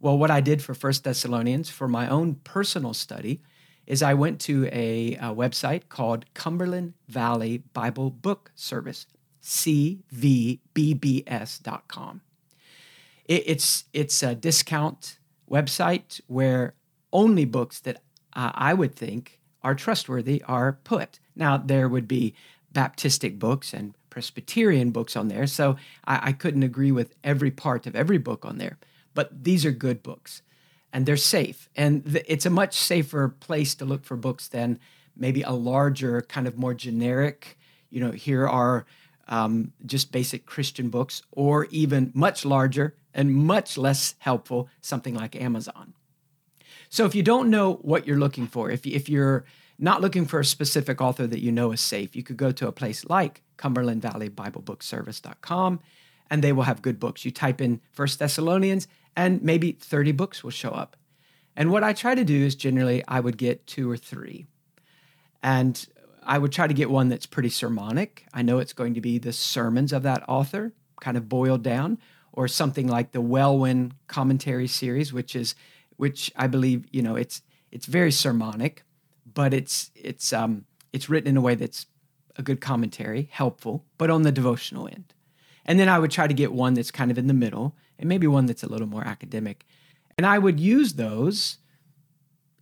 Well, 0.00 0.18
what 0.18 0.30
I 0.30 0.40
did 0.40 0.62
for 0.62 0.74
First 0.74 1.04
Thessalonians 1.04 1.70
for 1.70 1.88
my 1.88 2.08
own 2.08 2.36
personal 2.36 2.94
study 2.94 3.40
is 3.86 4.02
I 4.02 4.14
went 4.14 4.40
to 4.42 4.66
a, 4.72 5.14
a 5.16 5.34
website 5.34 5.88
called 5.88 6.24
Cumberland 6.34 6.94
Valley 7.08 7.58
Bible 7.58 8.10
Book 8.10 8.50
Service, 8.54 9.06
cvbbs.com. 9.44 10.60
It, 13.26 13.42
it's 13.46 13.84
it's 13.92 14.22
a 14.22 14.34
discount 14.34 15.18
website 15.50 16.20
where 16.26 16.74
only 17.12 17.44
books 17.44 17.80
that 17.80 18.02
uh, 18.34 18.52
I 18.54 18.72
would 18.74 18.96
think 18.96 19.40
are 19.62 19.74
trustworthy 19.74 20.42
are 20.44 20.78
put. 20.84 21.20
Now 21.36 21.58
there 21.58 21.88
would 21.88 22.08
be 22.08 22.34
Baptistic 22.72 23.38
books 23.38 23.72
and 23.72 23.94
Presbyterian 24.10 24.90
books 24.90 25.14
on 25.14 25.28
there, 25.28 25.46
so 25.46 25.76
I, 26.06 26.28
I 26.28 26.32
couldn't 26.32 26.64
agree 26.64 26.90
with 26.90 27.14
every 27.22 27.50
part 27.50 27.86
of 27.86 27.94
every 27.94 28.18
book 28.18 28.44
on 28.44 28.58
there. 28.58 28.78
But 29.14 29.44
these 29.44 29.64
are 29.64 29.70
good 29.70 30.02
books 30.02 30.42
and 30.92 31.06
they're 31.06 31.16
safe. 31.16 31.68
And 31.76 32.04
th- 32.04 32.24
it's 32.26 32.46
a 32.46 32.50
much 32.50 32.76
safer 32.76 33.28
place 33.28 33.74
to 33.76 33.84
look 33.84 34.04
for 34.04 34.16
books 34.16 34.48
than 34.48 34.80
maybe 35.16 35.42
a 35.42 35.50
larger, 35.50 36.22
kind 36.22 36.48
of 36.48 36.58
more 36.58 36.74
generic, 36.74 37.56
you 37.90 38.00
know, 38.00 38.10
here 38.10 38.48
are 38.48 38.86
um, 39.28 39.72
just 39.86 40.12
basic 40.12 40.46
Christian 40.46 40.88
books, 40.88 41.22
or 41.32 41.66
even 41.66 42.10
much 42.14 42.44
larger 42.44 42.94
and 43.12 43.34
much 43.34 43.78
less 43.78 44.14
helpful, 44.18 44.68
something 44.80 45.14
like 45.14 45.36
Amazon. 45.36 45.94
So 46.88 47.06
if 47.06 47.14
you 47.14 47.22
don't 47.22 47.50
know 47.50 47.74
what 47.82 48.06
you're 48.06 48.18
looking 48.18 48.46
for, 48.46 48.70
if, 48.70 48.86
if 48.86 49.08
you're 49.08 49.44
not 49.78 50.00
looking 50.00 50.26
for 50.26 50.40
a 50.40 50.44
specific 50.44 51.00
author 51.00 51.26
that 51.26 51.40
you 51.40 51.50
know 51.50 51.72
is 51.72 51.80
safe, 51.80 52.14
you 52.14 52.22
could 52.22 52.36
go 52.36 52.52
to 52.52 52.68
a 52.68 52.72
place 52.72 53.04
like 53.04 53.42
Cumberland 53.56 54.02
Valley 54.02 54.28
Bible 54.28 54.62
Book 54.62 54.82
Service.com 54.82 55.80
and 56.30 56.42
they 56.42 56.52
will 56.52 56.62
have 56.64 56.82
good 56.82 57.00
books. 57.00 57.24
You 57.24 57.30
type 57.30 57.60
in 57.60 57.80
First 57.92 58.18
Thessalonians 58.18 58.88
and 59.16 59.42
maybe 59.42 59.72
30 59.72 60.12
books 60.12 60.42
will 60.42 60.50
show 60.50 60.70
up. 60.70 60.96
And 61.56 61.70
what 61.70 61.84
I 61.84 61.92
try 61.92 62.14
to 62.14 62.24
do 62.24 62.44
is 62.44 62.54
generally 62.54 63.02
I 63.06 63.20
would 63.20 63.36
get 63.36 63.66
two 63.66 63.90
or 63.90 63.96
three. 63.96 64.46
And 65.42 65.86
I 66.26 66.38
would 66.38 66.52
try 66.52 66.66
to 66.66 66.74
get 66.74 66.90
one 66.90 67.08
that's 67.08 67.26
pretty 67.26 67.50
sermonic. 67.50 68.26
I 68.32 68.42
know 68.42 68.58
it's 68.58 68.72
going 68.72 68.94
to 68.94 69.00
be 69.00 69.18
the 69.18 69.32
sermons 69.32 69.92
of 69.92 70.02
that 70.04 70.22
author, 70.28 70.72
kind 71.00 71.16
of 71.16 71.28
boiled 71.28 71.62
down, 71.62 71.98
or 72.32 72.48
something 72.48 72.88
like 72.88 73.12
the 73.12 73.20
Welwyn 73.20 73.94
commentary 74.06 74.66
series, 74.66 75.12
which 75.12 75.36
is 75.36 75.54
which 75.96 76.32
I 76.34 76.48
believe, 76.48 76.86
you 76.90 77.02
know, 77.02 77.14
it's 77.14 77.42
it's 77.70 77.86
very 77.86 78.10
sermonic 78.10 78.84
but 79.34 79.52
it's 79.52 79.90
it's 79.94 80.32
um, 80.32 80.64
it's 80.92 81.08
written 81.08 81.28
in 81.28 81.36
a 81.36 81.40
way 81.40 81.54
that's 81.54 81.86
a 82.36 82.42
good 82.42 82.60
commentary, 82.60 83.28
helpful, 83.30 83.84
but 83.98 84.10
on 84.10 84.22
the 84.22 84.32
devotional 84.32 84.88
end. 84.88 85.12
And 85.64 85.78
then 85.78 85.88
I 85.88 85.98
would 85.98 86.10
try 86.10 86.26
to 86.26 86.34
get 86.34 86.52
one 86.52 86.74
that's 86.74 86.90
kind 86.90 87.10
of 87.10 87.18
in 87.18 87.26
the 87.26 87.34
middle, 87.34 87.76
and 87.98 88.08
maybe 88.08 88.26
one 88.26 88.46
that's 88.46 88.62
a 88.62 88.68
little 88.68 88.86
more 88.86 89.04
academic. 89.04 89.66
And 90.16 90.26
I 90.26 90.38
would 90.38 90.60
use 90.60 90.94
those 90.94 91.58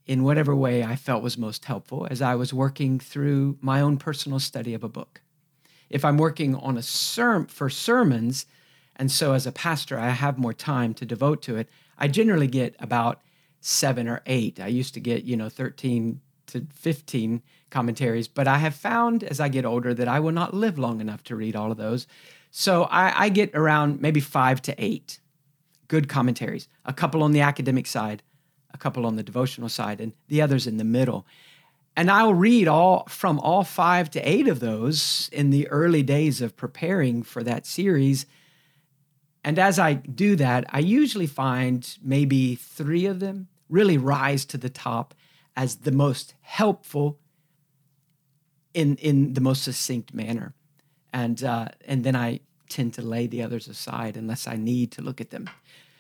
in 0.07 0.25
whatever 0.25 0.55
way 0.55 0.83
I 0.83 0.97
felt 0.97 1.23
was 1.23 1.39
most 1.39 1.65
helpful 1.65 2.07
as 2.11 2.21
I 2.21 2.35
was 2.35 2.53
working 2.53 2.99
through 2.99 3.59
my 3.61 3.81
own 3.81 3.97
personal 3.97 4.41
study 4.41 4.75
of 4.75 4.83
a 4.83 4.89
book. 4.89 5.21
If 5.91 6.05
I'm 6.05 6.19
working 6.19 6.55
on 6.55 6.77
a 6.77 6.83
sermon 6.83 7.47
for 7.47 7.71
sermons, 7.71 8.47
and 8.97 9.11
so 9.11 9.33
as 9.33 9.47
a 9.47 9.53
pastor 9.53 9.99
I 9.99 10.11
have 10.11 10.39
more 10.39 10.55
time 10.55 10.95
to 10.95 11.07
devote 11.07 11.43
to 11.43 11.57
it, 11.57 11.69
I 11.99 12.09
generally 12.09 12.47
get 12.47 12.75
about 12.81 13.21
seven 13.61 14.09
or 14.09 14.23
eight. 14.27 14.59
I 14.59 14.67
used 14.67 14.95
to 14.95 15.01
get, 15.01 15.25
you 15.25 15.37
know, 15.37 15.49
13 15.49 16.21
to 16.49 16.67
15 16.75 17.43
commentaries, 17.71 18.29
but 18.29 18.49
I 18.49 18.59
have 18.59 18.75
found 18.75 19.23
as 19.23 19.39
I 19.39 19.49
get 19.49 19.65
older 19.65 19.95
that 19.95 20.09
I 20.09 20.21
will 20.21 20.33
not 20.33 20.53
live 20.53 20.79
long 20.79 21.01
enough 21.01 21.23
to 21.25 21.37
read 21.37 21.55
all 21.55 21.71
of 21.71 21.79
those. 21.79 22.07
So 22.51 22.85
I, 22.85 23.25
I 23.25 23.29
get 23.29 23.55
around 23.55 24.01
maybe 24.01 24.21
five 24.21 24.61
to 24.63 24.75
eight 24.83 25.21
good 25.89 26.09
commentaries, 26.09 26.69
a 26.85 26.93
couple 26.93 27.23
on 27.23 27.33
the 27.33 27.41
academic 27.41 27.87
side, 27.87 28.23
a 28.75 28.79
couple 28.79 29.07
on 29.07 29.17
the 29.17 29.23
devotional 29.23 29.69
side, 29.69 30.01
and 30.01 30.13
the 30.29 30.43
others 30.43 30.67
in 30.67 30.77
the 30.77 30.85
middle. 30.85 31.27
And 31.97 32.11
I'll 32.11 32.35
read 32.35 32.69
all 32.69 33.05
from 33.09 33.39
all 33.41 33.65
five 33.65 34.11
to 34.13 34.21
eight 34.21 34.49
of 34.49 34.61
those 34.61 35.29
in 35.33 35.51
the 35.51 35.69
early 35.69 36.03
days 36.03 36.41
of 36.41 36.57
preparing 36.57 37.23
for 37.23 37.43
that 37.43 37.67
series. 37.67 38.27
And 39.45 39.59
as 39.59 39.79
I 39.79 39.95
do 39.95 40.37
that, 40.37 40.65
I 40.71 40.79
usually 40.79 41.27
find 41.27 41.99
maybe 42.03 42.55
three 42.55 43.07
of 43.07 43.21
them 43.21 43.49
really 43.69 43.99
rise 43.99 44.45
to 44.47 44.59
the 44.59 44.71
top 44.71 45.15
as 45.57 45.77
the 45.77 45.93
most 45.93 46.35
helpful 46.41 47.19
in 48.75 48.97
in 48.97 49.35
the 49.35 49.41
most 49.41 49.63
succinct 49.63 50.15
manner, 50.15 50.55
and 51.13 51.43
uh, 51.45 51.69
and 51.85 52.05
then 52.05 52.17
I 52.17 52.41
tend 52.69 52.95
to 52.95 53.03
lay 53.03 53.27
the 53.27 53.43
others 53.43 53.69
aside 53.69 54.17
unless 54.17 54.47
I 54.47 54.57
need 54.57 54.93
to 54.93 55.03
look 55.03 55.21
at 55.21 55.31
them. 55.31 55.51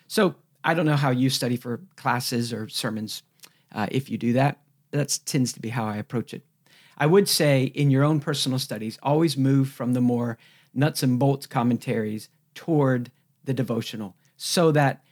So 0.07 0.37
I 0.65 0.75
don't 0.75 0.87
know 0.87 0.97
how 0.97 1.11
you 1.11 1.31
study 1.31 1.57
for 1.57 1.81
classes 1.97 2.53
or 2.53 2.69
sermons. 2.69 3.23
Uh, 3.73 3.87
if 3.91 4.11
you 4.11 4.19
do 4.19 4.35
that, 4.35 4.61
that 4.91 5.19
tends 5.25 5.53
to 5.55 5.61
be 5.61 5.71
how 5.71 5.87
I 5.87 5.97
approach 5.97 6.35
it. 6.35 6.45
I 6.99 7.07
would 7.07 7.29
say 7.29 7.65
in 7.65 7.91
your 7.91 8.05
own 8.05 8.21
personal 8.21 8.59
studies, 8.59 8.99
always 9.03 9.37
move 9.37 9.69
from 9.69 9.95
the 9.95 10.01
more 10.01 10.39
nuts 10.75 11.03
and 11.03 11.19
bolts 11.19 11.47
commentaries 11.47 12.29
toward 12.55 13.11
the 13.45 13.55
devotional 13.55 14.17
so 14.37 14.71
that 14.73 15.03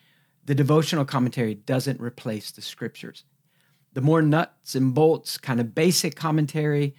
the 0.44 0.54
devotional 0.54 1.04
commentary 1.04 1.54
doesn't 1.54 2.00
replace 2.00 2.50
the 2.50 2.62
scriptures 2.62 3.24
the 3.92 4.00
more 4.00 4.22
nuts 4.22 4.74
and 4.74 4.94
bolts, 4.94 5.36
kind 5.36 5.60
of 5.60 5.74
basic 5.74 6.14
commentary 6.14 6.94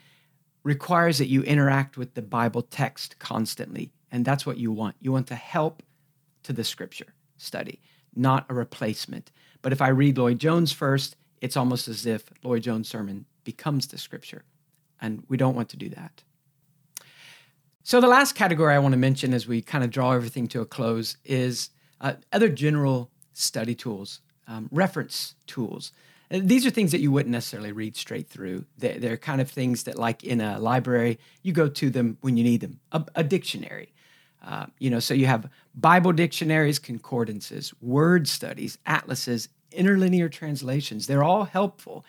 requires 0.64 1.18
that 1.18 1.28
you 1.28 1.42
interact 1.44 1.98
with 1.98 2.14
the 2.14 2.22
Bible 2.22 2.62
text 2.62 3.18
constantly. 3.18 3.92
And 4.12 4.26
that's 4.26 4.46
what 4.46 4.58
you 4.58 4.72
want. 4.72 4.96
You 5.00 5.12
want 5.12 5.28
to 5.28 5.36
help 5.36 5.84
to 6.44 6.54
the 6.54 6.64
scripture 6.64 7.14
study, 7.38 7.82
not 8.16 8.46
a 8.50 8.54
replacement. 8.54 9.32
But 9.62 9.72
if 9.72 9.82
I 9.82 9.90
read 9.90 10.18
Lloyd 10.18 10.40
Jones 10.40 10.72
first, 10.72 11.16
it's 11.42 11.58
almost 11.58 11.88
as 11.88 12.06
if 12.06 12.26
Lloyd 12.44 12.64
Jones' 12.64 12.88
sermon 12.88 13.26
becomes 13.44 13.88
the 13.88 13.98
scripture. 13.98 14.44
And 15.00 15.24
we 15.28 15.38
don't 15.38 15.56
want 15.56 15.70
to 15.70 15.78
do 15.78 15.90
that. 15.90 16.24
So, 17.84 18.00
the 18.00 18.08
last 18.08 18.34
category 18.34 18.76
I 18.76 18.80
want 18.80 18.94
to 18.94 18.98
mention 18.98 19.34
as 19.34 19.48
we 19.48 19.62
kind 19.62 19.84
of 19.84 19.90
draw 19.90 20.12
everything 20.12 20.48
to 20.50 20.62
a 20.62 20.66
close 20.66 21.18
is 21.26 21.72
uh, 22.00 22.14
other 22.32 22.50
general 22.50 23.10
study 23.34 23.74
tools, 23.74 24.22
um, 24.48 24.70
reference 24.72 25.36
tools. 25.48 25.92
And 26.30 26.48
these 26.48 26.66
are 26.66 26.70
things 26.70 26.92
that 26.92 27.02
you 27.02 27.12
wouldn't 27.12 27.32
necessarily 27.32 27.72
read 27.72 27.98
straight 27.98 28.30
through. 28.30 28.66
They're, 28.78 29.00
they're, 29.00 29.18
kind 29.18 29.42
of 29.42 29.50
things 29.50 29.84
that, 29.84 29.98
like 29.98 30.24
in 30.24 30.40
a 30.40 30.60
library, 30.60 31.20
you 31.42 31.54
go 31.54 31.68
to 31.68 31.90
them 31.90 32.18
when 32.22 32.38
you 32.38 32.44
need 32.44 32.62
them. 32.62 32.80
A, 32.92 33.04
a 33.16 33.24
dictionary, 33.24 33.94
uh, 34.44 34.66
you 34.80 34.90
know, 34.90 35.00
so 35.00 35.14
you 35.14 35.28
have 35.28 35.50
Bible 35.76 36.12
dictionaries, 36.12 36.80
concordances, 36.80 37.74
word 37.82 38.28
studies, 38.28 38.78
atlases, 38.86 39.50
interlinear 39.72 40.30
translations. 40.30 41.08
They're 41.08 41.24
all 41.24 41.46
helpful. 41.46 42.04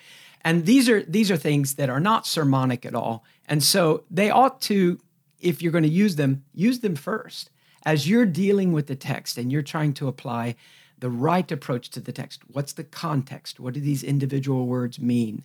And 0.44 0.66
these 0.66 0.88
are 0.88 1.02
these 1.02 1.30
are 1.30 1.36
things 1.36 1.74
that 1.74 1.90
are 1.90 2.00
not 2.00 2.26
sermonic 2.26 2.84
at 2.84 2.94
all. 2.94 3.24
And 3.46 3.62
so 3.62 4.04
they 4.10 4.30
ought 4.30 4.60
to, 4.62 4.98
if 5.40 5.62
you're 5.62 5.72
going 5.72 5.84
to 5.84 5.90
use 5.90 6.16
them, 6.16 6.44
use 6.54 6.80
them 6.80 6.96
first. 6.96 7.50
As 7.84 8.08
you're 8.08 8.26
dealing 8.26 8.72
with 8.72 8.86
the 8.86 8.96
text 8.96 9.36
and 9.38 9.52
you're 9.52 9.62
trying 9.62 9.92
to 9.94 10.08
apply 10.08 10.56
the 11.02 11.10
right 11.10 11.50
approach 11.50 11.90
to 11.90 12.00
the 12.00 12.12
text. 12.12 12.42
What's 12.46 12.72
the 12.72 12.84
context? 12.84 13.58
What 13.58 13.74
do 13.74 13.80
these 13.80 14.04
individual 14.04 14.66
words 14.66 15.00
mean? 15.00 15.42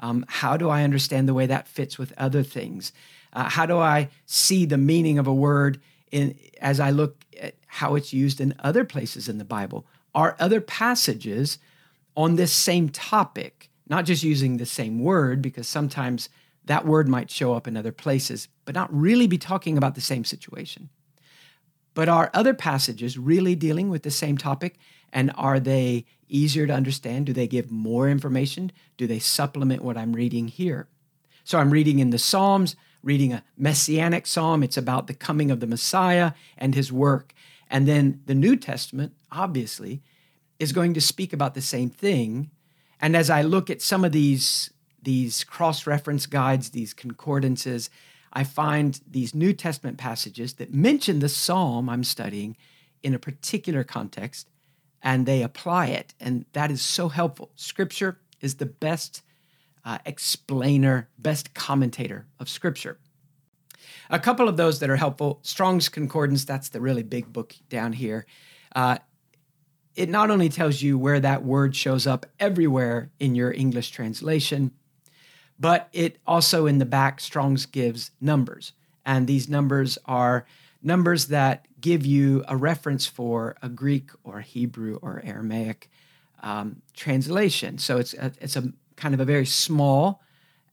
Um, 0.00 0.26
how 0.28 0.58
do 0.58 0.68
I 0.68 0.84
understand 0.84 1.26
the 1.26 1.34
way 1.34 1.46
that 1.46 1.66
fits 1.66 1.98
with 1.98 2.12
other 2.18 2.42
things? 2.42 2.92
Uh, 3.32 3.48
how 3.48 3.64
do 3.64 3.78
I 3.78 4.10
see 4.26 4.66
the 4.66 4.76
meaning 4.76 5.18
of 5.18 5.26
a 5.26 5.32
word 5.34 5.80
in, 6.10 6.38
as 6.60 6.80
I 6.80 6.90
look 6.90 7.24
at 7.40 7.54
how 7.66 7.94
it's 7.94 8.12
used 8.12 8.40
in 8.40 8.54
other 8.60 8.84
places 8.84 9.28
in 9.28 9.38
the 9.38 9.44
Bible? 9.44 9.86
Are 10.14 10.36
other 10.38 10.60
passages 10.60 11.58
on 12.16 12.36
this 12.36 12.52
same 12.52 12.88
topic, 12.88 13.70
not 13.88 14.04
just 14.04 14.22
using 14.22 14.56
the 14.56 14.66
same 14.66 15.00
word, 15.00 15.40
because 15.42 15.68
sometimes 15.68 16.28
that 16.64 16.86
word 16.86 17.08
might 17.08 17.30
show 17.30 17.54
up 17.54 17.66
in 17.68 17.76
other 17.76 17.92
places, 17.92 18.48
but 18.64 18.74
not 18.74 18.92
really 18.94 19.26
be 19.26 19.38
talking 19.38 19.78
about 19.78 19.94
the 19.94 20.00
same 20.00 20.24
situation? 20.24 20.88
But 21.94 22.08
are 22.08 22.30
other 22.32 22.54
passages 22.54 23.18
really 23.18 23.54
dealing 23.54 23.90
with 23.90 24.02
the 24.02 24.10
same 24.10 24.38
topic? 24.38 24.78
And 25.12 25.32
are 25.36 25.58
they 25.58 26.04
easier 26.28 26.66
to 26.66 26.72
understand? 26.72 27.26
Do 27.26 27.32
they 27.32 27.48
give 27.48 27.70
more 27.70 28.08
information? 28.08 28.72
Do 28.96 29.06
they 29.06 29.18
supplement 29.18 29.82
what 29.82 29.96
I'm 29.96 30.12
reading 30.12 30.48
here? 30.48 30.88
So 31.44 31.58
I'm 31.58 31.70
reading 31.70 31.98
in 31.98 32.10
the 32.10 32.18
Psalms, 32.18 32.76
reading 33.08 33.32
a 33.32 33.42
messianic 33.56 34.26
psalm. 34.26 34.62
It's 34.62 34.76
about 34.76 35.06
the 35.06 35.14
coming 35.14 35.50
of 35.50 35.60
the 35.60 35.66
Messiah 35.66 36.32
and 36.58 36.74
his 36.74 36.92
work. 36.92 37.32
And 37.70 37.88
then 37.88 38.20
the 38.26 38.34
New 38.34 38.54
Testament, 38.54 39.14
obviously, 39.32 40.02
is 40.58 40.72
going 40.72 40.92
to 40.92 41.00
speak 41.00 41.32
about 41.32 41.54
the 41.54 41.62
same 41.62 41.88
thing. 41.88 42.50
And 43.00 43.16
as 43.16 43.30
I 43.30 43.40
look 43.40 43.70
at 43.70 43.80
some 43.80 44.04
of 44.04 44.12
these, 44.12 44.70
these 45.02 45.42
cross 45.42 45.86
reference 45.86 46.26
guides, 46.26 46.70
these 46.70 46.92
concordances, 46.92 47.88
I 48.34 48.44
find 48.44 49.00
these 49.10 49.34
New 49.34 49.54
Testament 49.54 49.96
passages 49.96 50.54
that 50.54 50.74
mention 50.74 51.20
the 51.20 51.30
psalm 51.30 51.88
I'm 51.88 52.04
studying 52.04 52.58
in 53.02 53.14
a 53.14 53.18
particular 53.18 53.84
context 53.84 54.50
and 55.02 55.24
they 55.24 55.42
apply 55.42 55.86
it. 55.86 56.12
And 56.20 56.44
that 56.52 56.70
is 56.70 56.82
so 56.82 57.08
helpful. 57.08 57.52
Scripture 57.56 58.18
is 58.42 58.56
the 58.56 58.66
best 58.66 59.22
uh, 59.88 59.96
explainer, 60.04 61.08
best 61.18 61.54
commentator 61.54 62.26
of 62.38 62.46
Scripture. 62.46 62.98
A 64.10 64.18
couple 64.18 64.46
of 64.46 64.58
those 64.58 64.80
that 64.80 64.90
are 64.90 64.96
helpful 64.96 65.38
Strong's 65.40 65.88
Concordance, 65.88 66.44
that's 66.44 66.68
the 66.68 66.80
really 66.80 67.02
big 67.02 67.32
book 67.32 67.54
down 67.70 67.94
here. 67.94 68.26
Uh, 68.76 68.98
it 69.96 70.10
not 70.10 70.30
only 70.30 70.50
tells 70.50 70.82
you 70.82 70.98
where 70.98 71.20
that 71.20 71.42
word 71.42 71.74
shows 71.74 72.06
up 72.06 72.26
everywhere 72.38 73.10
in 73.18 73.34
your 73.34 73.50
English 73.50 73.88
translation, 73.88 74.72
but 75.58 75.88
it 75.94 76.18
also 76.26 76.66
in 76.66 76.76
the 76.76 76.84
back, 76.84 77.18
Strong's 77.18 77.64
gives 77.64 78.10
numbers. 78.20 78.74
And 79.06 79.26
these 79.26 79.48
numbers 79.48 79.96
are 80.04 80.44
numbers 80.82 81.28
that 81.28 81.66
give 81.80 82.04
you 82.04 82.44
a 82.46 82.58
reference 82.58 83.06
for 83.06 83.56
a 83.62 83.70
Greek 83.70 84.10
or 84.22 84.42
Hebrew 84.42 84.98
or 85.00 85.22
Aramaic 85.24 85.88
um, 86.42 86.82
translation. 86.92 87.78
So 87.78 87.96
it's 87.96 88.12
a, 88.12 88.32
it's 88.38 88.54
a 88.54 88.70
kind 88.98 89.14
of 89.14 89.20
a 89.20 89.24
very 89.24 89.46
small 89.46 90.20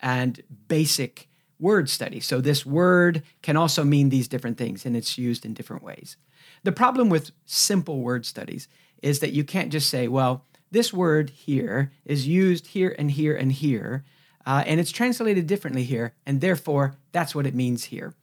and 0.02 0.42
basic 0.68 1.30
word 1.60 1.90
study. 1.90 2.20
So 2.20 2.42
this 2.42 2.66
word 2.66 3.24
can 3.42 3.56
also 3.56 3.84
mean 3.84 4.10
these 4.10 4.28
different 4.28 4.58
things 4.58 4.86
and 4.86 4.96
it's 4.98 5.18
used 5.18 5.46
in 5.46 5.54
different 5.54 5.84
ways. 5.84 6.18
The 6.64 6.72
problem 6.72 7.10
with 7.10 7.32
simple 7.46 8.02
word 8.02 8.26
studies 8.26 8.68
is 9.02 9.20
that 9.20 9.34
you 9.34 9.44
can't 9.44 9.72
just 9.72 9.90
say, 9.90 10.08
well, 10.08 10.46
this 10.72 10.92
word 10.92 11.30
here 11.30 11.92
is 12.06 12.28
used 12.28 12.68
here 12.68 12.96
and 12.98 13.12
here 13.12 13.36
and 13.36 13.52
here, 13.52 14.04
uh, 14.46 14.64
and 14.66 14.80
it's 14.80 14.92
translated 14.92 15.48
differently 15.48 15.84
here, 15.84 16.14
and 16.26 16.42
therefore 16.42 16.96
that's 17.12 17.34
what 17.34 17.48
it 17.48 17.56
means 17.56 17.86
here. 17.86 18.14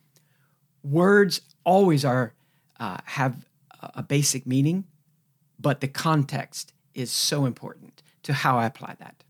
Words 0.82 1.40
always 1.64 2.04
are 2.04 2.34
uh, 2.78 2.98
have 3.04 3.46
a 3.80 4.02
basic 4.02 4.46
meaning, 4.46 4.84
but 5.58 5.80
the 5.80 5.88
context 5.88 6.72
is 6.94 7.10
so 7.10 7.46
important 7.46 8.02
to 8.24 8.32
how 8.32 8.58
I 8.58 8.66
apply 8.66 8.96
that. 8.98 9.24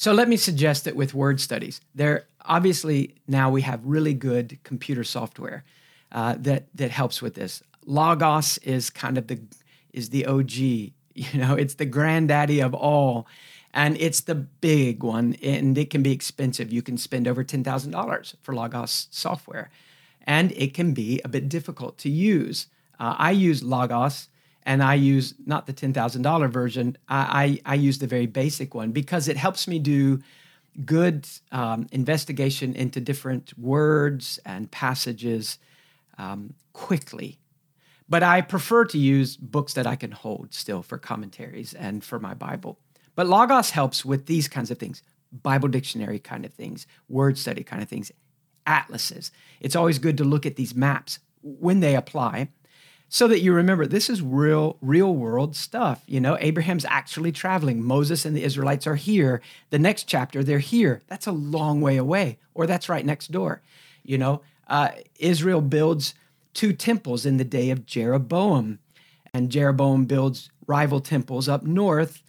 So 0.00 0.12
let 0.12 0.28
me 0.28 0.36
suggest 0.36 0.84
that 0.84 0.94
with 0.94 1.12
word 1.12 1.40
studies, 1.40 1.80
there 1.92 2.28
obviously 2.44 3.16
now 3.26 3.50
we 3.50 3.62
have 3.62 3.84
really 3.84 4.14
good 4.14 4.60
computer 4.62 5.02
software 5.02 5.64
uh, 6.12 6.36
that 6.38 6.68
that 6.76 6.92
helps 6.92 7.20
with 7.20 7.34
this. 7.34 7.64
Logos 7.84 8.58
is 8.58 8.90
kind 8.90 9.18
of 9.18 9.26
the 9.26 9.40
is 9.92 10.10
the 10.10 10.24
OG, 10.24 10.52
you 10.52 10.92
know, 11.34 11.56
it's 11.56 11.74
the 11.74 11.84
granddaddy 11.84 12.60
of 12.60 12.74
all, 12.74 13.26
and 13.74 13.96
it's 14.00 14.20
the 14.20 14.36
big 14.36 15.02
one, 15.02 15.34
and 15.42 15.76
it 15.76 15.90
can 15.90 16.04
be 16.04 16.12
expensive. 16.12 16.72
You 16.72 16.80
can 16.80 16.96
spend 16.96 17.26
over 17.26 17.42
ten 17.42 17.64
thousand 17.64 17.90
dollars 17.90 18.36
for 18.40 18.54
Logos 18.54 19.08
software 19.10 19.68
and 20.22 20.52
it 20.52 20.74
can 20.74 20.92
be 20.92 21.20
a 21.24 21.28
bit 21.28 21.48
difficult 21.48 21.98
to 21.98 22.08
use. 22.08 22.68
Uh, 23.00 23.16
I 23.18 23.32
use 23.32 23.64
Logos 23.64 24.28
and 24.68 24.82
I 24.82 24.94
use 24.94 25.34
not 25.46 25.66
the 25.66 25.72
$10,000 25.72 26.50
version, 26.50 26.98
I, 27.08 27.60
I, 27.64 27.72
I, 27.72 27.74
use 27.76 27.98
the 27.98 28.06
very 28.06 28.26
basic 28.26 28.74
one 28.74 28.92
because 28.92 29.26
it 29.26 29.38
helps 29.38 29.66
me 29.66 29.78
do 29.78 30.20
good 30.84 31.26
um, 31.50 31.86
investigation 31.90 32.74
into 32.74 33.00
different 33.00 33.58
words 33.58 34.38
and 34.44 34.70
passages 34.70 35.58
um, 36.18 36.52
quickly. 36.74 37.38
But 38.10 38.22
I 38.22 38.42
prefer 38.42 38.84
to 38.84 38.98
use 38.98 39.38
books 39.38 39.72
that 39.72 39.86
I 39.86 39.96
can 39.96 40.12
hold 40.12 40.52
still 40.52 40.82
for 40.82 40.98
commentaries 40.98 41.72
and 41.72 42.04
for 42.04 42.20
my 42.20 42.34
Bible. 42.34 42.78
But 43.14 43.26
Logos 43.26 43.70
helps 43.70 44.04
with 44.04 44.26
these 44.26 44.48
kinds 44.48 44.70
of 44.70 44.78
things 44.78 45.02
Bible 45.42 45.68
dictionary 45.68 46.18
kind 46.18 46.44
of 46.44 46.52
things, 46.52 46.86
word 47.08 47.38
study 47.38 47.64
kind 47.64 47.82
of 47.82 47.88
things, 47.88 48.12
atlases. 48.66 49.30
It's 49.60 49.76
always 49.76 49.98
good 49.98 50.18
to 50.18 50.24
look 50.24 50.44
at 50.44 50.56
these 50.56 50.74
maps 50.74 51.20
when 51.40 51.80
they 51.80 51.96
apply 51.96 52.48
so 53.08 53.26
that 53.26 53.40
you 53.40 53.52
remember 53.52 53.86
this 53.86 54.10
is 54.10 54.20
real 54.20 54.76
real 54.80 55.14
world 55.14 55.56
stuff 55.56 56.02
you 56.06 56.20
know 56.20 56.36
abraham's 56.40 56.84
actually 56.86 57.32
traveling 57.32 57.82
moses 57.82 58.24
and 58.24 58.36
the 58.36 58.42
israelites 58.42 58.86
are 58.86 58.96
here 58.96 59.40
the 59.70 59.78
next 59.78 60.04
chapter 60.04 60.42
they're 60.42 60.58
here 60.58 61.02
that's 61.06 61.26
a 61.26 61.32
long 61.32 61.80
way 61.80 61.96
away 61.96 62.38
or 62.54 62.66
that's 62.66 62.88
right 62.88 63.06
next 63.06 63.30
door 63.32 63.62
you 64.02 64.18
know 64.18 64.40
uh, 64.68 64.90
israel 65.18 65.60
builds 65.60 66.14
two 66.54 66.72
temples 66.72 67.24
in 67.24 67.36
the 67.36 67.44
day 67.44 67.70
of 67.70 67.86
jeroboam 67.86 68.78
and 69.32 69.50
jeroboam 69.50 70.04
builds 70.04 70.50
rival 70.66 71.00
temples 71.00 71.48
up 71.48 71.62
north 71.62 72.22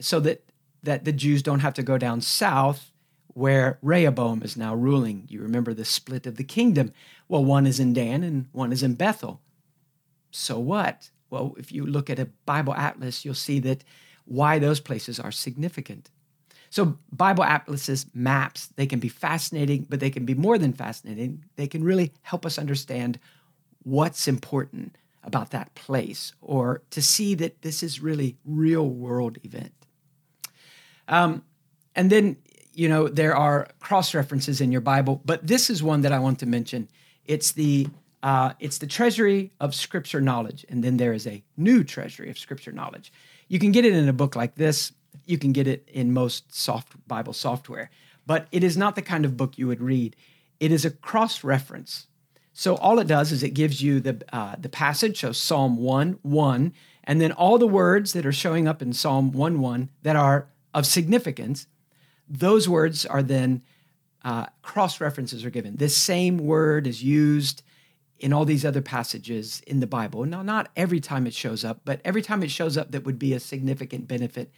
so 0.00 0.20
that 0.20 0.42
that 0.82 1.04
the 1.04 1.12
jews 1.12 1.42
don't 1.42 1.60
have 1.60 1.74
to 1.74 1.82
go 1.82 1.98
down 1.98 2.20
south 2.20 2.90
where 3.34 3.78
Rehoboam 3.82 4.42
is 4.42 4.56
now 4.56 4.74
ruling. 4.74 5.26
You 5.28 5.42
remember 5.42 5.74
the 5.74 5.84
split 5.84 6.26
of 6.26 6.36
the 6.36 6.44
kingdom. 6.44 6.92
Well, 7.28 7.44
one 7.44 7.66
is 7.66 7.80
in 7.80 7.92
Dan 7.92 8.22
and 8.22 8.46
one 8.52 8.72
is 8.72 8.82
in 8.82 8.94
Bethel. 8.94 9.40
So 10.34 10.58
what? 10.58 11.10
Well, 11.30 11.54
if 11.58 11.72
you 11.72 11.86
look 11.86 12.10
at 12.10 12.18
a 12.18 12.28
Bible 12.44 12.74
atlas, 12.74 13.24
you'll 13.24 13.34
see 13.34 13.60
that 13.60 13.84
why 14.24 14.58
those 14.58 14.80
places 14.80 15.20
are 15.20 15.30
significant. 15.30 16.10
So, 16.70 16.98
Bible 17.12 17.44
atlases, 17.44 18.06
maps, 18.14 18.66
they 18.74 18.86
can 18.86 18.98
be 18.98 19.08
fascinating, 19.08 19.86
but 19.88 20.00
they 20.00 20.10
can 20.10 20.24
be 20.24 20.34
more 20.34 20.58
than 20.58 20.72
fascinating. 20.72 21.44
They 21.54 21.68
can 21.68 21.84
really 21.84 22.12
help 22.22 22.44
us 22.44 22.58
understand 22.58 23.20
what's 23.84 24.26
important 24.26 24.96
about 25.22 25.50
that 25.52 25.74
place 25.76 26.32
or 26.40 26.82
to 26.90 27.00
see 27.00 27.34
that 27.36 27.62
this 27.62 27.82
is 27.82 28.00
really 28.00 28.36
real 28.44 28.88
world 28.88 29.38
event. 29.44 29.72
Um, 31.06 31.44
and 31.94 32.10
then 32.10 32.36
you 32.74 32.88
know, 32.88 33.06
there 33.06 33.36
are 33.36 33.68
cross 33.78 34.14
references 34.14 34.60
in 34.60 34.72
your 34.72 34.80
Bible, 34.80 35.22
but 35.24 35.46
this 35.46 35.70
is 35.70 35.80
one 35.80 36.00
that 36.00 36.12
I 36.12 36.18
want 36.18 36.40
to 36.40 36.46
mention. 36.46 36.88
It's 37.24 37.52
the 37.52 37.86
uh, 38.24 38.54
it's 38.58 38.78
the 38.78 38.86
treasury 38.86 39.52
of 39.60 39.74
Scripture 39.74 40.20
knowledge, 40.20 40.64
and 40.70 40.82
then 40.82 40.96
there 40.96 41.12
is 41.12 41.26
a 41.26 41.44
new 41.58 41.84
treasury 41.84 42.30
of 42.30 42.38
Scripture 42.38 42.72
knowledge. 42.72 43.12
You 43.48 43.58
can 43.58 43.70
get 43.70 43.84
it 43.84 43.92
in 43.92 44.08
a 44.08 44.14
book 44.14 44.34
like 44.34 44.54
this, 44.54 44.92
you 45.26 45.36
can 45.36 45.52
get 45.52 45.68
it 45.68 45.86
in 45.92 46.14
most 46.14 46.54
soft 46.54 46.94
Bible 47.06 47.34
software. 47.34 47.90
But 48.26 48.48
it 48.50 48.64
is 48.64 48.78
not 48.78 48.94
the 48.94 49.02
kind 49.02 49.26
of 49.26 49.36
book 49.36 49.58
you 49.58 49.66
would 49.66 49.82
read. 49.82 50.16
It 50.58 50.72
is 50.72 50.86
a 50.86 50.90
cross 50.90 51.44
reference. 51.44 52.06
So 52.54 52.76
all 52.76 52.98
it 52.98 53.06
does 53.06 53.30
is 53.30 53.42
it 53.42 53.50
gives 53.50 53.82
you 53.82 54.00
the 54.00 54.22
uh, 54.32 54.56
the 54.58 54.70
passage, 54.70 55.20
so 55.20 55.32
Psalm 55.32 55.76
1, 55.76 56.20
1, 56.22 56.72
and 57.04 57.20
then 57.20 57.32
all 57.32 57.58
the 57.58 57.66
words 57.66 58.14
that 58.14 58.24
are 58.24 58.32
showing 58.32 58.66
up 58.66 58.80
in 58.80 58.94
Psalm 58.94 59.32
1, 59.32 59.60
1 59.60 59.90
that 60.02 60.16
are 60.16 60.48
of 60.72 60.86
significance, 60.86 61.66
those 62.26 62.70
words 62.70 63.04
are 63.04 63.22
then 63.22 63.60
uh, 64.24 64.46
cross 64.62 64.98
references 64.98 65.44
are 65.44 65.50
given. 65.50 65.76
This 65.76 65.94
same 65.94 66.38
word 66.38 66.86
is 66.86 67.02
used 67.02 67.62
in 68.18 68.32
all 68.32 68.44
these 68.44 68.64
other 68.64 68.80
passages 68.80 69.60
in 69.66 69.80
the 69.80 69.86
Bible. 69.86 70.24
Now, 70.24 70.42
not 70.42 70.70
every 70.76 71.00
time 71.00 71.26
it 71.26 71.34
shows 71.34 71.64
up, 71.64 71.80
but 71.84 72.00
every 72.04 72.22
time 72.22 72.42
it 72.42 72.50
shows 72.50 72.76
up, 72.76 72.92
that 72.92 73.04
would 73.04 73.18
be 73.18 73.32
a 73.32 73.40
significant 73.40 74.06
benefit 74.06 74.50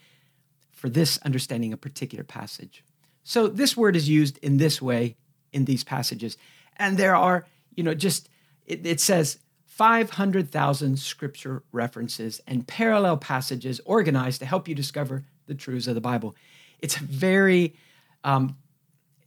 for 0.73 0.89
this 0.89 1.19
understanding 1.25 1.73
a 1.73 1.77
particular 1.77 2.23
passage. 2.23 2.85
So, 3.25 3.49
this 3.49 3.77
word 3.77 3.97
is 3.97 4.09
used 4.09 4.39
in 4.39 4.59
this 4.59 4.81
way 4.81 5.17
in 5.53 5.65
these 5.65 5.83
passages. 5.83 6.37
And 6.77 6.99
there 6.99 7.17
are, 7.17 7.47
you 7.75 7.83
know, 7.83 7.95
just, 7.95 8.29
it, 8.67 8.87
it 8.87 9.01
says 9.01 9.39
500,000 9.65 10.99
scripture 10.99 11.63
references 11.73 12.41
and 12.47 12.67
parallel 12.67 13.17
passages 13.17 13.81
organized 13.85 14.41
to 14.41 14.47
help 14.47 14.69
you 14.69 14.75
discover 14.75 15.25
the 15.47 15.55
truths 15.55 15.87
of 15.87 15.95
the 15.95 16.01
Bible. 16.01 16.37
It's 16.79 16.97
a 16.97 17.03
very, 17.03 17.75
um, 18.23 18.57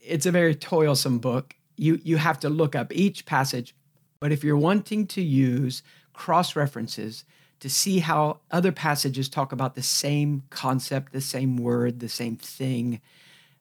it's 0.01 0.25
a 0.25 0.31
very 0.31 0.55
toilsome 0.55 1.19
book. 1.19 1.55
You 1.75 1.99
you 2.03 2.17
have 2.17 2.39
to 2.41 2.49
look 2.49 2.75
up 2.75 2.93
each 2.93 3.25
passage, 3.25 3.75
but 4.19 4.31
if 4.31 4.43
you're 4.43 4.57
wanting 4.57 5.07
to 5.07 5.21
use 5.21 5.81
cross 6.13 6.55
references 6.55 7.23
to 7.59 7.69
see 7.69 7.99
how 7.99 8.39
other 8.51 8.71
passages 8.71 9.29
talk 9.29 9.51
about 9.51 9.75
the 9.75 9.83
same 9.83 10.43
concept, 10.49 11.11
the 11.11 11.21
same 11.21 11.57
word, 11.57 11.99
the 11.99 12.09
same 12.09 12.35
thing, 12.35 13.01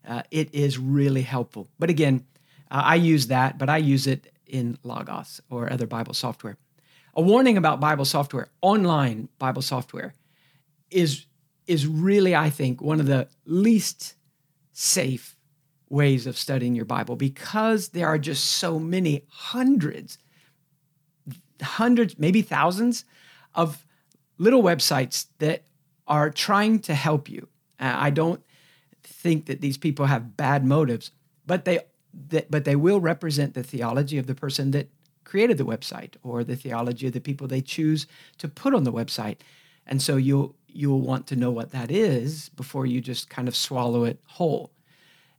uh, 0.07 0.23
it 0.31 0.53
is 0.55 0.79
really 0.79 1.23
helpful. 1.23 1.69
But 1.79 1.91
again, 1.91 2.25
uh, 2.71 2.83
I 2.85 2.95
use 2.97 3.29
that, 3.29 3.59
but 3.59 3.69
I 3.69 3.79
use 3.79 4.07
it 4.07 4.33
in 4.47 4.79
Logos 4.83 5.41
or 5.51 5.73
other 5.73 5.87
Bible 5.87 6.15
software. 6.15 6.57
A 7.15 7.23
warning 7.23 7.57
about 7.57 7.81
Bible 7.81 8.05
software, 8.05 8.49
online 8.61 9.29
Bible 9.39 9.63
software, 9.63 10.15
is 10.91 11.27
is 11.67 11.87
really, 11.87 12.35
I 12.35 12.49
think, 12.49 12.81
one 12.81 12.99
of 12.99 13.07
the 13.07 13.29
least 13.45 14.15
safe 14.73 15.37
ways 15.91 16.27
of 16.27 16.39
studying 16.39 16.75
your 16.75 16.87
Bible 16.87 17.15
because 17.15 17.89
there 17.89 18.07
are 18.07 18.19
just 18.19 18.45
so 18.45 18.79
many 18.79 19.25
hundreds, 19.29 20.19
hundreds, 21.63 22.19
maybe 22.19 22.43
thousands 22.43 23.05
of 23.55 23.87
little 24.39 24.63
websites 24.63 25.27
that 25.39 25.65
are 26.07 26.31
trying 26.31 26.79
to 26.81 26.95
help 26.95 27.29
you. 27.29 27.49
Uh, 27.81 27.95
I 27.97 28.11
don't 28.11 28.43
think 29.03 29.47
that 29.47 29.61
these 29.61 29.77
people 29.77 30.07
have 30.07 30.37
bad 30.37 30.65
motives, 30.65 31.11
but 31.47 31.65
they 31.65 31.81
that, 32.31 32.51
but 32.51 32.65
they 32.65 32.77
will 32.77 33.01
represent 33.01 33.55
the 33.55 33.63
theology 33.63 34.19
of 34.19 34.27
the 34.27 34.35
person 34.35 34.71
that 34.73 34.89
created 35.25 35.59
the 35.59 35.65
website 35.65 36.15
or 36.23 36.43
the 36.43 36.57
theology 36.57 37.07
of 37.07 37.13
the 37.13 37.21
people 37.21 37.47
they 37.47 37.61
choose 37.61 38.07
to 38.39 38.49
put 38.49 38.75
on 38.75 38.85
the 38.85 38.93
website. 38.93 39.37
And 39.87 40.01
so 40.01 40.17
you'll 40.17 40.55
you'll 40.67 41.01
want 41.01 41.27
to 41.29 41.37
know 41.37 41.51
what 41.51 41.71
that 41.73 41.91
is 41.91 42.49
before 42.51 42.87
you 42.87 43.01
just 43.01 43.29
kind 43.29 43.49
of 43.49 43.57
swallow 43.57 44.05
it 44.05 44.21
whole. 44.27 44.73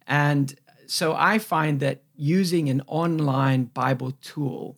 And 0.07 0.55
so 0.87 1.15
I 1.15 1.37
find 1.37 1.79
that 1.81 2.01
using 2.15 2.69
an 2.69 2.81
online 2.87 3.65
Bible 3.65 4.11
tool 4.21 4.77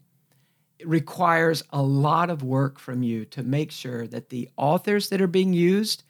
requires 0.86 1.63
a 1.71 1.82
lot 1.82 2.29
of 2.29 2.43
work 2.43 2.79
from 2.79 3.03
you 3.03 3.25
to 3.25 3.43
make 3.43 3.71
sure 3.71 4.07
that 4.07 4.29
the 4.29 4.49
authors 4.57 5.09
that 5.09 5.21
are 5.21 5.27
being 5.27 5.53
used 5.53 6.03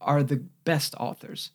are 0.00 0.22
the 0.22 0.42
best 0.64 0.94
authors. 0.98 1.50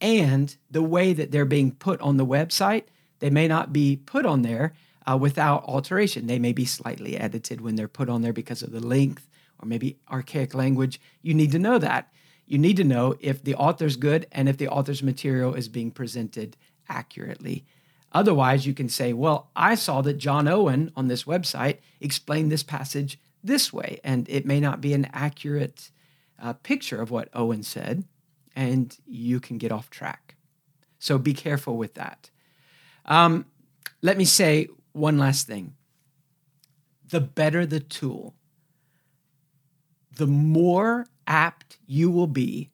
And 0.00 0.54
the 0.70 0.82
way 0.82 1.12
that 1.12 1.30
they're 1.30 1.44
being 1.44 1.72
put 1.72 2.00
on 2.00 2.16
the 2.16 2.26
website, 2.26 2.84
they 3.18 3.30
may 3.30 3.48
not 3.48 3.72
be 3.72 3.96
put 3.96 4.26
on 4.26 4.42
there 4.42 4.74
uh, 5.10 5.16
without 5.16 5.64
alteration. 5.64 6.26
They 6.26 6.38
may 6.38 6.52
be 6.52 6.64
slightly 6.64 7.16
edited 7.16 7.60
when 7.60 7.76
they're 7.76 7.88
put 7.88 8.08
on 8.08 8.22
there 8.22 8.32
because 8.32 8.62
of 8.62 8.70
the 8.70 8.80
length 8.80 9.28
or 9.60 9.66
maybe 9.66 9.98
archaic 10.10 10.54
language. 10.54 11.00
You 11.22 11.34
need 11.34 11.52
to 11.52 11.58
know 11.58 11.78
that 11.78 12.12
you 12.48 12.56
need 12.56 12.78
to 12.78 12.84
know 12.84 13.14
if 13.20 13.44
the 13.44 13.54
author's 13.54 13.96
good 13.96 14.26
and 14.32 14.48
if 14.48 14.56
the 14.56 14.68
author's 14.68 15.02
material 15.02 15.52
is 15.52 15.68
being 15.68 15.90
presented 15.90 16.56
accurately. 16.88 17.66
Otherwise, 18.12 18.66
you 18.66 18.72
can 18.72 18.88
say, 18.88 19.12
well, 19.12 19.50
I 19.54 19.74
saw 19.74 20.00
that 20.02 20.14
John 20.14 20.48
Owen 20.48 20.90
on 20.96 21.08
this 21.08 21.24
website 21.24 21.78
explained 22.00 22.50
this 22.50 22.62
passage 22.62 23.18
this 23.44 23.72
way, 23.72 24.00
and 24.02 24.28
it 24.28 24.46
may 24.46 24.60
not 24.60 24.80
be 24.80 24.94
an 24.94 25.08
accurate 25.12 25.90
uh, 26.40 26.54
picture 26.54 27.00
of 27.00 27.10
what 27.10 27.28
Owen 27.34 27.62
said, 27.62 28.04
and 28.56 28.96
you 29.06 29.40
can 29.40 29.58
get 29.58 29.72
off 29.72 29.90
track. 29.90 30.36
So 30.98 31.18
be 31.18 31.34
careful 31.34 31.76
with 31.76 31.94
that. 31.94 32.30
Um, 33.04 33.46
let 34.02 34.16
me 34.16 34.24
say 34.24 34.68
one 34.92 35.18
last 35.18 35.46
thing 35.46 35.74
the 37.10 37.20
better 37.20 37.64
the 37.64 37.80
tool, 37.80 38.34
the 40.16 40.26
more 40.26 41.06
apt 41.26 41.78
you 41.86 42.10
will 42.10 42.26
be 42.26 42.70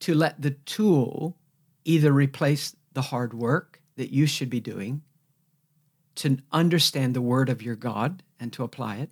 to 0.00 0.14
let 0.14 0.42
the 0.42 0.50
tool 0.50 1.36
either 1.84 2.12
replace 2.12 2.76
the 2.92 3.02
hard 3.02 3.32
work 3.32 3.71
that 3.96 4.12
you 4.12 4.26
should 4.26 4.50
be 4.50 4.60
doing 4.60 5.02
to 6.16 6.38
understand 6.52 7.14
the 7.14 7.22
word 7.22 7.48
of 7.48 7.62
your 7.62 7.76
God 7.76 8.22
and 8.38 8.52
to 8.52 8.64
apply 8.64 8.96
it, 8.96 9.10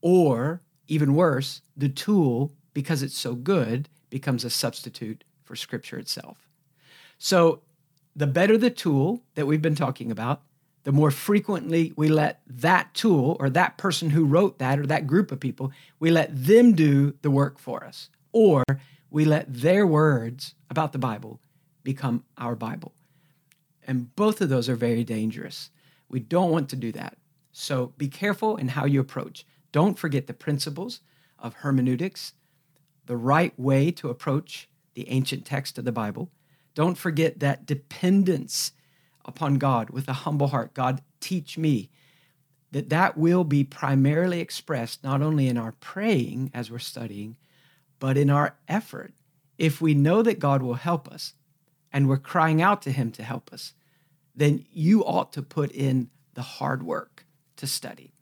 or 0.00 0.60
even 0.88 1.14
worse, 1.14 1.62
the 1.76 1.88
tool, 1.88 2.52
because 2.72 3.02
it's 3.02 3.16
so 3.16 3.34
good, 3.34 3.88
becomes 4.10 4.44
a 4.44 4.50
substitute 4.50 5.24
for 5.44 5.56
Scripture 5.56 5.98
itself. 5.98 6.48
So, 7.18 7.62
the 8.16 8.26
better 8.26 8.56
the 8.56 8.70
tool 8.70 9.22
that 9.34 9.46
we've 9.46 9.62
been 9.62 9.74
talking 9.74 10.10
about, 10.10 10.42
the 10.84 10.92
more 10.92 11.10
frequently 11.10 11.92
we 11.96 12.08
let 12.08 12.42
that 12.46 12.94
tool 12.94 13.36
or 13.40 13.50
that 13.50 13.76
person 13.76 14.10
who 14.10 14.24
wrote 14.24 14.58
that 14.58 14.78
or 14.78 14.86
that 14.86 15.06
group 15.06 15.32
of 15.32 15.40
people, 15.40 15.72
we 15.98 16.10
let 16.10 16.28
them 16.32 16.74
do 16.74 17.14
the 17.22 17.30
work 17.30 17.58
for 17.58 17.84
us. 17.84 18.10
Or 18.32 18.62
we 19.10 19.24
let 19.24 19.52
their 19.52 19.86
words 19.86 20.54
about 20.70 20.92
the 20.92 20.98
Bible 20.98 21.40
become 21.82 22.24
our 22.36 22.54
Bible. 22.54 22.92
And 23.86 24.14
both 24.16 24.40
of 24.40 24.48
those 24.48 24.68
are 24.68 24.76
very 24.76 25.04
dangerous. 25.04 25.70
We 26.08 26.20
don't 26.20 26.50
want 26.50 26.68
to 26.70 26.76
do 26.76 26.92
that. 26.92 27.16
So 27.52 27.92
be 27.98 28.08
careful 28.08 28.56
in 28.56 28.68
how 28.68 28.84
you 28.84 29.00
approach. 29.00 29.46
Don't 29.72 29.98
forget 29.98 30.26
the 30.26 30.34
principles 30.34 31.00
of 31.38 31.54
hermeneutics, 31.54 32.32
the 33.06 33.16
right 33.16 33.58
way 33.58 33.90
to 33.92 34.08
approach 34.08 34.68
the 34.94 35.08
ancient 35.08 35.44
text 35.44 35.78
of 35.78 35.84
the 35.84 35.92
Bible. 35.92 36.30
Don't 36.74 36.96
forget 36.96 37.40
that 37.40 37.66
dependence 37.66 38.72
upon 39.24 39.56
God 39.56 39.90
with 39.90 40.08
a 40.08 40.12
humble 40.12 40.48
heart. 40.48 40.74
God, 40.74 41.02
teach 41.20 41.56
me 41.56 41.90
that 42.72 42.88
that 42.90 43.16
will 43.16 43.44
be 43.44 43.62
primarily 43.62 44.40
expressed 44.40 45.04
not 45.04 45.22
only 45.22 45.48
in 45.48 45.56
our 45.56 45.72
praying 45.72 46.50
as 46.52 46.70
we're 46.70 46.78
studying, 46.78 47.36
but 48.00 48.16
in 48.16 48.30
our 48.30 48.56
effort. 48.68 49.14
If 49.58 49.80
we 49.80 49.94
know 49.94 50.22
that 50.22 50.40
God 50.40 50.62
will 50.62 50.74
help 50.74 51.08
us 51.08 51.34
and 51.94 52.08
we're 52.08 52.18
crying 52.18 52.60
out 52.60 52.82
to 52.82 52.92
Him 52.92 53.12
to 53.12 53.22
help 53.22 53.52
us, 53.52 53.72
then 54.34 54.66
you 54.72 55.04
ought 55.04 55.32
to 55.32 55.42
put 55.42 55.70
in 55.70 56.10
the 56.34 56.42
hard 56.42 56.82
work 56.82 57.24
to 57.56 57.68
study. 57.68 58.12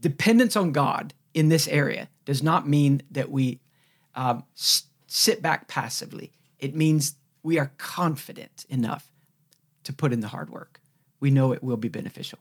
Dependence 0.00 0.56
on 0.56 0.72
God 0.72 1.14
in 1.32 1.48
this 1.48 1.68
area 1.68 2.08
does 2.24 2.42
not 2.42 2.68
mean 2.68 3.02
that 3.08 3.30
we 3.30 3.60
um, 4.16 4.42
sit 5.06 5.40
back 5.40 5.68
passively. 5.68 6.32
It 6.58 6.74
means 6.74 7.14
we 7.44 7.58
are 7.58 7.72
confident 7.78 8.66
enough 8.68 9.12
to 9.84 9.92
put 9.92 10.12
in 10.12 10.20
the 10.20 10.28
hard 10.28 10.50
work. 10.50 10.80
We 11.20 11.30
know 11.30 11.52
it 11.52 11.62
will 11.62 11.76
be 11.76 11.88
beneficial. 11.88 12.40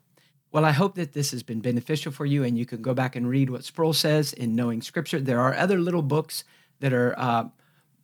Well, 0.51 0.66
I 0.66 0.72
hope 0.72 0.95
that 0.95 1.14
this 1.14 1.32
has 1.32 1.43
been 1.43 1.62
beneficial 1.62 2.12
for 2.12 2.26
you, 2.26 2.43
and 2.43 2.57
you 2.57 2.66
can 2.66 2.82
go 2.82 2.95
back 2.95 3.16
and 3.16 3.30
read 3.30 3.51
what 3.51 3.64
Sproul 3.64 3.93
says 3.93 4.34
in 4.34 4.55
Knowing 4.55 4.82
Scripture. 4.82 5.20
There 5.20 5.39
are 5.39 5.53
other 5.53 5.80
little 5.80 6.01
books 6.01 6.43
that 6.80 6.93
are 6.93 7.18
uh, 7.18 7.45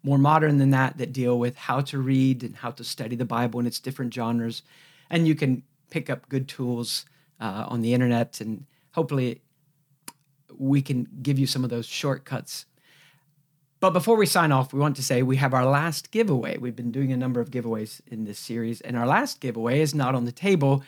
more 0.07 0.17
modern 0.17 0.57
than 0.57 0.71
that 0.71 0.97
that 0.97 1.13
deal 1.13 1.37
with 1.37 1.55
how 1.55 1.81
to 1.81 1.99
read 1.99 2.43
and 2.43 2.55
how 2.55 2.71
to 2.71 2.83
study 2.83 3.15
the 3.15 3.25
Bible 3.25 3.59
in 3.59 3.67
its 3.67 3.79
different 3.79 4.13
genres. 4.13 4.63
And 5.09 5.27
you 5.27 5.35
can 5.35 5.63
pick 5.89 6.09
up 6.09 6.27
good 6.29 6.47
tools 6.47 7.05
uh, 7.39 7.65
on 7.67 7.81
the 7.81 7.93
internet, 7.93 8.41
and 8.41 8.65
hopefully, 8.91 9.41
we 10.57 10.81
can 10.81 11.07
give 11.21 11.37
you 11.37 11.45
some 11.45 11.63
of 11.63 11.69
those 11.69 11.85
shortcuts 11.85 12.65
but 13.79 13.91
before 13.91 14.17
we 14.17 14.25
sign 14.25 14.51
off, 14.51 14.73
we 14.73 14.79
want 14.79 14.95
to 14.95 15.03
say 15.03 15.21
we 15.21 15.37
have 15.37 15.53
our 15.53 15.65
last 15.65 16.09
giveaway. 16.09 16.57
We've 16.57 16.75
been 16.75 16.91
doing 16.91 17.11
a 17.11 17.17
number 17.17 17.39
of 17.39 17.51
giveaways 17.51 18.01
in 18.07 18.23
this 18.23 18.39
series, 18.39 18.81
and 18.81 18.97
our 18.97 19.05
last 19.05 19.39
giveaway 19.39 19.81
is 19.81 19.93
not 19.93 20.15
on 20.15 20.25
the 20.25 20.31
table. 20.31 20.83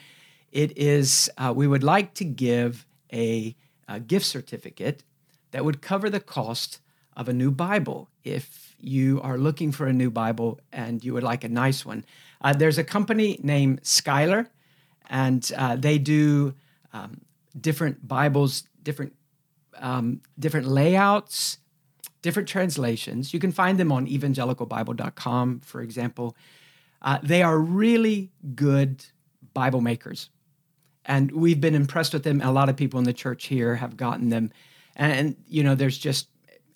It 0.50 0.76
is, 0.76 1.30
uh, 1.38 1.52
we 1.54 1.68
would 1.68 1.84
like 1.84 2.14
to 2.14 2.24
give 2.24 2.86
a, 3.12 3.54
a, 3.86 4.00
gift 4.00 4.26
certificate 4.26 5.04
that 5.52 5.64
would 5.64 5.80
cover 5.80 6.10
the 6.10 6.18
cost 6.18 6.80
of 7.16 7.28
a 7.28 7.32
new 7.32 7.52
Bible. 7.52 8.08
If 8.24 8.69
you 8.82 9.20
are 9.22 9.38
looking 9.38 9.72
for 9.72 9.86
a 9.86 9.92
new 9.92 10.10
Bible 10.10 10.60
and 10.72 11.04
you 11.04 11.12
would 11.14 11.22
like 11.22 11.44
a 11.44 11.48
nice 11.48 11.84
one, 11.84 12.04
uh, 12.40 12.52
there's 12.52 12.78
a 12.78 12.84
company 12.84 13.38
named 13.42 13.80
Schuyler, 13.82 14.48
and 15.08 15.50
uh, 15.56 15.76
they 15.76 15.98
do 15.98 16.54
um, 16.92 17.20
different 17.58 18.06
Bibles, 18.06 18.64
different 18.82 19.14
um, 19.78 20.20
different 20.38 20.66
layouts 20.66 21.58
different 22.22 22.48
translations. 22.48 23.32
You 23.32 23.40
can 23.40 23.52
find 23.52 23.78
them 23.78 23.92
on 23.92 24.06
evangelicalbible.com, 24.06 25.60
for 25.60 25.80
example. 25.80 26.36
Uh, 27.02 27.18
they 27.22 27.42
are 27.42 27.58
really 27.58 28.30
good 28.54 29.04
Bible 29.54 29.80
makers. 29.80 30.30
And 31.06 31.32
we've 31.32 31.60
been 31.60 31.74
impressed 31.74 32.12
with 32.12 32.24
them. 32.24 32.40
A 32.42 32.52
lot 32.52 32.68
of 32.68 32.76
people 32.76 32.98
in 32.98 33.04
the 33.04 33.12
church 33.12 33.46
here 33.46 33.74
have 33.76 33.96
gotten 33.96 34.28
them. 34.28 34.52
And, 34.96 35.12
and, 35.12 35.36
you 35.48 35.64
know, 35.64 35.74
there's 35.74 35.98
just 35.98 36.28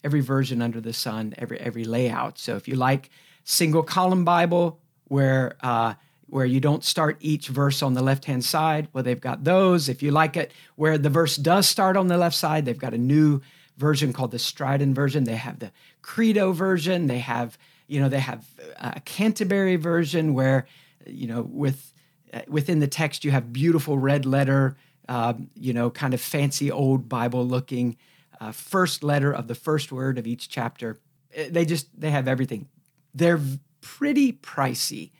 every 0.05 0.21
version 0.21 0.63
under 0.63 0.81
the 0.81 0.93
sun, 0.93 1.35
every 1.39 1.59
every 1.59 1.85
layout. 1.85 2.39
So 2.39 2.55
if 2.55 2.69
you 2.69 2.77
like 2.77 3.11
single 3.43 3.83
column 3.83 4.25
Bible, 4.25 4.79
where 5.09 5.57
uh, 5.63 5.95
where 6.29 6.45
you 6.45 6.61
don't 6.61 6.85
start 6.85 7.17
each 7.21 7.49
verse 7.49 7.83
on 7.83 7.95
the 7.95 8.03
left 8.03 8.27
hand 8.27 8.45
side, 8.45 8.89
well, 8.93 9.03
they've 9.03 9.21
got 9.21 9.45
those. 9.45 9.89
If 9.89 10.03
you 10.03 10.11
like 10.11 10.37
it 10.37 10.53
where 10.77 10.99
the 10.99 11.11
verse 11.11 11.37
does 11.37 11.67
start 11.67 11.97
on 11.97 12.09
the 12.09 12.19
left 12.19 12.37
side, 12.37 12.65
they've 12.65 12.79
got 12.79 12.95
a 12.95 12.99
new 12.99 13.41
version 13.77 14.13
called 14.13 14.31
the 14.31 14.39
Stridon 14.39 14.95
version. 14.95 15.25
They 15.25 15.37
have 15.37 15.59
the 15.59 15.73
Credo 16.03 16.53
version. 16.53 17.07
They 17.07 17.19
have 17.19 17.59
you 17.89 18.01
know 18.01 18.09
they 18.09 18.21
have 18.21 18.47
a 18.79 19.01
Canterbury 19.01 19.77
version 19.77 20.35
where 20.35 20.67
you 21.07 21.27
know 21.27 21.43
with 21.43 21.93
uh, 22.33 22.43
within 22.49 22.81
the 22.81 22.89
text 22.89 23.25
you 23.25 23.31
have 23.31 23.53
beautiful 23.53 23.99
red 23.99 24.27
letter, 24.27 24.77
uh, 25.09 25.35
you 25.55 25.73
know, 25.73 25.91
kind 25.91 26.15
of 26.15 26.21
fancy 26.21 26.71
old 26.71 27.09
Bible 27.09 27.47
looking 27.47 27.97
uh, 28.45 28.53
first 28.53 29.03
letter 29.03 29.33
of 29.33 29.49
the 29.49 29.55
first 29.55 29.91
word 29.91 30.19
of 30.19 30.27
each 30.27 30.49
chapter. 30.49 30.99
Uh, 31.37 31.45
they 31.51 31.65
just 31.65 31.89
they 31.99 32.11
have 32.11 32.29
everything. 32.29 32.69
They're 33.15 33.41
pretty 33.81 34.33
pricey 34.33 35.11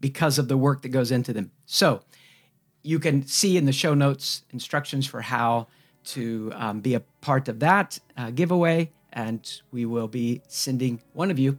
because 0.00 0.38
of 0.38 0.48
the 0.48 0.56
work 0.56 0.82
that 0.82 0.88
goes 0.88 1.10
into 1.10 1.32
them. 1.32 1.50
So 1.66 2.02
you 2.82 2.98
can 2.98 3.26
see 3.26 3.56
in 3.56 3.64
the 3.64 3.72
show 3.72 3.94
notes 3.94 4.42
instructions 4.50 5.06
for 5.06 5.22
how 5.22 5.68
to 6.04 6.52
um, 6.54 6.80
be 6.80 6.94
a 6.94 7.00
part 7.20 7.48
of 7.48 7.60
that 7.60 7.98
uh, 8.16 8.30
giveaway, 8.30 8.90
and 9.12 9.40
we 9.70 9.86
will 9.86 10.08
be 10.08 10.42
sending 10.48 11.00
one 11.12 11.30
of 11.30 11.38
you 11.38 11.58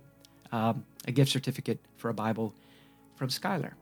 um, 0.51 0.85
a 1.07 1.11
gift 1.11 1.31
certificate 1.31 1.79
for 1.97 2.09
a 2.09 2.13
Bible 2.13 2.53
from 3.15 3.29
Schuyler. 3.29 3.75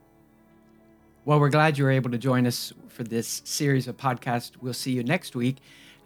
Well, 1.24 1.40
we're 1.40 1.50
glad 1.50 1.78
you 1.78 1.84
were 1.84 1.90
able 1.90 2.10
to 2.10 2.18
join 2.18 2.46
us 2.46 2.72
for 2.88 3.02
this 3.02 3.42
series 3.44 3.88
of 3.88 3.96
podcasts. 3.96 4.52
We'll 4.60 4.74
see 4.74 4.92
you 4.92 5.02
next 5.02 5.34
week 5.34 5.56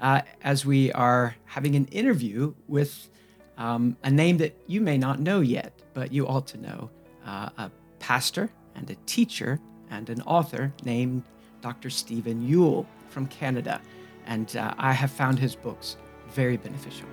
uh, 0.00 0.22
as 0.42 0.64
we 0.64 0.92
are 0.92 1.36
having 1.44 1.74
an 1.74 1.86
interview 1.86 2.54
with 2.66 3.10
um, 3.56 3.96
a 4.02 4.10
name 4.10 4.38
that 4.38 4.56
you 4.66 4.80
may 4.80 4.96
not 4.96 5.20
know 5.20 5.40
yet, 5.40 5.72
but 5.94 6.12
you 6.12 6.26
ought 6.26 6.46
to 6.48 6.58
know 6.58 6.90
uh, 7.26 7.48
a 7.58 7.70
pastor 7.98 8.50
and 8.74 8.88
a 8.90 8.94
teacher 9.06 9.60
and 9.90 10.08
an 10.10 10.22
author 10.22 10.72
named 10.84 11.24
Dr. 11.60 11.90
Stephen 11.90 12.48
Yuille 12.48 12.86
from 13.08 13.26
Canada. 13.26 13.80
And 14.26 14.56
uh, 14.56 14.74
I 14.78 14.92
have 14.92 15.10
found 15.10 15.38
his 15.38 15.56
books 15.56 15.96
very 16.28 16.56
beneficial. 16.56 17.08